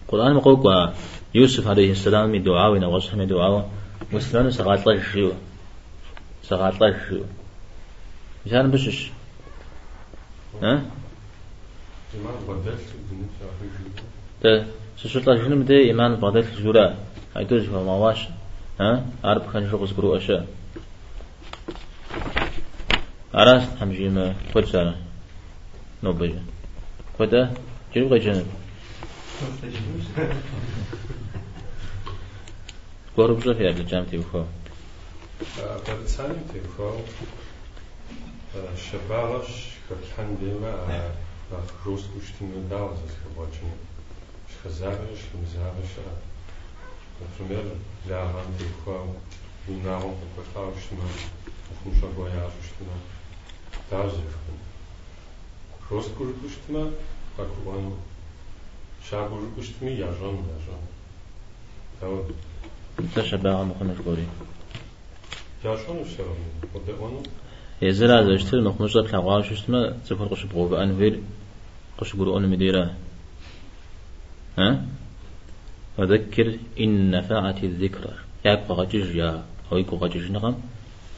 القرآن 0.02 0.34
مقوق 0.34 0.92
يوسف 1.34 1.66
عليه 1.66 1.90
السلام 1.92 2.36
دعاء 2.36 2.72
من 2.72 3.26
دعاء 3.26 3.70
وسلمان 4.12 4.50
سغات 4.50 4.86
الله 4.86 5.02
شيو 5.12 5.32
سغات 6.42 6.74
الله 6.74 7.08
شيو 7.08 7.24
مثلا 8.46 8.70
بشش. 8.70 9.10
ها؟ 10.62 10.82
ده 14.42 14.66
سشطلا 14.96 15.44
شنو 15.44 15.56
مده 15.56 15.74
إيمان 15.74 16.16
بغداد 16.16 16.44
الجورا 16.44 16.96
هيدو 17.36 17.58
جوا 17.58 17.84
مواش 17.84 18.28
ها؟ 18.80 19.06
عرب 19.24 19.46
خان 19.46 19.70
شو 19.70 19.78
قصقرو 19.78 20.16
أشا. 20.16 20.46
عراس 23.34 23.62
حمجي 23.80 24.08
ما 24.08 24.34
خد 24.54 24.64
سارة. 24.64 24.94
نو 26.02 26.12
بجا 26.12 26.42
خدا 27.18 27.54
جنوب 27.94 28.14
جنوب 28.14 28.46
Скоро 33.12 33.36
бжлах 33.36 33.60
е, 33.60 33.64
я 33.64 33.72
бджам 33.72 34.06
ти 34.06 34.18
ухо. 34.18 34.44
Е 35.58 35.62
Бабицани 35.86 36.34
ти 36.52 36.58
е 36.58 36.60
ухо. 36.68 37.00
Шабалаш 38.78 39.80
хатхан 39.88 40.36
дема 40.36 40.72
рус 41.86 42.02
куштин 42.14 42.68
дал 42.68 42.96
за 42.96 43.12
схабачен. 43.12 43.72
Шхазавиш, 44.52 45.20
мзавиш. 45.42 45.90
Например, 47.20 47.64
для 48.06 48.14
ган 48.14 48.58
ти 48.58 48.64
ухо. 48.64 49.14
Унавам 49.68 50.14
покохавшма. 50.20 51.04
Хумша 51.82 52.06
бояжушма. 52.06 52.96
Дажевхан. 53.90 54.58
Рус 55.90 56.06
куштма. 56.16 56.90
Акуан. 57.38 57.92
Шагур 59.08 59.54
куштми 59.54 59.90
яжон 59.90 60.36
яжон. 60.36 60.82
Давай. 62.00 62.51
تشبع 63.16 63.62
مخنش 63.62 63.98
قوري 64.06 64.26
جاشون 65.64 65.98
الشرم 66.00 66.36
قدقونه 66.74 67.22
يزل 67.82 68.10
هذا 68.10 68.36
ذات 68.36 68.54
لعوا 69.12 69.42
شو 69.42 69.54
تفر 70.06 70.26
قش 70.26 70.44
بقوة 70.44 70.82
أنفير 70.82 71.20
قش 71.98 72.16
قرؤون 72.16 72.48
مديرة 72.48 72.94
ها؟ 74.58 74.86
فذكر 75.96 76.58
إن 76.80 77.10
نفعت 77.10 77.64
الذكرى 77.64 78.12
ياك 78.44 78.60
بغجج 78.68 79.14
يا 79.14 79.44
أو 79.72 79.78
يكو 79.78 79.96
غجج 79.96 80.30
نغم 80.30 80.54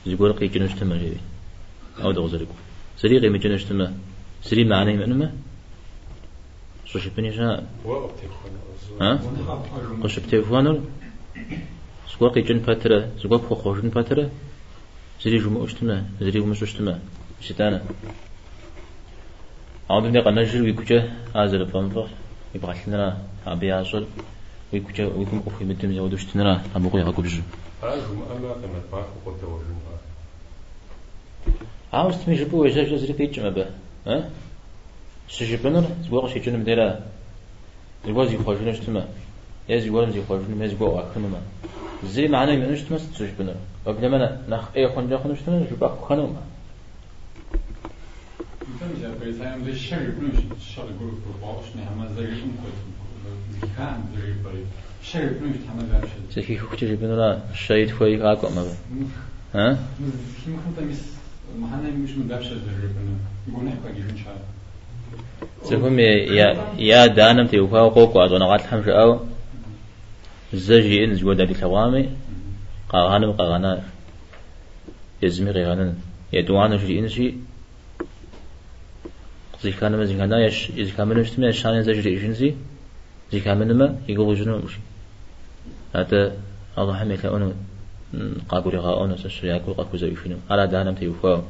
زيقول 0.06 0.32
قي 0.32 0.48
جنوش 0.48 0.72
تمجيبي 0.72 1.20
أو 2.02 2.12
دغزريكو 2.12 2.54
سري 2.96 3.18
غي 3.18 3.28
مجنوش 3.28 3.64
تمه 3.64 3.92
سري 4.42 4.64
معنى 4.64 5.30
شو 6.84 6.98
شبني 6.98 7.16
بنيشا 7.16 7.66
ها؟ 9.00 9.20
قش 10.02 10.18
بتلفونر 10.18 10.80
سقوا 12.12 12.28
قي 12.28 12.40
جن 12.42 12.58
باترة 12.58 13.08
سقوا 13.22 13.38
بخو 13.38 13.54
خوشن 13.54 13.88
باترة 13.88 14.30
زري 15.22 15.38
جمع 15.38 15.64
اشتما 15.64 16.04
زري 16.20 16.30
جمع 16.30 16.52
اشتما 16.52 17.00
شتانا 17.40 17.82
عم 19.90 20.00
بني 20.02 20.20
قناجر 20.20 20.62
ويكوجا 20.62 20.98
هذا 21.36 21.64
فنفخ 21.64 22.08
يبغى 22.54 22.74
لنا 22.86 23.18
أبي 23.46 23.72
عشر 23.72 24.06
ويكوجا 24.72 25.04
ويكم 25.06 25.42
أخي 25.46 25.64
مدم 25.64 25.92
يودوش 25.92 26.24
تنرا 26.24 26.62
أبو 26.76 26.88
قوي 26.88 27.02
هاكو 27.02 27.22
بجو 27.22 27.42
عاوز 31.92 32.16
تمي 32.16 32.34
جبو 32.34 32.64
وجاج 32.64 32.86
جزري 32.86 33.12
بيج 33.12 33.40
ما 33.40 33.50
به. 33.50 33.66
ها 34.06 34.30
سجبنر 35.28 35.84
زبوغ 36.04 36.28
شي 36.32 36.38
جنم 36.40 36.62
ديرا 36.64 37.00
زبوغ 38.06 38.24
زي 38.28 38.36
خوجنا 38.36 38.72
شتما 38.72 39.08
يا 39.68 39.78
زبوغ 39.80 40.10
زي 40.10 40.22
خوجنا 40.28 40.56
ما 40.60 40.66
زبوغ 40.66 41.00
أكلنا 41.00 41.28
ما 41.28 41.40
زي 42.04 42.28
معنا 42.28 42.56
ما 42.56 44.40
نخ 44.48 44.64
أي 44.76 44.88
خنجا 44.88 45.18
خنوش 45.18 45.40
تما 45.46 45.66
جبا 45.70 45.88
خنو 46.08 46.26
ما 46.26 46.42
Mesela 48.92 49.14
Beytayam 49.20 49.66
da 49.66 49.74
şer 49.74 50.00
yapmış, 50.00 50.36
şer 50.74 50.82
grup 50.82 51.18
kurbaş 51.24 51.66
ne 51.74 51.82
hemen 51.90 52.14
zayıfım 52.14 52.52
koydum. 52.60 52.90
Kan 53.76 53.96
zayıf 54.14 54.44
bari. 54.44 54.62
Şer 55.02 55.22
yapmış 55.22 55.56
hemen 55.68 55.92
vermiş. 55.92 56.12
زكي 56.36 56.54
خوجا 56.58 56.86
جبنرا 56.92 57.30
شايد 57.64 57.90
خوي 57.96 58.16
غاكو 58.24 58.48
ما 58.56 58.62
ها؟ 59.54 59.78
محنا 61.62 61.88
مش 62.02 62.12
من 62.18 62.28
دبشة 62.28 62.52
الربنا 62.52 63.14
يقول 63.48 63.64
نحكي 63.64 63.90
جيشن 63.96 64.16
شاء 64.24 64.36
زكم 65.64 65.98
يا 66.38 66.48
يا 66.78 67.06
دانم 67.06 67.46
تيوفا 67.46 67.80
وقوق 67.80 68.16
وأدونا 68.16 68.46
غات 68.50 68.62
حمش 68.70 68.88
أو. 68.88 69.33
زجي 70.54 71.04
إن 71.04 71.14
زود 71.14 71.40
دي 71.40 71.54
ثوامي 71.54 72.08
قاغانا 72.88 73.26
وقاغانا 73.26 73.82
يزمي 75.22 75.50
غيغانا 75.50 75.94
يدوانا 76.32 76.78
شي 76.78 76.98
إنشي 76.98 77.34
زي 79.62 79.72
كان 79.72 79.96
ما 79.96 80.04
زي 80.04 80.16
كان 80.16 80.32
يش 80.32 80.72
زي 80.72 80.90
كان 80.96 81.08
من 81.08 81.18
اشتمي 81.18 81.52
شان 81.52 81.82
زجري 81.82 82.16
إشنزي 82.16 82.54
زي 83.32 83.40
كان 83.40 83.58
من 83.58 83.72
ما 83.78 83.98
يقول 84.08 84.36
جنو 84.36 84.58
مش 84.58 84.74
هذا 85.94 86.36
الله 86.78 86.94
حميك 86.96 87.26
أنو 87.26 87.52
قاقوري 88.48 88.78
غاونو 88.78 89.16
سشري 89.16 89.56
أكو 89.56 89.72
قاكو 89.72 89.96
زي 89.96 90.14
فينو. 90.14 90.36
على 90.50 90.66
دانم 90.66 90.94
تيوفا 90.94 91.44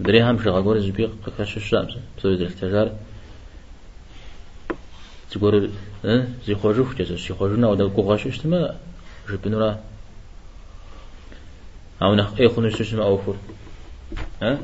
دري 0.00 0.22
هم 0.22 0.42
شغا 0.42 0.60
قور 0.60 0.78
زبي 0.78 1.04
قكاش 1.24 1.56
الشمس 1.56 1.92
بسوي 2.18 2.36
ذي 2.36 2.44
الاحتجار 2.44 2.88
تقول 5.30 5.70
زي 6.46 6.54
في 6.54 6.94
جزء 6.98 7.16
زي 7.16 7.34
خرجوا 7.34 7.56
ناو 7.56 7.74
دل 7.74 7.88
قواش 7.88 8.26
اشتما 8.26 8.76
جبنورا 9.30 9.80
أو 12.02 12.14
نخ 12.14 12.40
أي 12.40 12.48
خنوش 12.48 12.80
اشتما 12.80 13.04
أوفر 13.04 13.36
ها 14.42 14.58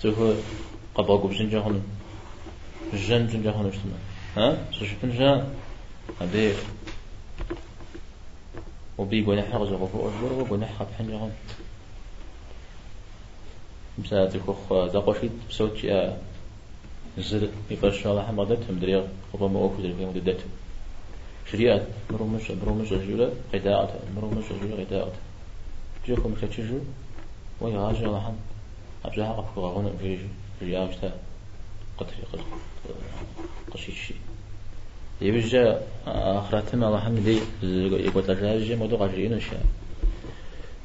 تقول 0.00 0.36
قبل 0.94 1.16
قبل 1.18 1.36
سنجا 1.36 1.62
خنو 1.62 1.80
جن 2.94 3.28
سنجا 3.28 3.52
خنو 3.52 3.68
اشتما 3.68 3.98
ها 4.36 4.56
سوشبن 4.72 5.18
جا 5.18 5.46
أبي 6.20 6.52
وبي 8.98 9.24
قول 9.24 9.42
حق 9.42 9.62
زغفو 9.64 10.08
أجبر 10.08 10.42
بحنجا 10.90 11.18
خنو 11.18 11.30
مثلا 13.98 14.26
تكوخ 14.26 14.72
زقوشيت 14.72 15.30
بسوتش 15.50 15.86
زر 17.18 17.48
يفرش 17.70 18.06
الله 18.06 18.22
حمد 18.22 18.48
دتهم 18.48 18.78
دريا 18.78 19.08
خطوة 19.32 19.48
ما 19.48 19.58
أوفو 19.60 19.82
دريا 19.82 20.06
مدة 20.06 20.20
دتهم 20.32 20.50
شريعة 21.52 21.86
مرو 22.10 22.26
مش 22.26 22.50
مرو 22.50 22.74
مش 22.74 22.92
رجولة 22.92 23.32
قداعة 23.54 23.90
مرو 24.16 24.28
مش 24.30 24.44
رجولة 24.52 24.84
قداعة 24.84 25.12
جوكم 26.08 26.30
مش 26.30 26.40
تشجو 26.40 26.78
ويا 27.60 27.78
هاجي 27.78 28.04
الله 28.06 28.20
حمد 28.20 28.44
أبزها 29.04 29.32
قفوا 29.32 29.68
غاونا 29.68 29.90
بيجي 30.02 30.26
رجاء 30.62 30.88
مشتا 30.88 31.12
قطري 31.98 32.16
قشيشي 33.70 34.14
يبجا 35.20 35.80
آخرتنا 36.06 36.88
الله 36.88 37.00
حمد 37.00 37.24
دي 37.24 37.38
يقول 37.62 38.24
لك 38.28 38.78
موضوع 38.78 39.02
عجيب 39.08 39.32
نشأ 39.32 39.58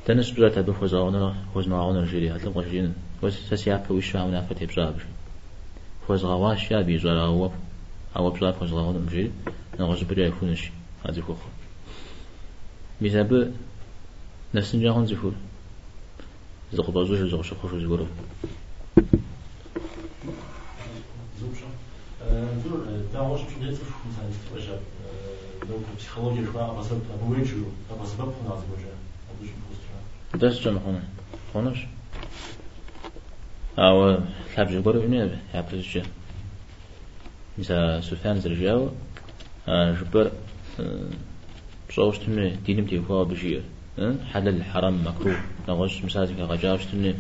تنس 0.06 0.32
بزات 0.32 0.58
هدو 0.58 0.74
فوزاونا 0.74 1.36
فوزماونا 1.54 2.06
جيري 2.06 2.32
هتلم 2.32 2.54
قشين 2.54 2.94
وس 3.24 3.34
سسياب 3.34 3.92
وش 3.92 4.16
عمنا 4.16 4.42
فتي 4.42 4.66
بزابش 4.66 5.02
فوزغاواش 6.10 6.72
يا 6.72 6.82
بيزولا 6.82 7.22
هو 7.22 7.52
أو 8.16 8.30
بزاب 8.32 8.54
فوزغاونا 8.54 9.00
مجيري 9.00 9.32
نغز 9.80 10.04
بريا 10.04 10.28
يفونش 10.28 10.72
هذا 11.06 11.22
كوخ 11.22 11.38
بيزاب 13.02 13.54
نسن 14.56 14.82
جاهون 14.82 15.06
زفور 15.06 15.32
زق 16.74 16.90
بازوش 16.90 17.20
زق 17.20 17.42
شخوش 17.42 17.72
زغورو 17.72 18.08
زور 22.64 22.86
دعواش 23.14 23.40
مش 23.42 23.54
نيت 23.62 23.76
في 23.76 23.84
خمسة 23.84 24.30
نستوجب 24.30 24.80
لو 25.70 25.78
بسيخولوجيا 25.98 26.52
شوية 26.52 26.72
أبصر 26.72 26.96
أبويجو 27.14 27.58
أبصر 27.92 28.16
بخنا 28.16 28.50
زوجة 28.50 28.94
أبوش 29.32 29.50
بوستر 29.50 30.48
دست 30.48 30.62
جمع 30.62 30.80
خونه 30.80 31.04
خونش 31.54 31.86
أو 33.80 34.18
ثابت 34.56 34.72
جبر 34.72 35.06
إنه 35.06 35.40
يعبر 35.54 35.76
جا 35.76 36.04
مثلا 37.58 38.02
سفيان 38.02 38.40
زرجاو 38.40 38.90
جبر 39.68 40.32
بصوش 41.90 42.18
تمني 42.18 42.50
دينم 42.66 42.86
تيفوا 42.86 43.24
بجير 43.24 43.64
حلال 44.32 44.56
الحرام 44.56 45.08
مكروه. 45.08 45.38
نغش 45.70 46.04
مسازك 46.04 46.36
غجاوش 46.40 46.86
تمني 46.86 47.16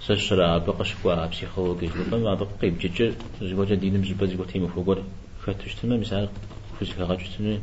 سشرا 0.00 0.58
بقش 0.58 0.94
كوا 1.02 1.26
بسيخولوجي 1.26 1.86
جبر 1.86 2.18
ما 2.18 2.34
بقي 2.34 2.70
بجير 2.70 3.14
زوجة 3.42 3.74
دينم 3.74 4.04
زبر 4.04 4.26
زوجة 4.26 4.50
تيمو 4.50 4.68
فوقر. 4.68 5.02
فتش 5.46 5.74
تمني 5.74 5.98
مثلا 5.98 6.28
فيزيك 6.78 6.98
غجاوش 6.98 7.28
تمني 7.28 7.60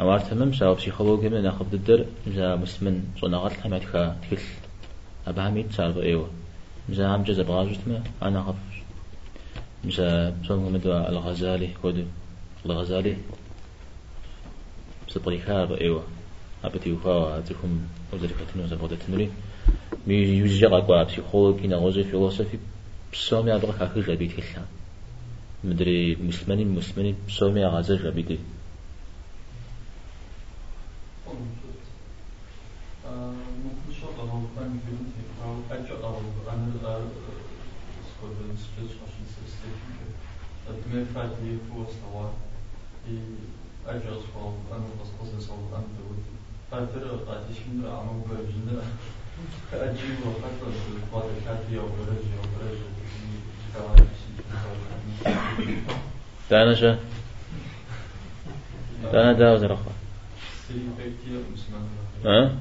أوار 0.00 0.18
تمام 0.18 0.52
سوا 0.52 0.74
بسيخولوجي 0.74 1.28
من 1.28 1.46
أخذ 1.46 1.72
الدر 1.72 2.06
مزا 2.26 2.56
مسلمن 2.56 3.04
غلط 3.22 3.52
حمات 3.52 3.84
خا 3.84 4.16
تكل. 4.30 4.42
أبها 5.26 5.50
ميت 5.50 5.72
صار 5.72 6.02
إيوه 6.02 6.30
مزا 6.88 7.16
هم 7.16 7.22
جزء 7.22 7.42
بغاجت 7.42 7.80
ما 7.86 8.02
أنا 8.22 8.42
خف 8.42 8.54
مزا 9.84 10.36
صنع 10.48 10.68
مدوا 10.68 11.08
الغزالي 11.08 11.68
كود 11.82 12.06
الغزالي 12.66 13.16
بس 15.08 15.18
طريقة 15.18 15.80
إيوه 15.80 16.04
أبتي 16.64 16.92
وفا 16.92 17.38
أتكم 17.38 17.80
وذلك 18.12 18.36
تنو 18.54 18.66
زبادة 18.66 18.96
تنوري 18.96 19.30
مي 20.06 20.14
يوجد 20.14 20.64
قوا 20.64 21.02
بسيخولوجي 21.02 21.66
نغوزي 21.66 22.04
فيلوسفي 22.04 22.58
بسومي 23.12 23.54
أبغى 23.54 23.72
كاكل 23.78 24.02
جابي 24.02 24.28
تكلا 24.28 24.64
مدري 25.64 26.16
مسلمانين 26.16 26.68
مسلمانين 26.68 27.16
بسومي 27.28 27.66
غازل 27.66 28.02
جابي 28.02 28.38
تكلا 40.94 41.22
Admir 41.22 41.58
voorstellen 41.70 42.30
i 43.10 43.16
ajos 43.92 44.22
for 44.32 44.48
an 44.74 44.82
was 44.98 45.48
of 45.50 45.72
an 45.78 45.84
do. 45.96 46.06
Fatter 46.70 47.06
at 47.34 47.50
ishindra 47.50 47.90
among 48.00 48.22
version 48.28 48.68
ajivo 49.86 50.28
fatter 50.40 50.72
for 51.10 51.22
the 51.28 51.40
kati 51.46 51.74
of 51.82 51.90
version 51.98 52.38
of 52.38 52.50
version. 52.58 52.94
دانا 56.50 56.74
شا 56.74 56.98
دانا 59.12 59.32
داوز 59.32 59.64
رخا 59.64 59.92
ها 62.24 62.56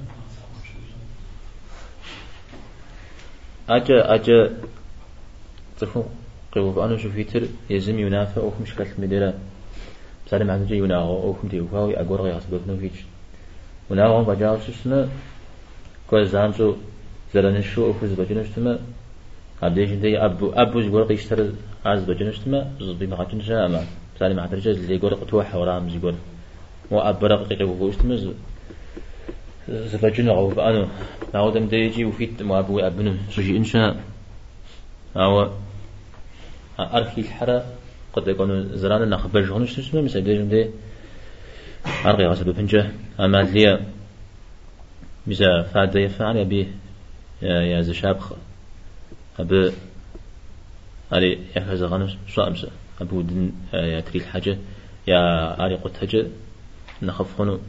أجا 3.69 4.15
أجا 4.15 4.57
تفهم 5.79 6.22
قيوب 6.55 6.79
أنا 6.79 6.97
شو 6.97 7.09
فيتر 7.09 7.43
يزم 7.69 7.99
ينافع 7.99 8.41
أو 8.41 8.51
مش 8.61 8.75
كلام 8.75 8.93
مديرة. 8.97 9.33
سالم 10.29 10.51
عن 10.51 10.65
جي 10.65 10.77
يناغو 10.77 11.15
أو 11.23 11.33
كم 11.33 11.47
تيوفاوي 11.47 11.99
أقول 12.01 12.21
غير 12.21 12.37
أصبح 12.37 12.59
نوفيش 12.67 12.97
وناغو 13.89 14.23
بجاو 14.23 14.57
سسنا 14.65 15.09
كل 16.09 16.25
زانزو 16.27 16.75
زرنشو 17.33 17.85
أو 17.85 17.93
فوز 17.93 18.11
بجنشتما 18.13 18.79
عبديش 19.63 19.89
دي 19.89 20.17
أبو 20.17 20.51
أبو 20.53 20.79
يقول 20.79 21.03
قيشتر 21.03 21.39
عز 21.85 22.03
بجنشتما 22.03 22.71
زبي 22.81 23.07
ما 23.07 23.15
قاتن 23.15 23.39
جامع 23.39 23.81
سالم 24.19 24.39
عن 24.39 24.49
رجال 24.49 24.75
اللي 24.75 24.95
يقول 24.95 25.15
قتوح 25.15 25.55
ورام 25.55 25.89
يقول 25.89 26.15
وأبرق 26.91 27.47
قيقو 27.47 27.73
فوستمز 27.79 28.29
زبجن 29.69 30.29
أو 30.29 30.47
بأنو 30.47 30.87
نعودم 31.33 31.65
ديجي 31.67 32.05
وفيت 32.05 32.41
ما 32.41 32.59
أبو 32.59 32.79
أبنو. 32.79 33.13
سجي 33.31 33.57
إنشاء. 33.57 33.95
أو 35.15 35.49
أركي 36.79 37.21
الحرة 37.21 37.65
قد 38.13 38.27
يكون 38.27 38.77
زران 38.77 39.09
نخبر 39.09 39.41
جهنش 39.41 39.75
تسمى 39.75 40.01
مثلا 40.01 40.21
ديجم 40.21 40.49
دي 40.49 40.69
أرقي 42.05 42.25
غسل 42.25 42.43
بفنجة 42.43 42.91
أما 43.19 43.37
لي 43.43 43.79
مثلا 45.27 45.63
فاد 45.63 45.95
يفعل 45.95 46.37
يبي 46.37 46.67
يا 47.41 47.81
زشاب 47.81 48.19
أبي 49.39 49.71
علي 51.11 51.39
يا 51.55 51.61
كذا 51.61 51.87
غنم 51.87 52.17
صامسة 52.29 52.69
أبو 53.01 53.21
دن 53.21 53.51
يا 53.73 53.99
تري 53.99 54.19
الحاجة 54.19 54.57
يا 55.07 55.17
علي 55.61 55.75
قلت 55.75 55.97
حاجة 55.97 56.25
نخف 57.01 57.37
خنو 57.37 57.59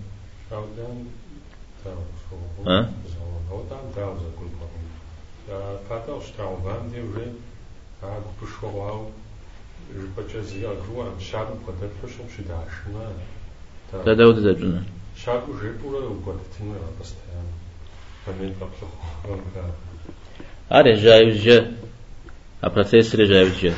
ها؟ 2.67 2.93
Te 10.17 10.39
dire, 10.53 10.69
gros, 10.89 11.03
un 11.03 11.21
chat 11.21 11.47
ou 11.53 11.57
quoi 11.65 11.75
d'être 11.81 12.09
sur 12.09 12.25
chez 12.35 12.43
Dachna. 12.43 13.07
لا 14.07 14.15
داود 14.15 14.39
là, 14.39 14.81
parce 16.99 17.13
que 17.13 18.31
un 18.31 18.33
mec 18.43 18.59
pas 18.59 18.69
trop. 18.81 18.89
أري 20.73 20.95
جاي 20.95 21.31
جا 21.31 21.73
أبرتيس 22.65 23.15
ري 23.15 23.25
جاي 23.25 23.51
جا 23.63 23.75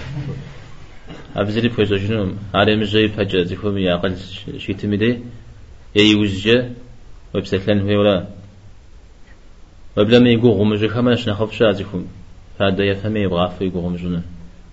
أبزري 1.37 1.69
بوزو 1.69 1.97
جنوم 1.97 2.39
أري 2.55 2.77
مجاي 2.77 3.07
بحاجة 3.07 3.43
زيكم 3.43 3.79
يا 3.79 3.95
أقل 3.95 4.17
شي 4.59 4.75
تمدي 4.75 5.21
يا 5.97 6.03
يوزجا 6.03 6.75
وبسكلن 7.35 7.81
هو 7.81 8.01
ولا 8.01 8.29
وبلا 9.97 10.19
ما 10.19 10.31
يقول 10.31 10.51
غمج 10.51 10.85
كماش 10.85 11.29
نخف 11.29 11.53
شازكم 11.53 12.07
فهذا 12.59 12.85
يفهم 12.85 13.17
يبغى 13.17 13.53
في 13.59 13.65
يقول 13.67 13.83
غمجنا 13.85 14.23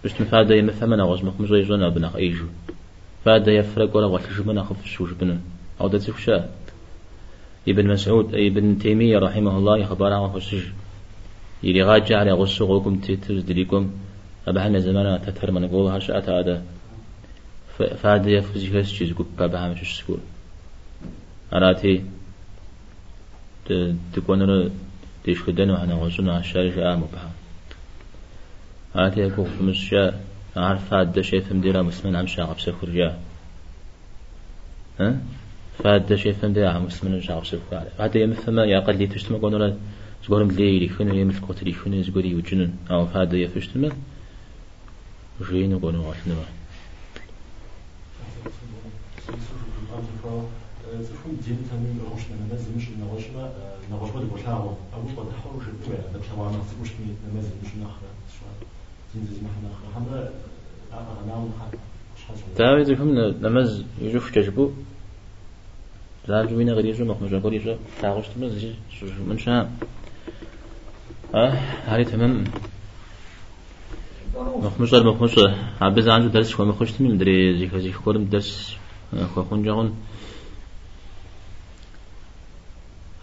بس 0.06 0.12
فهذا 0.12 0.56
يمفهم 0.56 0.94
أنا 0.94 1.04
غزم 1.04 1.32
خمج 1.32 1.52
يجونا 1.52 1.90
بنا 1.90 2.16
أيجو 2.16 2.46
فهذا 3.26 3.52
يفرق 3.52 3.96
ولا 3.98 4.06
وحش 4.06 4.40
بنا 4.40 4.64
خف 4.64 4.86
شوش 4.86 5.12
بنا 5.12 5.40
أو 5.82 5.88
ده 5.88 5.98
تفشا 5.98 6.50
ابن 7.68 7.88
مسعود 7.88 8.36
ابن 8.36 8.78
تيمية 8.80 9.18
رحمه 9.20 9.58
الله 9.58 9.78
يخبر 9.78 10.14
عن 10.14 10.30
خشج 10.34 10.64
يلي 11.64 11.84
غاجع 11.84 12.20
على 12.20 12.32
غسوقكم 12.32 12.96
تتز 13.00 13.44
دليكم 13.44 13.92
أبهنا 14.48 14.80
زمانا 14.80 15.18
تتر 15.18 15.52
من 15.52 15.68
قول 15.68 15.92
هرشات 15.92 16.30
هذا 16.30 16.64
فهذا 17.78 18.30
يفزي 18.30 18.82
هس 18.82 18.88
شيء 18.88 19.14
قب 19.14 19.26
بابها 19.38 19.70
مش 19.70 19.98
سكول 19.98 20.20
أراتي 21.54 22.04
تكون 24.14 24.72
تيش 25.24 25.42
خدنا 25.42 25.74
وحنا 25.74 25.94
غزونا 25.94 26.40
الشارج 26.40 26.78
آم 26.80 27.00
بها 27.14 27.32
هاتي 28.96 29.20
يقول 29.20 29.48
مشى 29.62 30.12
عارف 30.56 30.94
هذا 30.94 31.22
شيء 31.22 31.42
فهم 31.42 31.62
ديرا 31.62 31.82
مسلم 31.82 32.16
عم 32.16 32.28
شاغب 32.28 32.60
سكر 32.60 32.90
جا 32.90 33.20
ها 35.00 35.18
فهذا 35.84 36.16
شيء 36.16 36.34
فهم 36.34 36.54
ديرا 36.54 36.80
مسلم 36.80 37.22
شاغب 37.22 37.46
سكر 37.46 37.84
هذا 38.00 38.18
يمفهم 38.18 38.60
يا 38.60 38.80
قلي 38.80 39.08
تشتم 39.08 39.38
قولنا 39.38 39.78
زغورم 40.26 40.52
ليلي 40.52 40.90
خنو 40.90 41.14
يمس 41.14 41.40
قتلي 41.40 41.74
خنو 41.74 42.02
زغوري 42.02 42.36
وجنن 42.36 42.72
أو 42.92 43.06
فهذا 43.06 43.38
يفشتم 43.38 43.90
جينو 45.50 45.78
قولنا 45.78 46.00
غاشنا 46.08 46.36
زفون 51.02 51.40
دين 51.46 51.58
تامين 51.70 52.00
روشنا 52.10 52.36
نماز 52.42 52.66
مش 52.78 52.86
نغشنا 53.02 53.54
نغشنا 53.92 54.20
دي 54.22 54.26
بوشلاو 54.26 54.76
أبوش 54.94 55.12
قد 55.18 55.30
حروش 55.44 55.64
الدواء 55.68 56.12
ده 56.14 56.36
ما 56.36 56.64
تسموش 56.64 56.90
كمية 56.90 57.16
نماز 57.32 57.46
مش 57.64 57.72
نخرة 57.82 58.10
تاوي 62.58 62.96
فهم 62.96 63.10
نماز 63.42 63.84
يجوف 64.02 64.32
ججبو 64.36 64.72
زال 66.28 66.48
جوينا 66.50 66.74
غير 66.74 66.86
يجو 66.86 67.06
مخمجا 67.06 67.40
قول 67.40 67.54
يجو 67.54 67.76
تاغش 68.02 68.28
تمز 68.28 68.66
من 69.28 69.38
شام. 69.38 69.70
آه 71.36 71.54
هاري 71.88 72.06
تمام. 72.06 72.44
مخمجا 74.38 75.00
مخمجا 75.00 75.56
عبز 75.82 76.08
عنده 76.10 76.28
درس 76.28 76.50
شو 76.50 76.66
مخش 76.66 76.92
تمي 76.92 77.10
مدري 77.10 77.58
زيك 77.58 77.76
زيك 77.76 77.96
كورم 77.96 78.26
درس 78.26 78.76
خو 79.36 79.44
خون 79.44 79.64
جاون 79.64 79.96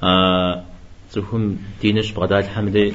آه 0.02 0.64
زفهم 1.12 1.58
دينش 1.82 2.10
بغداد 2.12 2.44
حمدي. 2.44 2.94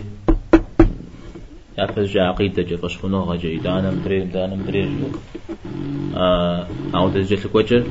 يعفز 1.77 2.07
جا 2.13 2.21
عقيدة 2.21 2.63
جا 2.63 2.77
فشخنو 2.77 3.23
غجا 3.23 3.57
دانا 3.63 3.91
مدري 3.91 4.19
دانا 4.25 4.55
مدري 4.55 4.89
آه 6.15 6.67
أو 6.95 7.09
دجت 7.09 7.45
الكوجر 7.45 7.83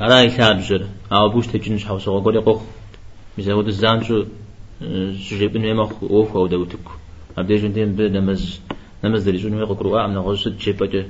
على 0.00 0.14
يساب 0.26 0.60
جر. 0.60 0.86
أو 1.12 1.28
بوش 1.28 1.46
تجنش 1.46 1.84
حوس 1.84 2.08
وقولي 2.08 2.38
قخ 2.38 2.60
مزود 3.38 3.66
الزام 3.66 4.02
شو 4.02 4.24
سجيبن 5.26 5.64
يما 5.64 5.88
أوف 6.02 6.36
أو 6.36 6.46
دوتك 6.46 6.86
أبدي 7.38 7.56
جندين 7.56 7.92
بد 7.92 8.16
نمز 8.16 8.60
نمز 9.04 9.22
دري 9.22 9.36
جنوي 9.36 9.64
قروا 9.64 10.04
أمنا 10.04 10.20
غزت 10.20 10.56
جيبا 10.60 11.04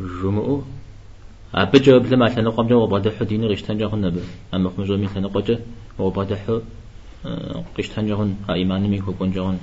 جمعو. 0.00 0.62
أبجا 1.54 1.98
بلا 1.98 2.16
ما 2.16 2.28
تنا 2.28 2.50
قام 2.50 2.66
جوا 2.66 2.86
بعد 2.86 3.08
حدين 3.08 3.44
غشتان 3.44 3.78
جهن 3.78 4.00
نبى 4.00 4.20
أما 4.54 4.70
خمجوا 4.70 4.96
مين 4.96 5.08
تنا 5.14 5.28
قجة 5.28 5.58
وبعد 5.98 6.34
حو 6.34 6.60
غشتان 7.78 8.06
جهن 8.06 8.36
إيماني 8.50 8.88
مي 8.88 9.00
هو 9.00 9.12
جهن 9.20 9.58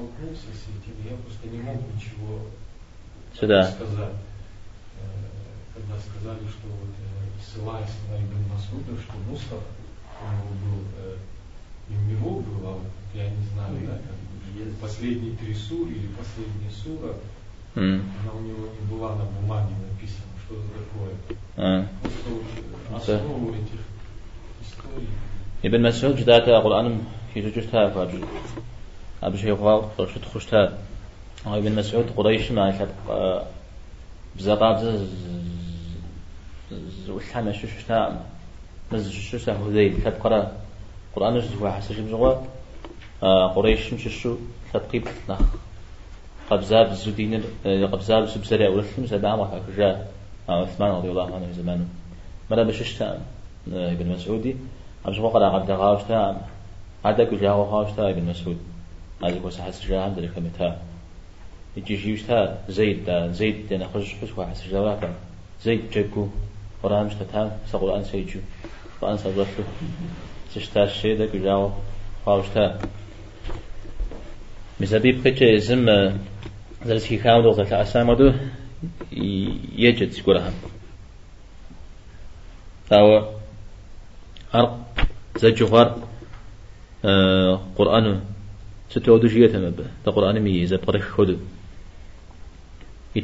столкнулся 0.00 0.48
с 0.54 0.64
этим, 0.68 0.96
я 1.10 1.16
просто 1.16 1.48
не 1.48 1.58
мог 1.58 1.76
ничего 1.94 2.40
Сюда. 3.38 3.70
сказать. 3.70 4.16
Э, 4.96 5.06
когда 5.74 5.98
сказали, 5.98 6.48
что 6.48 6.68
вот, 6.68 6.90
э, 6.90 7.42
ссылаясь 7.42 7.96
на 8.08 8.16
Ибн 8.16 8.48
Масуда, 8.50 9.00
что 9.00 9.12
Мустав 9.28 9.60
у 10.20 10.32
него 10.32 10.54
был, 10.64 10.84
э, 10.98 11.16
не 11.88 11.96
у 11.96 12.18
него 12.18 12.40
был, 12.40 12.66
а 12.66 12.80
я 13.14 13.30
не 13.30 13.44
знаю, 13.52 13.76
да, 13.86 13.92
там, 13.92 14.74
последние 14.80 15.36
три 15.36 15.54
суры 15.54 15.92
или 15.92 16.08
последняя 16.08 16.70
сура, 16.70 17.14
mm. 17.74 18.02
она 18.22 18.32
у 18.34 18.40
него 18.40 18.68
не 18.80 18.86
была 18.90 19.16
на 19.16 19.24
бумаге 19.24 19.74
написана, 19.90 20.32
что 20.44 20.56
это 20.56 20.68
такое. 20.80 21.38
А. 21.56 21.86
Просто 22.88 23.16
основу 23.16 23.52
этих 23.52 23.80
историй. 24.62 25.08
Ибн 25.62 25.82
Масуд, 25.82 26.18
что 26.18 26.32
это 26.32 26.60
Коран, 26.62 27.02
he 27.34 27.42
just 27.42 27.70
أبو 29.22 29.36
شيخ 29.36 29.58
غاو 29.58 29.82
خشت 29.98 30.24
خشتها 30.34 30.78
ابن 31.46 31.72
مسعود 31.74 32.10
قريش 32.16 32.52
ما 32.52 32.70
كانت 32.70 32.90
بزقاب 34.36 35.06
والحما 37.08 37.52
شو 37.52 37.66
شتا 37.66 38.24
مز 38.92 39.10
شو 39.10 39.38
سهو 39.38 39.68
ذي 39.68 39.88
كانت 39.90 40.16
قرا 40.22 40.52
قرآن 41.16 41.38
جزء 41.38 41.68
حسج 41.68 42.00
بزغوا 42.00 42.34
قريش 43.54 43.92
مش 43.92 44.08
شو 44.22 44.36
تبقيب 44.72 45.08
نخ 45.28 45.40
قبزاب 46.50 46.90
الزدين 46.90 47.42
قبزاب 47.64 48.28
سبسرع 48.28 48.68
ولثم 48.68 49.06
سبعة 49.06 49.36
ما 49.36 49.60
كجا 49.68 50.06
عثمان 50.48 50.90
رضي 50.90 51.10
الله 51.10 51.34
عنه 51.34 51.52
زمانه 51.52 51.86
مرة 52.50 52.62
بششتا 52.62 53.20
ابن 53.68 54.08
مسعودي 54.12 54.56
أمس 55.08 55.18
وقرا 55.18 55.46
عبد 55.46 55.70
غاوشتا 55.70 56.40
هذا 57.04 57.24
كجا 57.24 57.50
غاوشتا 57.50 58.10
ابن 58.10 58.24
مسعود 58.24 58.58
هذا 59.24 59.38
كوس 59.38 59.60
حس 59.60 59.86
جا 59.86 60.00
عند 60.00 60.18
الكمتا 60.18 60.78
يجي 61.76 61.96
جيوشتا 61.96 62.58
زيد 62.68 63.04
دا. 63.04 63.32
زيد 63.32 63.68
دا 63.68 63.76
نخرج 63.76 64.04
حس 64.04 64.38
وحس 64.38 64.68
جواكا 64.70 65.14
زيد 65.64 65.90
جكو 65.90 66.28
قرآن 66.82 67.06
مش 67.06 67.14
تتام 67.14 67.50
سقول 67.72 68.06
سيجو 68.06 68.40
قرآن 69.00 69.18
سقولته 69.18 69.64
تشتا 70.54 70.84
الشيء 70.84 71.18
دا 71.18 71.26
كجا 71.26 71.72
غاوشتا 72.26 72.80
مسبيب 74.80 75.28
كتش 75.28 75.42
اسم 75.42 75.86
درس 76.86 77.06
كي 77.06 77.16
كاو 77.16 77.42
دوغتا 77.42 77.64
كأسامة 77.64 78.14
دو 78.14 78.32
يجد 79.76 80.12
سكورها 80.12 80.52
فهو 82.86 83.28
أرق 84.54 84.78
زجغر 85.36 86.02
آه 87.04 87.60
قرآن 87.76 88.20
ستودو 88.90 89.28
جيتا 89.28 89.58
مبا 89.58 89.84
دا 90.06 90.12
قرآن 90.12 90.40
مي 90.40 90.62
إذا 90.62 90.76
بطريق 90.76 91.02
خدو 91.02 91.36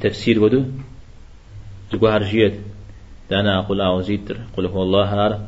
تفسير 0.00 0.44
ودو 0.44 0.64
زقو 1.92 2.06
هرجيت 2.06 2.54
دانا 3.30 3.58
أقول 3.58 3.80
أعوزيتر 3.80 4.36
قل 4.56 4.66
هو 4.66 4.82
الله 4.82 5.04
هار 5.04 5.40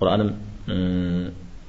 قرآن 0.00 0.34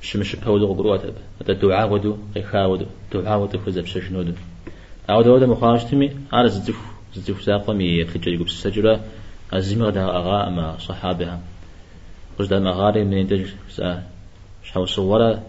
شمش 0.01 0.35
بهودو 0.35 0.73
قروات 0.73 1.01
هذا 1.41 1.53
دعاء 1.53 1.91
ودو 1.91 2.17
قيخا 2.35 2.65
ودو 2.65 2.85
دعاء 3.13 3.39
ودو 3.39 3.59
فزب 3.59 3.85
شجنودو 3.85 4.33
أو 5.09 5.21
دو 5.21 5.47
مخاشتمي 5.47 6.11
على 6.33 6.49
زدف 6.49 6.79
زدف 7.15 7.43
ساقمي 7.43 8.05
خجل 8.05 8.33
يقول 8.33 8.45
السجرة 8.45 8.99
أزمي 9.53 9.83
غدا 9.83 10.03
أغا 10.03 10.47
أما 10.47 10.77
صحابها. 10.77 11.39
وجد 12.39 12.53
مغاري 12.53 13.03
من 13.03 13.13
يدج 13.13 13.47
شحو 14.63 14.85
صورة. 14.85 15.43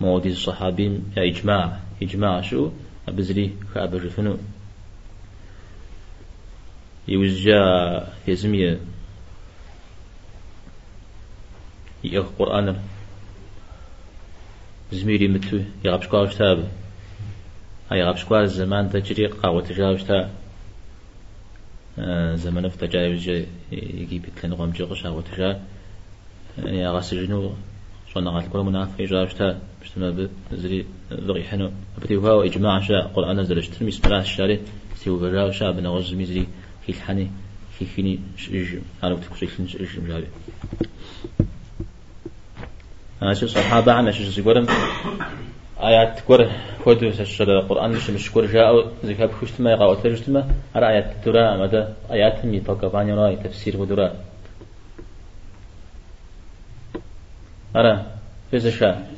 مودي 0.00 0.28
الصحابين 0.28 1.12
يا 1.16 1.22
إجماع. 1.30 1.80
إجماع 2.02 2.40
شو 2.40 2.70
أبزري 3.08 3.56
خابر 3.74 4.08
فنو 4.08 4.38
يوزجا 7.08 7.62
يزمي 8.28 8.78
يأخ 12.04 12.26
قرآن 12.38 12.82
زميري 14.92 15.28
متو. 15.28 15.60
يغبش 15.84 16.06
قاوش 16.06 16.34
تاب 16.34 16.68
غبش 17.92 18.24
قاوش 18.24 18.44
الزمان 18.44 18.90
تجري 18.90 19.26
قاوة 19.26 19.62
تجاوش 19.62 20.02
تاب 20.02 20.30
زمان 22.34 22.68
فتجاوز 22.68 23.28
يجيب 23.72 24.24
تلين 24.36 24.54
غم 24.54 24.70
جغش 24.70 25.02
قاوة 25.02 25.22
تجاوز 25.22 25.56
يا 26.58 26.90
غسجنو 26.90 27.52
شون 28.12 28.28
قال 28.28 28.50
كل 28.50 28.58
منافق 28.58 29.00
جاشتا 29.02 29.60
بشتما 29.82 30.28
بزري 30.52 30.86
ذغي 31.12 31.44
حنو. 31.44 31.70
بتيوها 32.02 32.44
إجماع 32.44 32.80
شاء 32.80 33.06
قرآن 33.14 33.40
نزل 33.40 33.58
اشتر 33.58 34.08
بلا 34.08 34.20
الشارع 34.20 34.58
سيو 34.96 35.16
بجاو 35.18 35.50
شاء 35.50 35.72
بنغز 35.72 36.14
مزري 36.14 36.46
في 36.82 36.88
الحني 36.88 37.30
في 37.78 37.86
خيني 37.86 38.18
شج 38.36 38.78
على 39.02 39.14
وقت 39.14 39.24
كل 39.24 39.36
شيء 39.38 39.66
شج 39.66 40.00
مجابي. 40.00 40.26
هذا 43.22 43.30
الصحابة 43.30 43.92
عم 43.92 44.10
شج 44.10 44.28
سيقولم 44.28 44.66
آيات 45.80 46.20
كور 46.20 46.50
كود 46.84 47.10
سشر 47.10 47.58
القرآن 47.58 47.90
مش 47.90 48.10
مش 48.10 48.30
كور 48.30 48.46
جاء 48.46 48.92
ذكاب 49.04 49.32
خشتما 49.32 49.70
يقع 49.70 49.86
وترجتما 49.86 50.50
على 50.74 50.88
آيات 50.88 51.24
ترى 51.24 51.58
مدى 51.62 51.84
آيات 52.10 52.44
مي 52.44 52.60
بقى 52.60 53.06
راي 53.14 53.36
تفسير 53.36 53.76
ودرا 53.76 54.14
أرى 57.76 58.06
في 58.50 58.58
زشاء 58.58 59.10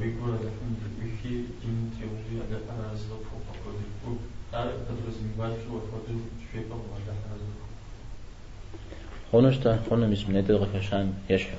بيكون 0.00 0.38
في 1.22 1.42
din 1.62 1.78
teori 1.96 2.34
ada 2.44 2.58
analiz 2.72 3.02
do 3.10 3.16
produto 3.26 4.10
a 4.52 4.62
подразумевает 4.88 5.56
что 5.62 5.72
вот 5.92 6.06
شويه 6.52 6.64
помогает 6.70 7.18
analiz 7.26 7.56
خونشتا 9.32 9.82
خونا 9.90 10.06
مش 10.06 10.26
من 10.28 10.36
يدرغ 10.36 10.66
كشان 10.74 11.14
يشحو 11.30 11.56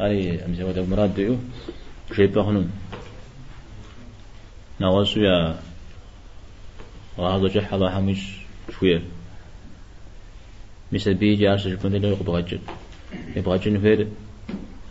هاي 0.00 0.44
أمزي 0.44 0.64
ودا 0.64 0.82
مراد 0.82 1.14
ديو 1.14 1.36
جيبا 2.14 2.42
هنون 2.42 2.70
نواسو 4.80 5.20
يا 5.20 5.60
وهذا 7.18 7.46
جح 7.48 7.72
الله 7.72 7.90
حميش 7.90 8.22
شوية 8.80 9.02
مثل 10.92 11.14
بيجي 11.14 11.48
عرس 11.48 11.66
جبن 11.66 11.90
دلو 11.90 12.12
يبغجن 12.12 12.58
يبغجن 13.36 13.80
فير 13.80 14.08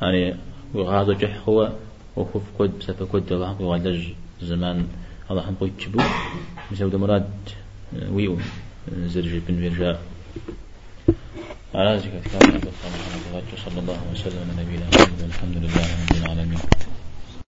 يعني 0.02 0.36
وهذا 0.74 1.14
جح 1.14 1.50
هو 1.50 1.72
وخف 2.17 2.43
كود 2.59 2.79
بسبب 2.79 3.07
كود 3.07 3.33
الله 3.33 3.61
وعدج 3.61 4.03
زمان 4.43 4.89
الله 5.31 5.43
هم 5.49 5.55
قوي 5.61 5.71
تشبو 5.79 6.01
مثل 6.71 6.97
مراد 6.97 7.31
ويو 8.11 8.39
زرج 9.15 9.35
بن 9.49 9.57
فيرجا 9.61 9.99
على 11.75 11.91
ذلك 11.97 12.23
كان 12.33 12.61
صلى 13.65 13.79
الله 13.79 14.01
وسلم 14.13 14.43
على 14.43 14.63
نبينا 14.63 14.87
محمد 14.91 15.23
والحمد 15.23 15.57
لله 15.63 15.87
رب 16.03 16.17
العالمين. 16.17 16.90